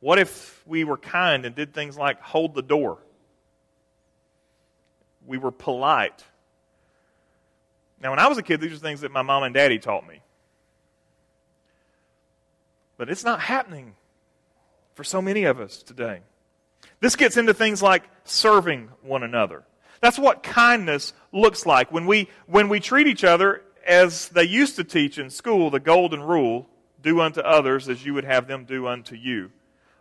What 0.01 0.19
if 0.19 0.63
we 0.67 0.85
were 0.85 0.97
kind 0.97 1.45
and 1.45 1.55
did 1.55 1.75
things 1.75 1.99
like 1.99 2.23
hold 2.23 2.55
the 2.55 2.63
door? 2.63 2.97
We 5.27 5.37
were 5.37 5.53
polite. 5.53 6.25
Now, 8.03 8.09
when 8.09 8.19
I 8.19 8.29
was 8.29 8.39
a 8.39 8.43
kid, 8.43 8.63
these 8.63 8.73
are 8.73 8.77
things 8.77 9.03
that 9.03 9.13
my 9.13 9.21
mom 9.21 9.43
and 9.43 9.53
daddy 9.53 9.79
taught 9.79 10.09
me. 10.09 10.23
But 13.03 13.11
it's 13.11 13.25
not 13.25 13.41
happening 13.41 13.97
for 14.95 15.03
so 15.03 15.21
many 15.21 15.43
of 15.43 15.59
us 15.59 15.83
today. 15.83 16.21
This 17.01 17.17
gets 17.17 17.37
into 17.37 17.53
things 17.53 17.83
like 17.83 18.05
serving 18.23 18.91
one 19.03 19.25
another. 19.25 19.65
That's 20.01 20.21
what 20.21 20.45
kindness 20.45 21.13
looks 21.33 21.67
like. 21.67 21.91
When 21.91 22.07
we, 22.07 22.29
when 22.47 22.69
we 22.69 22.79
treat 22.79 23.09
each 23.09 23.25
other 23.25 23.63
as 23.85 24.29
they 24.29 24.45
used 24.45 24.77
to 24.77 24.85
teach 24.85 25.19
in 25.19 25.31
school, 25.31 25.69
the 25.69 25.81
golden 25.81 26.23
rule 26.23 26.69
do 27.03 27.21
unto 27.21 27.41
others 27.41 27.89
as 27.89 28.07
you 28.07 28.15
would 28.15 28.23
have 28.23 28.47
them 28.47 28.67
do 28.67 28.87
unto 28.87 29.17
you. 29.17 29.51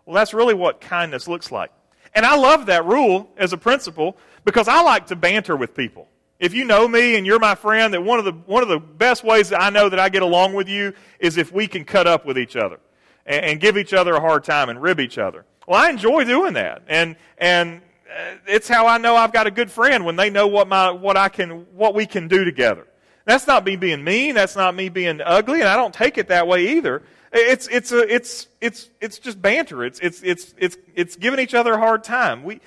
Well, 0.05 0.13
that's 0.13 0.35
really 0.35 0.53
what 0.53 0.79
kindness 0.79 1.27
looks 1.27 1.51
like. 1.51 1.71
And 2.13 2.23
I 2.23 2.35
love 2.35 2.67
that 2.67 2.85
rule 2.85 3.31
as 3.35 3.51
a 3.51 3.57
principle 3.57 4.15
because 4.45 4.67
I 4.67 4.83
like 4.83 5.07
to 5.07 5.15
banter 5.15 5.55
with 5.57 5.73
people. 5.73 6.07
If 6.39 6.53
you 6.53 6.65
know 6.65 6.87
me 6.87 7.15
and 7.15 7.25
you're 7.25 7.39
my 7.39 7.55
friend, 7.55 7.95
that 7.95 8.03
one 8.03 8.19
of 8.19 8.25
the, 8.25 8.33
one 8.33 8.61
of 8.61 8.69
the 8.69 8.79
best 8.79 9.23
ways 9.23 9.49
that 9.49 9.59
I 9.59 9.71
know 9.71 9.89
that 9.89 9.99
I 9.99 10.09
get 10.09 10.21
along 10.21 10.53
with 10.53 10.69
you 10.69 10.93
is 11.19 11.37
if 11.37 11.51
we 11.51 11.65
can 11.67 11.83
cut 11.83 12.05
up 12.05 12.27
with 12.27 12.37
each 12.37 12.55
other 12.55 12.79
and, 13.25 13.45
and 13.45 13.59
give 13.59 13.77
each 13.77 13.93
other 13.93 14.13
a 14.13 14.19
hard 14.19 14.43
time 14.43 14.69
and 14.69 14.81
rib 14.81 14.99
each 14.99 15.17
other. 15.17 15.45
Well, 15.67 15.79
I 15.79 15.89
enjoy 15.89 16.23
doing 16.23 16.53
that. 16.53 16.83
And, 16.87 17.15
and 17.37 17.81
uh, 18.09 18.35
it's 18.47 18.67
how 18.67 18.87
I 18.87 18.97
know 18.97 19.15
I've 19.15 19.31
got 19.31 19.47
a 19.47 19.51
good 19.51 19.71
friend 19.71 20.05
when 20.05 20.15
they 20.15 20.29
know 20.29 20.47
what 20.47 20.67
my, 20.67 20.91
what 20.91 21.17
I 21.17 21.29
can, 21.29 21.65
what 21.75 21.93
we 21.93 22.05
can 22.05 22.27
do 22.27 22.43
together. 22.43 22.87
That's 23.25 23.47
not 23.47 23.63
me 23.63 23.75
being 23.75 24.03
mean. 24.03 24.35
That's 24.35 24.55
not 24.55 24.75
me 24.75 24.89
being 24.89 25.21
ugly. 25.23 25.59
And 25.61 25.69
I 25.69 25.75
don't 25.75 25.93
take 25.93 26.17
it 26.17 26.29
that 26.29 26.47
way 26.47 26.77
either. 26.77 27.03
It's, 27.31 27.67
it's, 27.67 27.91
a, 27.91 28.13
it's, 28.13 28.47
it's, 28.59 28.89
it's 28.99 29.19
just 29.19 29.41
banter. 29.41 29.85
It's, 29.85 29.99
it's, 29.99 30.21
it's, 30.23 30.53
it's, 30.57 30.77
it's 30.95 31.15
giving 31.15 31.39
each 31.39 31.53
other 31.53 31.73
a 31.73 31.77
hard 31.77 32.03
time. 32.03 32.43
We, 32.43 32.59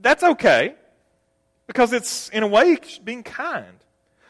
that's 0.00 0.22
okay 0.22 0.74
because 1.66 1.92
it's, 1.92 2.28
in 2.28 2.42
a 2.42 2.46
way, 2.46 2.78
being 3.02 3.22
kind. 3.22 3.78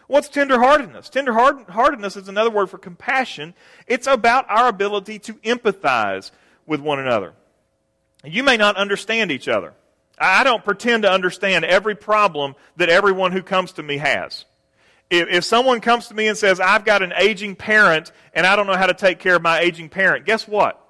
What's 0.06 0.28
tenderheartedness? 0.28 1.10
Tenderheartedness 1.10 2.16
is 2.16 2.28
another 2.28 2.50
word 2.50 2.68
for 2.68 2.78
compassion. 2.78 3.54
It's 3.86 4.06
about 4.06 4.46
our 4.48 4.68
ability 4.68 5.18
to 5.20 5.34
empathize 5.34 6.30
with 6.66 6.80
one 6.80 6.98
another. 6.98 7.32
You 8.24 8.42
may 8.42 8.56
not 8.56 8.76
understand 8.76 9.30
each 9.30 9.48
other. 9.48 9.74
I 10.18 10.44
don't 10.44 10.64
pretend 10.64 11.02
to 11.02 11.10
understand 11.10 11.64
every 11.64 11.94
problem 11.94 12.54
that 12.76 12.88
everyone 12.88 13.32
who 13.32 13.42
comes 13.42 13.72
to 13.72 13.82
me 13.82 13.98
has. 13.98 14.44
If, 15.10 15.28
if 15.28 15.44
someone 15.44 15.80
comes 15.80 16.08
to 16.08 16.14
me 16.14 16.28
and 16.28 16.38
says, 16.38 16.60
I've 16.60 16.84
got 16.84 17.02
an 17.02 17.12
aging 17.16 17.56
parent 17.56 18.12
and 18.32 18.46
I 18.46 18.56
don't 18.56 18.66
know 18.66 18.76
how 18.76 18.86
to 18.86 18.94
take 18.94 19.18
care 19.18 19.36
of 19.36 19.42
my 19.42 19.60
aging 19.60 19.88
parent, 19.88 20.24
guess 20.24 20.46
what? 20.46 20.80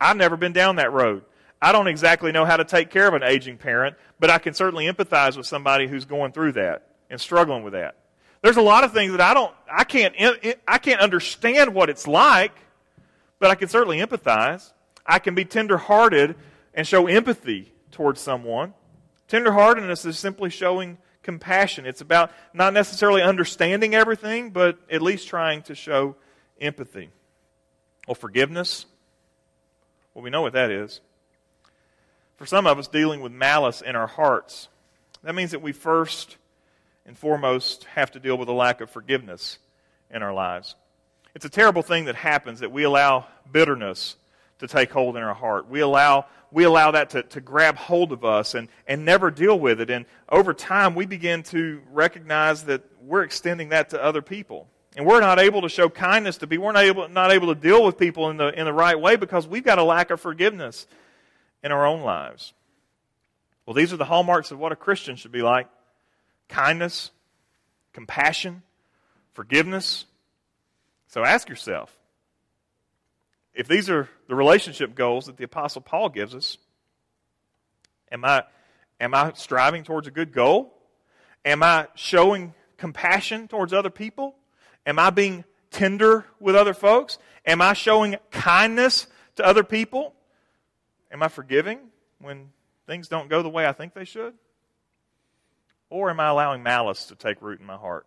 I've 0.00 0.16
never 0.16 0.36
been 0.36 0.52
down 0.52 0.76
that 0.76 0.92
road. 0.92 1.24
I 1.60 1.72
don't 1.72 1.88
exactly 1.88 2.32
know 2.32 2.44
how 2.44 2.56
to 2.56 2.64
take 2.64 2.90
care 2.90 3.06
of 3.06 3.14
an 3.14 3.22
aging 3.22 3.58
parent, 3.58 3.96
but 4.18 4.30
I 4.30 4.38
can 4.38 4.54
certainly 4.54 4.86
empathize 4.86 5.36
with 5.36 5.46
somebody 5.46 5.86
who's 5.86 6.04
going 6.04 6.32
through 6.32 6.52
that 6.52 6.86
and 7.08 7.20
struggling 7.20 7.62
with 7.62 7.72
that. 7.74 7.96
There's 8.44 8.58
a 8.58 8.62
lot 8.62 8.84
of 8.84 8.92
things 8.92 9.12
that 9.12 9.22
I 9.22 9.32
don't, 9.32 9.54
I 9.72 9.84
can't, 9.84 10.14
I 10.68 10.76
can't 10.76 11.00
understand 11.00 11.74
what 11.74 11.88
it's 11.88 12.06
like, 12.06 12.52
but 13.38 13.50
I 13.50 13.54
can 13.54 13.68
certainly 13.68 14.00
empathize. 14.00 14.70
I 15.06 15.18
can 15.18 15.34
be 15.34 15.46
tenderhearted 15.46 16.36
and 16.74 16.86
show 16.86 17.06
empathy 17.06 17.72
towards 17.90 18.20
someone. 18.20 18.74
Tenderheartedness 19.30 20.04
is 20.04 20.18
simply 20.18 20.50
showing 20.50 20.98
compassion. 21.22 21.86
It's 21.86 22.02
about 22.02 22.32
not 22.52 22.74
necessarily 22.74 23.22
understanding 23.22 23.94
everything, 23.94 24.50
but 24.50 24.78
at 24.90 25.00
least 25.00 25.26
trying 25.26 25.62
to 25.62 25.74
show 25.74 26.14
empathy. 26.60 27.08
Well, 28.06 28.14
forgiveness, 28.14 28.84
well, 30.12 30.22
we 30.22 30.28
know 30.28 30.42
what 30.42 30.52
that 30.52 30.70
is. 30.70 31.00
For 32.36 32.44
some 32.44 32.66
of 32.66 32.78
us, 32.78 32.88
dealing 32.88 33.22
with 33.22 33.32
malice 33.32 33.80
in 33.80 33.96
our 33.96 34.06
hearts, 34.06 34.68
that 35.22 35.34
means 35.34 35.52
that 35.52 35.62
we 35.62 35.72
first 35.72 36.36
and 37.06 37.16
foremost 37.16 37.84
have 37.84 38.10
to 38.12 38.20
deal 38.20 38.36
with 38.36 38.48
a 38.48 38.52
lack 38.52 38.80
of 38.80 38.90
forgiveness 38.90 39.58
in 40.10 40.22
our 40.22 40.32
lives. 40.32 40.74
It's 41.34 41.44
a 41.44 41.50
terrible 41.50 41.82
thing 41.82 42.04
that 42.04 42.14
happens 42.14 42.60
that 42.60 42.72
we 42.72 42.84
allow 42.84 43.26
bitterness 43.50 44.16
to 44.60 44.68
take 44.68 44.92
hold 44.92 45.16
in 45.16 45.22
our 45.22 45.34
heart. 45.34 45.68
We 45.68 45.80
allow, 45.80 46.26
we 46.50 46.64
allow 46.64 46.92
that 46.92 47.10
to, 47.10 47.22
to 47.24 47.40
grab 47.40 47.76
hold 47.76 48.12
of 48.12 48.24
us 48.24 48.54
and, 48.54 48.68
and 48.86 49.04
never 49.04 49.30
deal 49.30 49.58
with 49.58 49.80
it. 49.80 49.90
And 49.90 50.06
over 50.28 50.54
time, 50.54 50.94
we 50.94 51.06
begin 51.06 51.42
to 51.44 51.82
recognize 51.90 52.64
that 52.64 52.82
we're 53.02 53.22
extending 53.22 53.70
that 53.70 53.90
to 53.90 54.02
other 54.02 54.22
people. 54.22 54.68
And 54.96 55.04
we're 55.06 55.20
not 55.20 55.40
able 55.40 55.62
to 55.62 55.68
show 55.68 55.88
kindness 55.88 56.38
to 56.38 56.46
people. 56.46 56.66
We're 56.66 56.72
not 56.72 56.84
able, 56.84 57.08
not 57.08 57.32
able 57.32 57.52
to 57.52 57.60
deal 57.60 57.84
with 57.84 57.98
people 57.98 58.30
in 58.30 58.36
the, 58.36 58.48
in 58.58 58.64
the 58.64 58.72
right 58.72 58.98
way 58.98 59.16
because 59.16 59.46
we've 59.46 59.64
got 59.64 59.78
a 59.78 59.84
lack 59.84 60.10
of 60.10 60.20
forgiveness 60.20 60.86
in 61.64 61.72
our 61.72 61.84
own 61.84 62.02
lives. 62.02 62.52
Well, 63.66 63.74
these 63.74 63.92
are 63.92 63.96
the 63.96 64.04
hallmarks 64.04 64.52
of 64.52 64.60
what 64.60 64.70
a 64.70 64.76
Christian 64.76 65.16
should 65.16 65.32
be 65.32 65.42
like 65.42 65.66
kindness, 66.48 67.10
compassion, 67.92 68.62
forgiveness. 69.32 70.06
So 71.08 71.24
ask 71.24 71.48
yourself 71.48 71.96
if 73.54 73.68
these 73.68 73.88
are 73.88 74.08
the 74.28 74.34
relationship 74.34 74.94
goals 74.94 75.26
that 75.26 75.36
the 75.36 75.44
Apostle 75.44 75.80
Paul 75.80 76.08
gives 76.08 76.34
us, 76.34 76.58
am 78.10 78.24
I, 78.24 78.44
am 79.00 79.14
I 79.14 79.32
striving 79.34 79.84
towards 79.84 80.08
a 80.08 80.10
good 80.10 80.32
goal? 80.32 80.74
Am 81.44 81.62
I 81.62 81.88
showing 81.94 82.54
compassion 82.76 83.48
towards 83.48 83.72
other 83.72 83.90
people? 83.90 84.34
Am 84.86 84.98
I 84.98 85.10
being 85.10 85.44
tender 85.70 86.24
with 86.40 86.56
other 86.56 86.74
folks? 86.74 87.18
Am 87.46 87.60
I 87.60 87.74
showing 87.74 88.16
kindness 88.30 89.06
to 89.36 89.44
other 89.44 89.62
people? 89.62 90.14
Am 91.12 91.22
I 91.22 91.28
forgiving 91.28 91.78
when 92.20 92.50
things 92.86 93.08
don't 93.08 93.28
go 93.28 93.42
the 93.42 93.48
way 93.48 93.66
I 93.66 93.72
think 93.72 93.94
they 93.94 94.04
should? 94.04 94.34
Or 95.94 96.10
am 96.10 96.18
I 96.18 96.26
allowing 96.26 96.64
malice 96.64 97.04
to 97.04 97.14
take 97.14 97.40
root 97.40 97.60
in 97.60 97.66
my 97.66 97.76
heart? 97.76 98.04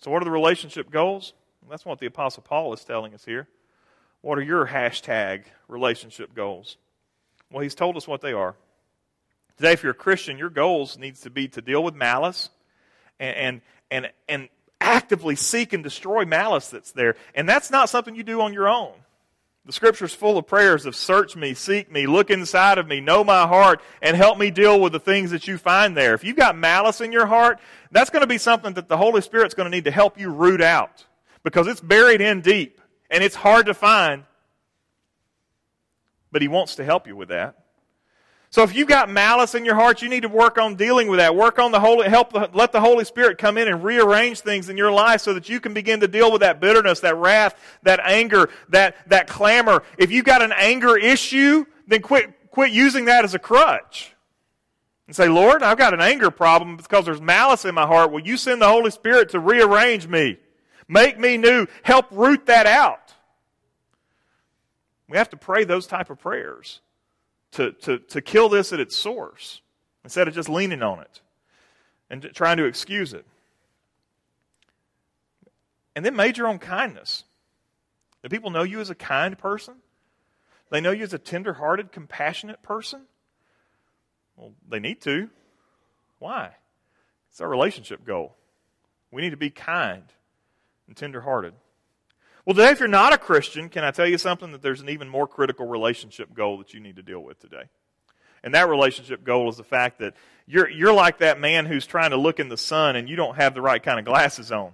So, 0.00 0.10
what 0.10 0.22
are 0.22 0.24
the 0.24 0.32
relationship 0.32 0.90
goals? 0.90 1.34
That's 1.70 1.84
what 1.84 2.00
the 2.00 2.06
Apostle 2.06 2.42
Paul 2.42 2.72
is 2.72 2.82
telling 2.82 3.14
us 3.14 3.24
here. 3.24 3.46
What 4.22 4.38
are 4.38 4.42
your 4.42 4.66
hashtag 4.66 5.44
relationship 5.68 6.34
goals? 6.34 6.78
Well, 7.52 7.62
he's 7.62 7.76
told 7.76 7.96
us 7.96 8.08
what 8.08 8.22
they 8.22 8.32
are. 8.32 8.56
Today, 9.56 9.70
if 9.70 9.84
you're 9.84 9.92
a 9.92 9.94
Christian, 9.94 10.36
your 10.36 10.50
goals 10.50 10.98
needs 10.98 11.20
to 11.20 11.30
be 11.30 11.46
to 11.46 11.62
deal 11.62 11.84
with 11.84 11.94
malice 11.94 12.50
and, 13.20 13.36
and, 13.36 13.60
and, 13.92 14.12
and 14.28 14.48
actively 14.80 15.36
seek 15.36 15.72
and 15.72 15.84
destroy 15.84 16.24
malice 16.24 16.70
that's 16.70 16.90
there. 16.90 17.14
And 17.36 17.48
that's 17.48 17.70
not 17.70 17.88
something 17.88 18.16
you 18.16 18.24
do 18.24 18.40
on 18.40 18.52
your 18.52 18.68
own. 18.68 18.94
The 19.64 19.72
scripture's 19.72 20.12
full 20.12 20.38
of 20.38 20.46
prayers 20.48 20.86
of 20.86 20.96
search 20.96 21.36
me, 21.36 21.54
seek 21.54 21.90
me, 21.90 22.06
look 22.06 22.30
inside 22.30 22.78
of 22.78 22.88
me, 22.88 23.00
know 23.00 23.22
my 23.22 23.46
heart, 23.46 23.80
and 24.00 24.16
help 24.16 24.36
me 24.36 24.50
deal 24.50 24.80
with 24.80 24.92
the 24.92 24.98
things 24.98 25.30
that 25.30 25.46
you 25.46 25.56
find 25.56 25.96
there. 25.96 26.14
If 26.14 26.24
you've 26.24 26.36
got 26.36 26.56
malice 26.56 27.00
in 27.00 27.12
your 27.12 27.26
heart, 27.26 27.60
that's 27.92 28.10
going 28.10 28.22
to 28.22 28.26
be 28.26 28.38
something 28.38 28.74
that 28.74 28.88
the 28.88 28.96
Holy 28.96 29.20
Spirit's 29.20 29.54
going 29.54 29.70
to 29.70 29.76
need 29.76 29.84
to 29.84 29.92
help 29.92 30.18
you 30.18 30.30
root 30.30 30.60
out 30.60 31.06
because 31.44 31.68
it's 31.68 31.80
buried 31.80 32.20
in 32.20 32.40
deep 32.40 32.80
and 33.08 33.22
it's 33.22 33.36
hard 33.36 33.66
to 33.66 33.74
find. 33.74 34.24
But 36.32 36.42
He 36.42 36.48
wants 36.48 36.74
to 36.76 36.84
help 36.84 37.06
you 37.06 37.14
with 37.14 37.28
that. 37.28 37.61
So 38.52 38.62
if 38.62 38.74
you've 38.76 38.86
got 38.86 39.08
malice 39.08 39.54
in 39.54 39.64
your 39.64 39.76
heart, 39.76 40.02
you 40.02 40.10
need 40.10 40.24
to 40.24 40.28
work 40.28 40.58
on 40.58 40.74
dealing 40.74 41.08
with 41.08 41.20
that. 41.20 41.34
Work 41.34 41.58
on 41.58 41.72
the 41.72 41.80
Holy, 41.80 42.06
help 42.06 42.34
the, 42.34 42.50
let 42.52 42.70
the 42.70 42.82
Holy 42.82 43.06
Spirit 43.06 43.38
come 43.38 43.56
in 43.56 43.66
and 43.66 43.82
rearrange 43.82 44.40
things 44.40 44.68
in 44.68 44.76
your 44.76 44.92
life 44.92 45.22
so 45.22 45.32
that 45.32 45.48
you 45.48 45.58
can 45.58 45.72
begin 45.72 46.00
to 46.00 46.06
deal 46.06 46.30
with 46.30 46.42
that 46.42 46.60
bitterness, 46.60 47.00
that 47.00 47.16
wrath, 47.16 47.58
that 47.82 47.98
anger, 48.04 48.50
that, 48.68 49.08
that 49.08 49.26
clamor. 49.26 49.82
If 49.96 50.12
you've 50.12 50.26
got 50.26 50.42
an 50.42 50.52
anger 50.54 50.98
issue, 50.98 51.64
then 51.86 52.02
quit, 52.02 52.50
quit 52.50 52.72
using 52.72 53.06
that 53.06 53.24
as 53.24 53.32
a 53.32 53.38
crutch. 53.38 54.14
And 55.06 55.16
say, 55.16 55.28
Lord, 55.28 55.62
I've 55.62 55.78
got 55.78 55.94
an 55.94 56.02
anger 56.02 56.30
problem 56.30 56.76
because 56.76 57.06
there's 57.06 57.22
malice 57.22 57.64
in 57.64 57.74
my 57.74 57.86
heart. 57.86 58.12
Will 58.12 58.20
you 58.20 58.36
send 58.36 58.60
the 58.60 58.68
Holy 58.68 58.90
Spirit 58.90 59.30
to 59.30 59.40
rearrange 59.40 60.06
me? 60.06 60.36
Make 60.88 61.18
me 61.18 61.38
new. 61.38 61.68
Help 61.84 62.04
root 62.10 62.44
that 62.46 62.66
out. 62.66 63.14
We 65.08 65.16
have 65.16 65.30
to 65.30 65.38
pray 65.38 65.64
those 65.64 65.86
type 65.86 66.10
of 66.10 66.18
prayers 66.18 66.82
to, 67.52 67.72
to, 67.72 67.98
to 67.98 68.20
kill 68.20 68.48
this 68.48 68.72
at 68.72 68.80
its 68.80 68.96
source 68.96 69.60
instead 70.04 70.28
of 70.28 70.34
just 70.34 70.48
leaning 70.48 70.82
on 70.82 71.00
it 71.00 71.20
and 72.10 72.22
trying 72.34 72.56
to 72.56 72.64
excuse 72.64 73.12
it. 73.12 73.26
And 75.94 76.04
then 76.04 76.16
major 76.16 76.46
on 76.46 76.58
kindness. 76.58 77.24
Do 78.22 78.28
people 78.28 78.50
know 78.50 78.62
you 78.62 78.80
as 78.80 78.90
a 78.90 78.94
kind 78.94 79.36
person? 79.36 79.74
They 80.70 80.80
know 80.80 80.90
you 80.90 81.02
as 81.02 81.12
a 81.12 81.18
tender 81.18 81.52
hearted, 81.52 81.92
compassionate 81.92 82.62
person? 82.62 83.02
Well, 84.36 84.52
they 84.68 84.78
need 84.78 85.02
to. 85.02 85.28
Why? 86.18 86.52
It's 87.30 87.40
our 87.40 87.48
relationship 87.48 88.04
goal. 88.04 88.36
We 89.10 89.22
need 89.22 89.30
to 89.30 89.36
be 89.36 89.50
kind 89.50 90.04
and 90.86 90.96
tender 90.96 91.20
hearted. 91.20 91.52
Well, 92.44 92.56
today, 92.56 92.70
if 92.70 92.80
you're 92.80 92.88
not 92.88 93.12
a 93.12 93.18
Christian, 93.18 93.68
can 93.68 93.84
I 93.84 93.92
tell 93.92 94.06
you 94.06 94.18
something 94.18 94.50
that 94.50 94.62
there's 94.62 94.80
an 94.80 94.88
even 94.88 95.08
more 95.08 95.28
critical 95.28 95.64
relationship 95.64 96.34
goal 96.34 96.58
that 96.58 96.74
you 96.74 96.80
need 96.80 96.96
to 96.96 97.02
deal 97.02 97.20
with 97.20 97.38
today? 97.38 97.64
And 98.42 98.54
that 98.54 98.68
relationship 98.68 99.22
goal 99.22 99.48
is 99.48 99.56
the 99.56 99.62
fact 99.62 100.00
that 100.00 100.14
you're, 100.48 100.68
you're 100.68 100.92
like 100.92 101.18
that 101.18 101.38
man 101.38 101.66
who's 101.66 101.86
trying 101.86 102.10
to 102.10 102.16
look 102.16 102.40
in 102.40 102.48
the 102.48 102.56
sun 102.56 102.96
and 102.96 103.08
you 103.08 103.14
don't 103.14 103.36
have 103.36 103.54
the 103.54 103.60
right 103.60 103.80
kind 103.80 104.00
of 104.00 104.04
glasses 104.04 104.50
on. 104.50 104.72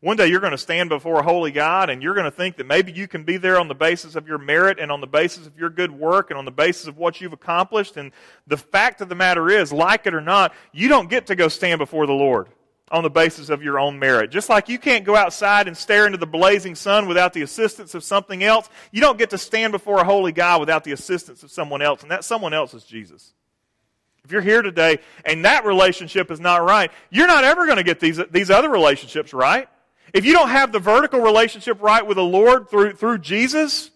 One 0.00 0.16
day 0.16 0.28
you're 0.28 0.40
going 0.40 0.52
to 0.52 0.58
stand 0.58 0.88
before 0.88 1.20
a 1.20 1.22
holy 1.22 1.50
God 1.50 1.90
and 1.90 2.02
you're 2.02 2.14
going 2.14 2.24
to 2.24 2.30
think 2.30 2.56
that 2.56 2.66
maybe 2.66 2.90
you 2.90 3.06
can 3.06 3.24
be 3.24 3.36
there 3.36 3.60
on 3.60 3.68
the 3.68 3.74
basis 3.74 4.16
of 4.16 4.26
your 4.26 4.38
merit 4.38 4.78
and 4.80 4.90
on 4.90 5.02
the 5.02 5.06
basis 5.06 5.46
of 5.46 5.58
your 5.58 5.68
good 5.68 5.90
work 5.90 6.30
and 6.30 6.38
on 6.38 6.46
the 6.46 6.50
basis 6.50 6.86
of 6.86 6.96
what 6.96 7.20
you've 7.20 7.34
accomplished. 7.34 7.98
And 7.98 8.12
the 8.46 8.56
fact 8.56 9.02
of 9.02 9.10
the 9.10 9.14
matter 9.14 9.50
is, 9.50 9.74
like 9.74 10.06
it 10.06 10.14
or 10.14 10.22
not, 10.22 10.54
you 10.72 10.88
don't 10.88 11.10
get 11.10 11.26
to 11.26 11.36
go 11.36 11.48
stand 11.48 11.80
before 11.80 12.06
the 12.06 12.14
Lord 12.14 12.48
on 12.90 13.02
the 13.02 13.10
basis 13.10 13.48
of 13.48 13.62
your 13.62 13.78
own 13.78 13.98
merit. 13.98 14.30
Just 14.30 14.48
like 14.48 14.68
you 14.68 14.78
can't 14.78 15.04
go 15.04 15.16
outside 15.16 15.68
and 15.68 15.76
stare 15.76 16.06
into 16.06 16.18
the 16.18 16.26
blazing 16.26 16.74
sun 16.74 17.08
without 17.08 17.32
the 17.32 17.42
assistance 17.42 17.94
of 17.94 18.04
something 18.04 18.44
else, 18.44 18.68
you 18.92 19.00
don't 19.00 19.18
get 19.18 19.30
to 19.30 19.38
stand 19.38 19.72
before 19.72 20.00
a 20.00 20.04
holy 20.04 20.32
God 20.32 20.60
without 20.60 20.84
the 20.84 20.92
assistance 20.92 21.42
of 21.42 21.50
someone 21.50 21.82
else, 21.82 22.02
and 22.02 22.10
that 22.10 22.24
someone 22.24 22.52
else 22.52 22.74
is 22.74 22.84
Jesus. 22.84 23.32
If 24.24 24.32
you're 24.32 24.42
here 24.42 24.62
today 24.62 24.98
and 25.24 25.44
that 25.44 25.64
relationship 25.64 26.30
is 26.30 26.40
not 26.40 26.62
right, 26.62 26.90
you're 27.10 27.26
not 27.26 27.44
ever 27.44 27.66
going 27.66 27.76
to 27.76 27.82
get 27.82 28.00
these, 28.00 28.20
these 28.30 28.50
other 28.50 28.70
relationships 28.70 29.34
right. 29.34 29.68
If 30.12 30.24
you 30.24 30.32
don't 30.32 30.48
have 30.48 30.72
the 30.72 30.78
vertical 30.78 31.20
relationship 31.20 31.82
right 31.82 32.06
with 32.06 32.16
the 32.16 32.24
Lord 32.24 32.70
through, 32.70 32.92
through 32.92 33.18
Jesus, 33.18 33.90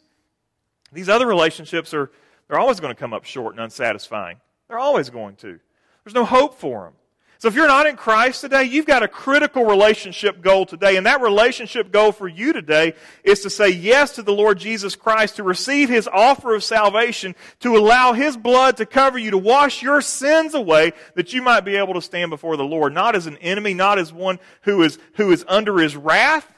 these 0.92 1.08
other 1.08 1.26
relationships 1.26 1.94
are 1.94 2.10
they're 2.48 2.58
always 2.58 2.80
going 2.80 2.94
to 2.94 2.98
come 2.98 3.12
up 3.12 3.24
short 3.24 3.54
and 3.54 3.60
unsatisfying. 3.60 4.38
They're 4.68 4.78
always 4.78 5.10
going 5.10 5.36
to. 5.36 5.60
There's 6.04 6.14
no 6.14 6.24
hope 6.24 6.58
for 6.58 6.84
them. 6.84 6.94
So 7.40 7.46
if 7.46 7.54
you're 7.54 7.68
not 7.68 7.86
in 7.86 7.94
Christ 7.94 8.40
today, 8.40 8.64
you've 8.64 8.84
got 8.84 9.04
a 9.04 9.08
critical 9.08 9.64
relationship 9.64 10.40
goal 10.42 10.66
today. 10.66 10.96
And 10.96 11.06
that 11.06 11.20
relationship 11.20 11.92
goal 11.92 12.10
for 12.10 12.26
you 12.26 12.52
today 12.52 12.94
is 13.22 13.40
to 13.42 13.50
say 13.50 13.68
yes 13.68 14.16
to 14.16 14.24
the 14.24 14.32
Lord 14.32 14.58
Jesus 14.58 14.96
Christ, 14.96 15.36
to 15.36 15.44
receive 15.44 15.88
His 15.88 16.08
offer 16.08 16.54
of 16.56 16.64
salvation, 16.64 17.36
to 17.60 17.76
allow 17.76 18.12
His 18.12 18.36
blood 18.36 18.76
to 18.78 18.86
cover 18.86 19.18
you, 19.18 19.30
to 19.30 19.38
wash 19.38 19.82
your 19.82 20.00
sins 20.00 20.54
away, 20.54 20.92
that 21.14 21.32
you 21.32 21.40
might 21.40 21.60
be 21.60 21.76
able 21.76 21.94
to 21.94 22.02
stand 22.02 22.30
before 22.30 22.56
the 22.56 22.64
Lord, 22.64 22.92
not 22.92 23.14
as 23.14 23.26
an 23.26 23.36
enemy, 23.36 23.72
not 23.72 24.00
as 24.00 24.12
one 24.12 24.40
who 24.62 24.82
is, 24.82 24.98
who 25.14 25.30
is 25.30 25.44
under 25.46 25.78
His 25.78 25.94
wrath, 25.96 26.52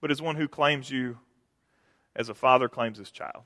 but 0.00 0.10
as 0.10 0.20
one 0.20 0.34
who 0.34 0.48
claims 0.48 0.90
you 0.90 1.16
as 2.18 2.28
a 2.28 2.34
father 2.34 2.68
claims 2.68 2.98
his 2.98 3.10
child. 3.10 3.44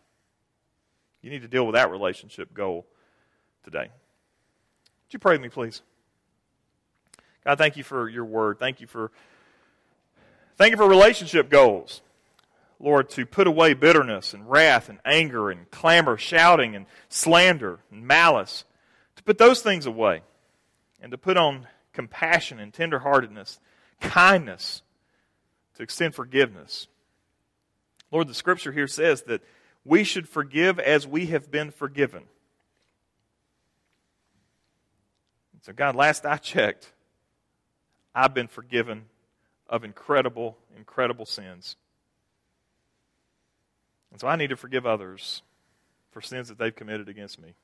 You 1.20 1.30
need 1.30 1.42
to 1.42 1.48
deal 1.48 1.66
with 1.66 1.74
that 1.74 1.90
relationship 1.90 2.52
goal 2.54 2.86
today. 3.62 3.90
Would 5.12 5.16
you 5.16 5.20
pray 5.20 5.34
with 5.34 5.42
me, 5.42 5.50
please? 5.50 5.82
God, 7.44 7.58
thank 7.58 7.76
you 7.76 7.84
for 7.84 8.08
your 8.08 8.24
word. 8.24 8.58
Thank 8.58 8.80
you 8.80 8.86
for 8.86 9.10
thank 10.56 10.70
you 10.70 10.78
for 10.78 10.88
relationship 10.88 11.50
goals. 11.50 12.00
Lord, 12.80 13.10
to 13.10 13.26
put 13.26 13.46
away 13.46 13.74
bitterness 13.74 14.32
and 14.32 14.50
wrath 14.50 14.88
and 14.88 15.00
anger 15.04 15.50
and 15.50 15.70
clamor, 15.70 16.16
shouting 16.16 16.74
and 16.74 16.86
slander 17.10 17.80
and 17.90 18.06
malice, 18.06 18.64
to 19.16 19.22
put 19.22 19.36
those 19.36 19.60
things 19.60 19.84
away 19.84 20.22
and 21.02 21.10
to 21.10 21.18
put 21.18 21.36
on 21.36 21.66
compassion 21.92 22.58
and 22.58 22.72
tenderheartedness, 22.72 23.58
kindness, 24.00 24.80
to 25.76 25.82
extend 25.82 26.14
forgiveness. 26.14 26.86
Lord, 28.10 28.28
the 28.28 28.34
scripture 28.34 28.72
here 28.72 28.88
says 28.88 29.24
that 29.24 29.42
we 29.84 30.04
should 30.04 30.26
forgive 30.26 30.78
as 30.78 31.06
we 31.06 31.26
have 31.26 31.50
been 31.50 31.70
forgiven. 31.70 32.22
So, 35.62 35.72
God, 35.72 35.94
last 35.94 36.26
I 36.26 36.36
checked, 36.36 36.90
I've 38.14 38.34
been 38.34 38.48
forgiven 38.48 39.04
of 39.68 39.84
incredible, 39.84 40.58
incredible 40.76 41.24
sins. 41.24 41.76
And 44.10 44.20
so 44.20 44.28
I 44.28 44.36
need 44.36 44.50
to 44.50 44.56
forgive 44.56 44.86
others 44.86 45.42
for 46.10 46.20
sins 46.20 46.48
that 46.48 46.58
they've 46.58 46.74
committed 46.74 47.08
against 47.08 47.40
me. 47.40 47.54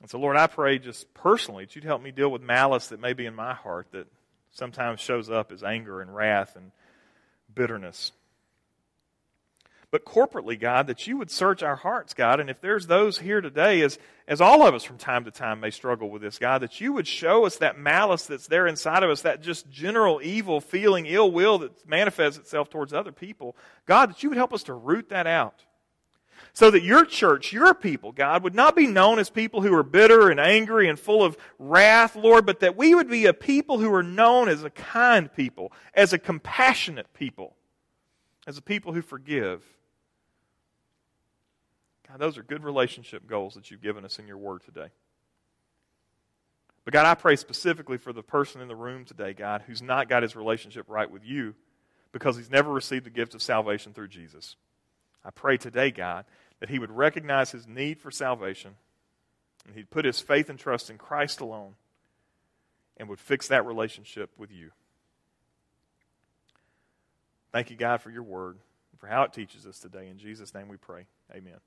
And 0.00 0.10
so, 0.10 0.18
Lord, 0.18 0.36
I 0.36 0.48
pray 0.48 0.78
just 0.78 1.12
personally 1.14 1.64
that 1.64 1.76
you'd 1.76 1.84
help 1.84 2.02
me 2.02 2.10
deal 2.10 2.28
with 2.28 2.42
malice 2.42 2.88
that 2.88 3.00
may 3.00 3.12
be 3.12 3.26
in 3.26 3.34
my 3.34 3.54
heart 3.54 3.86
that 3.92 4.06
sometimes 4.52 5.00
shows 5.00 5.30
up 5.30 5.52
as 5.52 5.62
anger 5.62 6.00
and 6.00 6.14
wrath 6.14 6.56
and 6.56 6.72
bitterness 7.54 8.12
but 9.94 10.04
corporately, 10.04 10.58
God, 10.58 10.88
that 10.88 11.06
you 11.06 11.18
would 11.18 11.30
search 11.30 11.62
our 11.62 11.76
hearts, 11.76 12.14
God. 12.14 12.40
And 12.40 12.50
if 12.50 12.60
there's 12.60 12.88
those 12.88 13.20
here 13.20 13.40
today, 13.40 13.80
as, 13.80 13.96
as 14.26 14.40
all 14.40 14.66
of 14.66 14.74
us 14.74 14.82
from 14.82 14.98
time 14.98 15.24
to 15.24 15.30
time 15.30 15.60
may 15.60 15.70
struggle 15.70 16.10
with 16.10 16.20
this, 16.20 16.36
God, 16.36 16.62
that 16.62 16.80
you 16.80 16.92
would 16.92 17.06
show 17.06 17.46
us 17.46 17.58
that 17.58 17.78
malice 17.78 18.26
that's 18.26 18.48
there 18.48 18.66
inside 18.66 19.04
of 19.04 19.10
us, 19.10 19.22
that 19.22 19.40
just 19.40 19.70
general 19.70 20.20
evil 20.20 20.60
feeling, 20.60 21.06
ill 21.06 21.30
will 21.30 21.58
that 21.58 21.88
manifests 21.88 22.40
itself 22.40 22.70
towards 22.70 22.92
other 22.92 23.12
people. 23.12 23.54
God, 23.86 24.10
that 24.10 24.24
you 24.24 24.30
would 24.30 24.36
help 24.36 24.52
us 24.52 24.64
to 24.64 24.74
root 24.74 25.10
that 25.10 25.28
out. 25.28 25.64
So 26.54 26.72
that 26.72 26.82
your 26.82 27.04
church, 27.04 27.52
your 27.52 27.72
people, 27.72 28.10
God, 28.10 28.42
would 28.42 28.56
not 28.56 28.74
be 28.74 28.88
known 28.88 29.20
as 29.20 29.30
people 29.30 29.62
who 29.62 29.72
are 29.76 29.84
bitter 29.84 30.28
and 30.28 30.40
angry 30.40 30.88
and 30.88 30.98
full 30.98 31.22
of 31.22 31.36
wrath, 31.60 32.16
Lord, 32.16 32.46
but 32.46 32.58
that 32.58 32.76
we 32.76 32.96
would 32.96 33.08
be 33.08 33.26
a 33.26 33.32
people 33.32 33.78
who 33.78 33.94
are 33.94 34.02
known 34.02 34.48
as 34.48 34.64
a 34.64 34.70
kind 34.70 35.32
people, 35.32 35.72
as 35.94 36.12
a 36.12 36.18
compassionate 36.18 37.14
people, 37.14 37.54
as 38.44 38.58
a 38.58 38.62
people 38.62 38.92
who 38.92 39.00
forgive 39.00 39.62
God, 42.14 42.20
those 42.20 42.38
are 42.38 42.44
good 42.44 42.62
relationship 42.62 43.26
goals 43.26 43.54
that 43.54 43.72
you've 43.72 43.82
given 43.82 44.04
us 44.04 44.20
in 44.20 44.28
your 44.28 44.38
word 44.38 44.62
today. 44.62 44.86
But 46.84 46.94
God, 46.94 47.06
I 47.06 47.14
pray 47.14 47.34
specifically 47.34 47.98
for 47.98 48.12
the 48.12 48.22
person 48.22 48.60
in 48.60 48.68
the 48.68 48.76
room 48.76 49.04
today, 49.04 49.32
God, 49.32 49.64
who's 49.66 49.82
not 49.82 50.08
got 50.08 50.22
his 50.22 50.36
relationship 50.36 50.86
right 50.88 51.10
with 51.10 51.24
you 51.24 51.56
because 52.12 52.36
he's 52.36 52.52
never 52.52 52.70
received 52.70 53.04
the 53.04 53.10
gift 53.10 53.34
of 53.34 53.42
salvation 53.42 53.92
through 53.92 54.08
Jesus. 54.08 54.54
I 55.24 55.30
pray 55.30 55.56
today, 55.56 55.90
God, 55.90 56.24
that 56.60 56.68
he 56.68 56.78
would 56.78 56.92
recognize 56.92 57.50
his 57.50 57.66
need 57.66 57.98
for 57.98 58.12
salvation 58.12 58.76
and 59.66 59.74
he'd 59.74 59.90
put 59.90 60.04
his 60.04 60.20
faith 60.20 60.48
and 60.48 60.58
trust 60.58 60.90
in 60.90 60.98
Christ 60.98 61.40
alone 61.40 61.74
and 62.96 63.08
would 63.08 63.18
fix 63.18 63.48
that 63.48 63.66
relationship 63.66 64.30
with 64.38 64.52
you. 64.52 64.70
Thank 67.50 67.70
you, 67.70 67.76
God, 67.76 68.02
for 68.02 68.10
your 68.10 68.22
word 68.22 68.58
and 68.92 69.00
for 69.00 69.08
how 69.08 69.24
it 69.24 69.32
teaches 69.32 69.66
us 69.66 69.80
today. 69.80 70.06
In 70.08 70.18
Jesus' 70.18 70.54
name 70.54 70.68
we 70.68 70.76
pray. 70.76 71.06
Amen. 71.34 71.58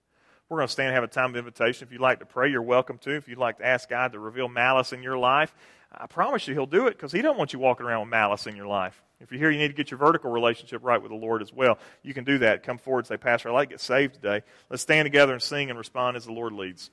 We're 0.49 0.57
going 0.57 0.67
to 0.67 0.71
stand 0.71 0.87
and 0.87 0.95
have 0.95 1.03
a 1.03 1.07
time 1.07 1.31
of 1.31 1.35
invitation. 1.35 1.85
If 1.85 1.91
you'd 1.91 2.01
like 2.01 2.19
to 2.19 2.25
pray, 2.25 2.49
you're 2.49 2.61
welcome 2.61 2.97
to. 2.99 3.15
If 3.15 3.27
you'd 3.27 3.37
like 3.37 3.57
to 3.57 3.65
ask 3.65 3.89
God 3.89 4.13
to 4.13 4.19
reveal 4.19 4.47
malice 4.47 4.93
in 4.93 5.03
your 5.03 5.17
life, 5.17 5.53
I 5.91 6.07
promise 6.07 6.47
you 6.47 6.53
He'll 6.53 6.65
do 6.65 6.87
it 6.87 6.91
because 6.91 7.11
He 7.11 7.21
don't 7.21 7.37
want 7.37 7.51
you 7.51 7.59
walking 7.59 7.85
around 7.85 8.01
with 8.01 8.09
malice 8.09 8.47
in 8.47 8.55
your 8.55 8.67
life. 8.67 9.01
If 9.19 9.31
you're 9.31 9.39
here, 9.39 9.51
you 9.51 9.57
need 9.57 9.69
to 9.69 9.73
get 9.73 9.91
your 9.91 9.97
vertical 9.97 10.31
relationship 10.31 10.83
right 10.83 11.01
with 11.01 11.11
the 11.11 11.17
Lord 11.17 11.41
as 11.41 11.51
well. 11.51 11.79
You 12.03 12.13
can 12.13 12.23
do 12.23 12.37
that. 12.39 12.63
Come 12.63 12.77
forward 12.77 12.99
and 12.99 13.07
say, 13.07 13.17
Pastor, 13.17 13.49
I'd 13.49 13.53
like 13.53 13.69
to 13.69 13.73
get 13.73 13.81
saved 13.81 14.13
today. 14.13 14.43
Let's 14.69 14.83
stand 14.83 15.05
together 15.05 15.33
and 15.33 15.41
sing 15.41 15.69
and 15.69 15.77
respond 15.77 16.17
as 16.17 16.25
the 16.25 16.33
Lord 16.33 16.53
leads. 16.53 16.91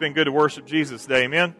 Been 0.00 0.14
good 0.14 0.24
to 0.24 0.32
worship 0.32 0.64
Jesus 0.64 1.02
today. 1.02 1.24
Amen. 1.24 1.54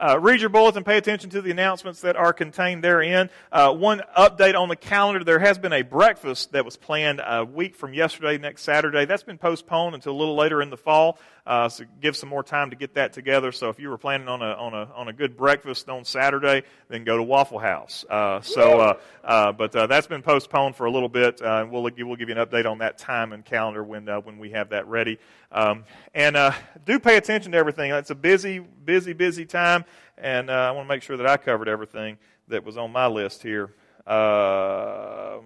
Uh, 0.00 0.16
read 0.20 0.40
your 0.40 0.48
bulletin, 0.48 0.84
pay 0.84 0.96
attention 0.96 1.28
to 1.28 1.42
the 1.42 1.50
announcements 1.50 2.02
that 2.02 2.14
are 2.14 2.32
contained 2.32 2.84
therein. 2.84 3.28
Uh, 3.50 3.74
one 3.74 4.00
update 4.16 4.54
on 4.54 4.68
the 4.68 4.76
calendar 4.76 5.24
there 5.24 5.40
has 5.40 5.58
been 5.58 5.72
a 5.72 5.82
breakfast 5.82 6.52
that 6.52 6.64
was 6.64 6.76
planned 6.76 7.20
a 7.24 7.44
week 7.44 7.74
from 7.74 7.92
yesterday, 7.92 8.38
next 8.38 8.62
Saturday. 8.62 9.06
That's 9.06 9.24
been 9.24 9.38
postponed 9.38 9.96
until 9.96 10.12
a 10.12 10.18
little 10.18 10.36
later 10.36 10.62
in 10.62 10.70
the 10.70 10.76
fall. 10.76 11.18
Uh, 11.48 11.66
so 11.66 11.84
give 12.02 12.14
some 12.14 12.28
more 12.28 12.42
time 12.42 12.68
to 12.68 12.76
get 12.76 12.94
that 12.94 13.14
together. 13.14 13.50
So 13.52 13.70
if 13.70 13.80
you 13.80 13.88
were 13.88 13.96
planning 13.96 14.28
on 14.28 14.42
a 14.42 14.52
on 14.52 14.74
a 14.74 14.90
on 14.94 15.08
a 15.08 15.14
good 15.14 15.34
breakfast 15.34 15.88
on 15.88 16.04
Saturday, 16.04 16.62
then 16.90 17.04
go 17.04 17.16
to 17.16 17.22
Waffle 17.22 17.58
House. 17.58 18.04
Uh, 18.08 18.42
so, 18.42 18.80
uh, 18.80 18.98
uh, 19.24 19.52
but 19.52 19.72
that's 19.72 20.06
been 20.06 20.20
postponed 20.20 20.76
for 20.76 20.84
a 20.84 20.90
little 20.90 21.08
bit. 21.08 21.40
And 21.40 21.72
we'll 21.72 21.84
we'll 21.84 22.16
give 22.16 22.28
you 22.28 22.36
an 22.36 22.46
update 22.46 22.70
on 22.70 22.78
that 22.78 22.98
time 22.98 23.32
and 23.32 23.42
calendar 23.42 23.82
when 23.82 24.06
when 24.06 24.38
we 24.38 24.50
have 24.50 24.68
that 24.68 24.86
ready. 24.88 25.18
Um, 25.50 25.84
and 26.14 26.36
do 26.84 27.00
pay 27.00 27.16
attention 27.16 27.52
to 27.52 27.58
everything. 27.58 27.92
It's 27.92 28.10
a 28.10 28.14
busy, 28.14 28.58
busy, 28.58 29.14
busy 29.14 29.46
time, 29.46 29.86
and 30.16 30.50
uh, 30.50 30.52
I 30.52 30.70
want 30.72 30.88
to 30.88 30.94
make 30.94 31.02
sure 31.02 31.16
that 31.16 31.26
I 31.26 31.36
covered 31.36 31.68
everything 31.68 32.18
that 32.48 32.64
was 32.64 32.76
on 32.76 32.92
my 32.92 33.06
list 33.06 33.42
here. 33.42 33.74
Uh, 34.06 35.38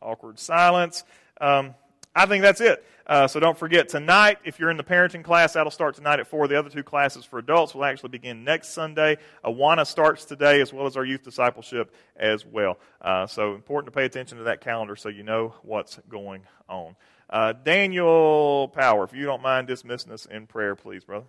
awkward 0.00 0.38
silence. 0.38 1.04
Um, 1.40 1.74
I 2.14 2.26
think 2.26 2.42
that's 2.42 2.60
it. 2.60 2.84
Uh, 3.06 3.26
so 3.26 3.38
don't 3.38 3.58
forget 3.58 3.88
tonight, 3.88 4.38
if 4.44 4.58
you're 4.58 4.70
in 4.70 4.76
the 4.76 4.84
parenting 4.84 5.22
class, 5.22 5.52
that'll 5.52 5.70
start 5.70 5.94
tonight 5.94 6.20
at 6.20 6.26
4. 6.26 6.48
The 6.48 6.58
other 6.58 6.70
two 6.70 6.82
classes 6.82 7.24
for 7.24 7.38
adults 7.38 7.74
will 7.74 7.84
actually 7.84 8.10
begin 8.10 8.44
next 8.44 8.68
Sunday. 8.68 9.18
Awana 9.44 9.86
starts 9.86 10.24
today, 10.24 10.60
as 10.60 10.72
well 10.72 10.86
as 10.86 10.96
our 10.96 11.04
youth 11.04 11.22
discipleship 11.22 11.94
as 12.16 12.46
well. 12.46 12.78
Uh, 13.02 13.26
so 13.26 13.54
important 13.54 13.92
to 13.92 13.98
pay 13.98 14.06
attention 14.06 14.38
to 14.38 14.44
that 14.44 14.60
calendar 14.62 14.96
so 14.96 15.10
you 15.10 15.22
know 15.22 15.54
what's 15.62 15.98
going 16.08 16.42
on. 16.68 16.96
Uh, 17.28 17.52
Daniel 17.52 18.68
Power, 18.68 19.04
if 19.04 19.12
you 19.12 19.26
don't 19.26 19.42
mind 19.42 19.66
dismissing 19.66 20.12
us 20.12 20.24
in 20.26 20.46
prayer, 20.46 20.74
please, 20.74 21.04
brother. 21.04 21.26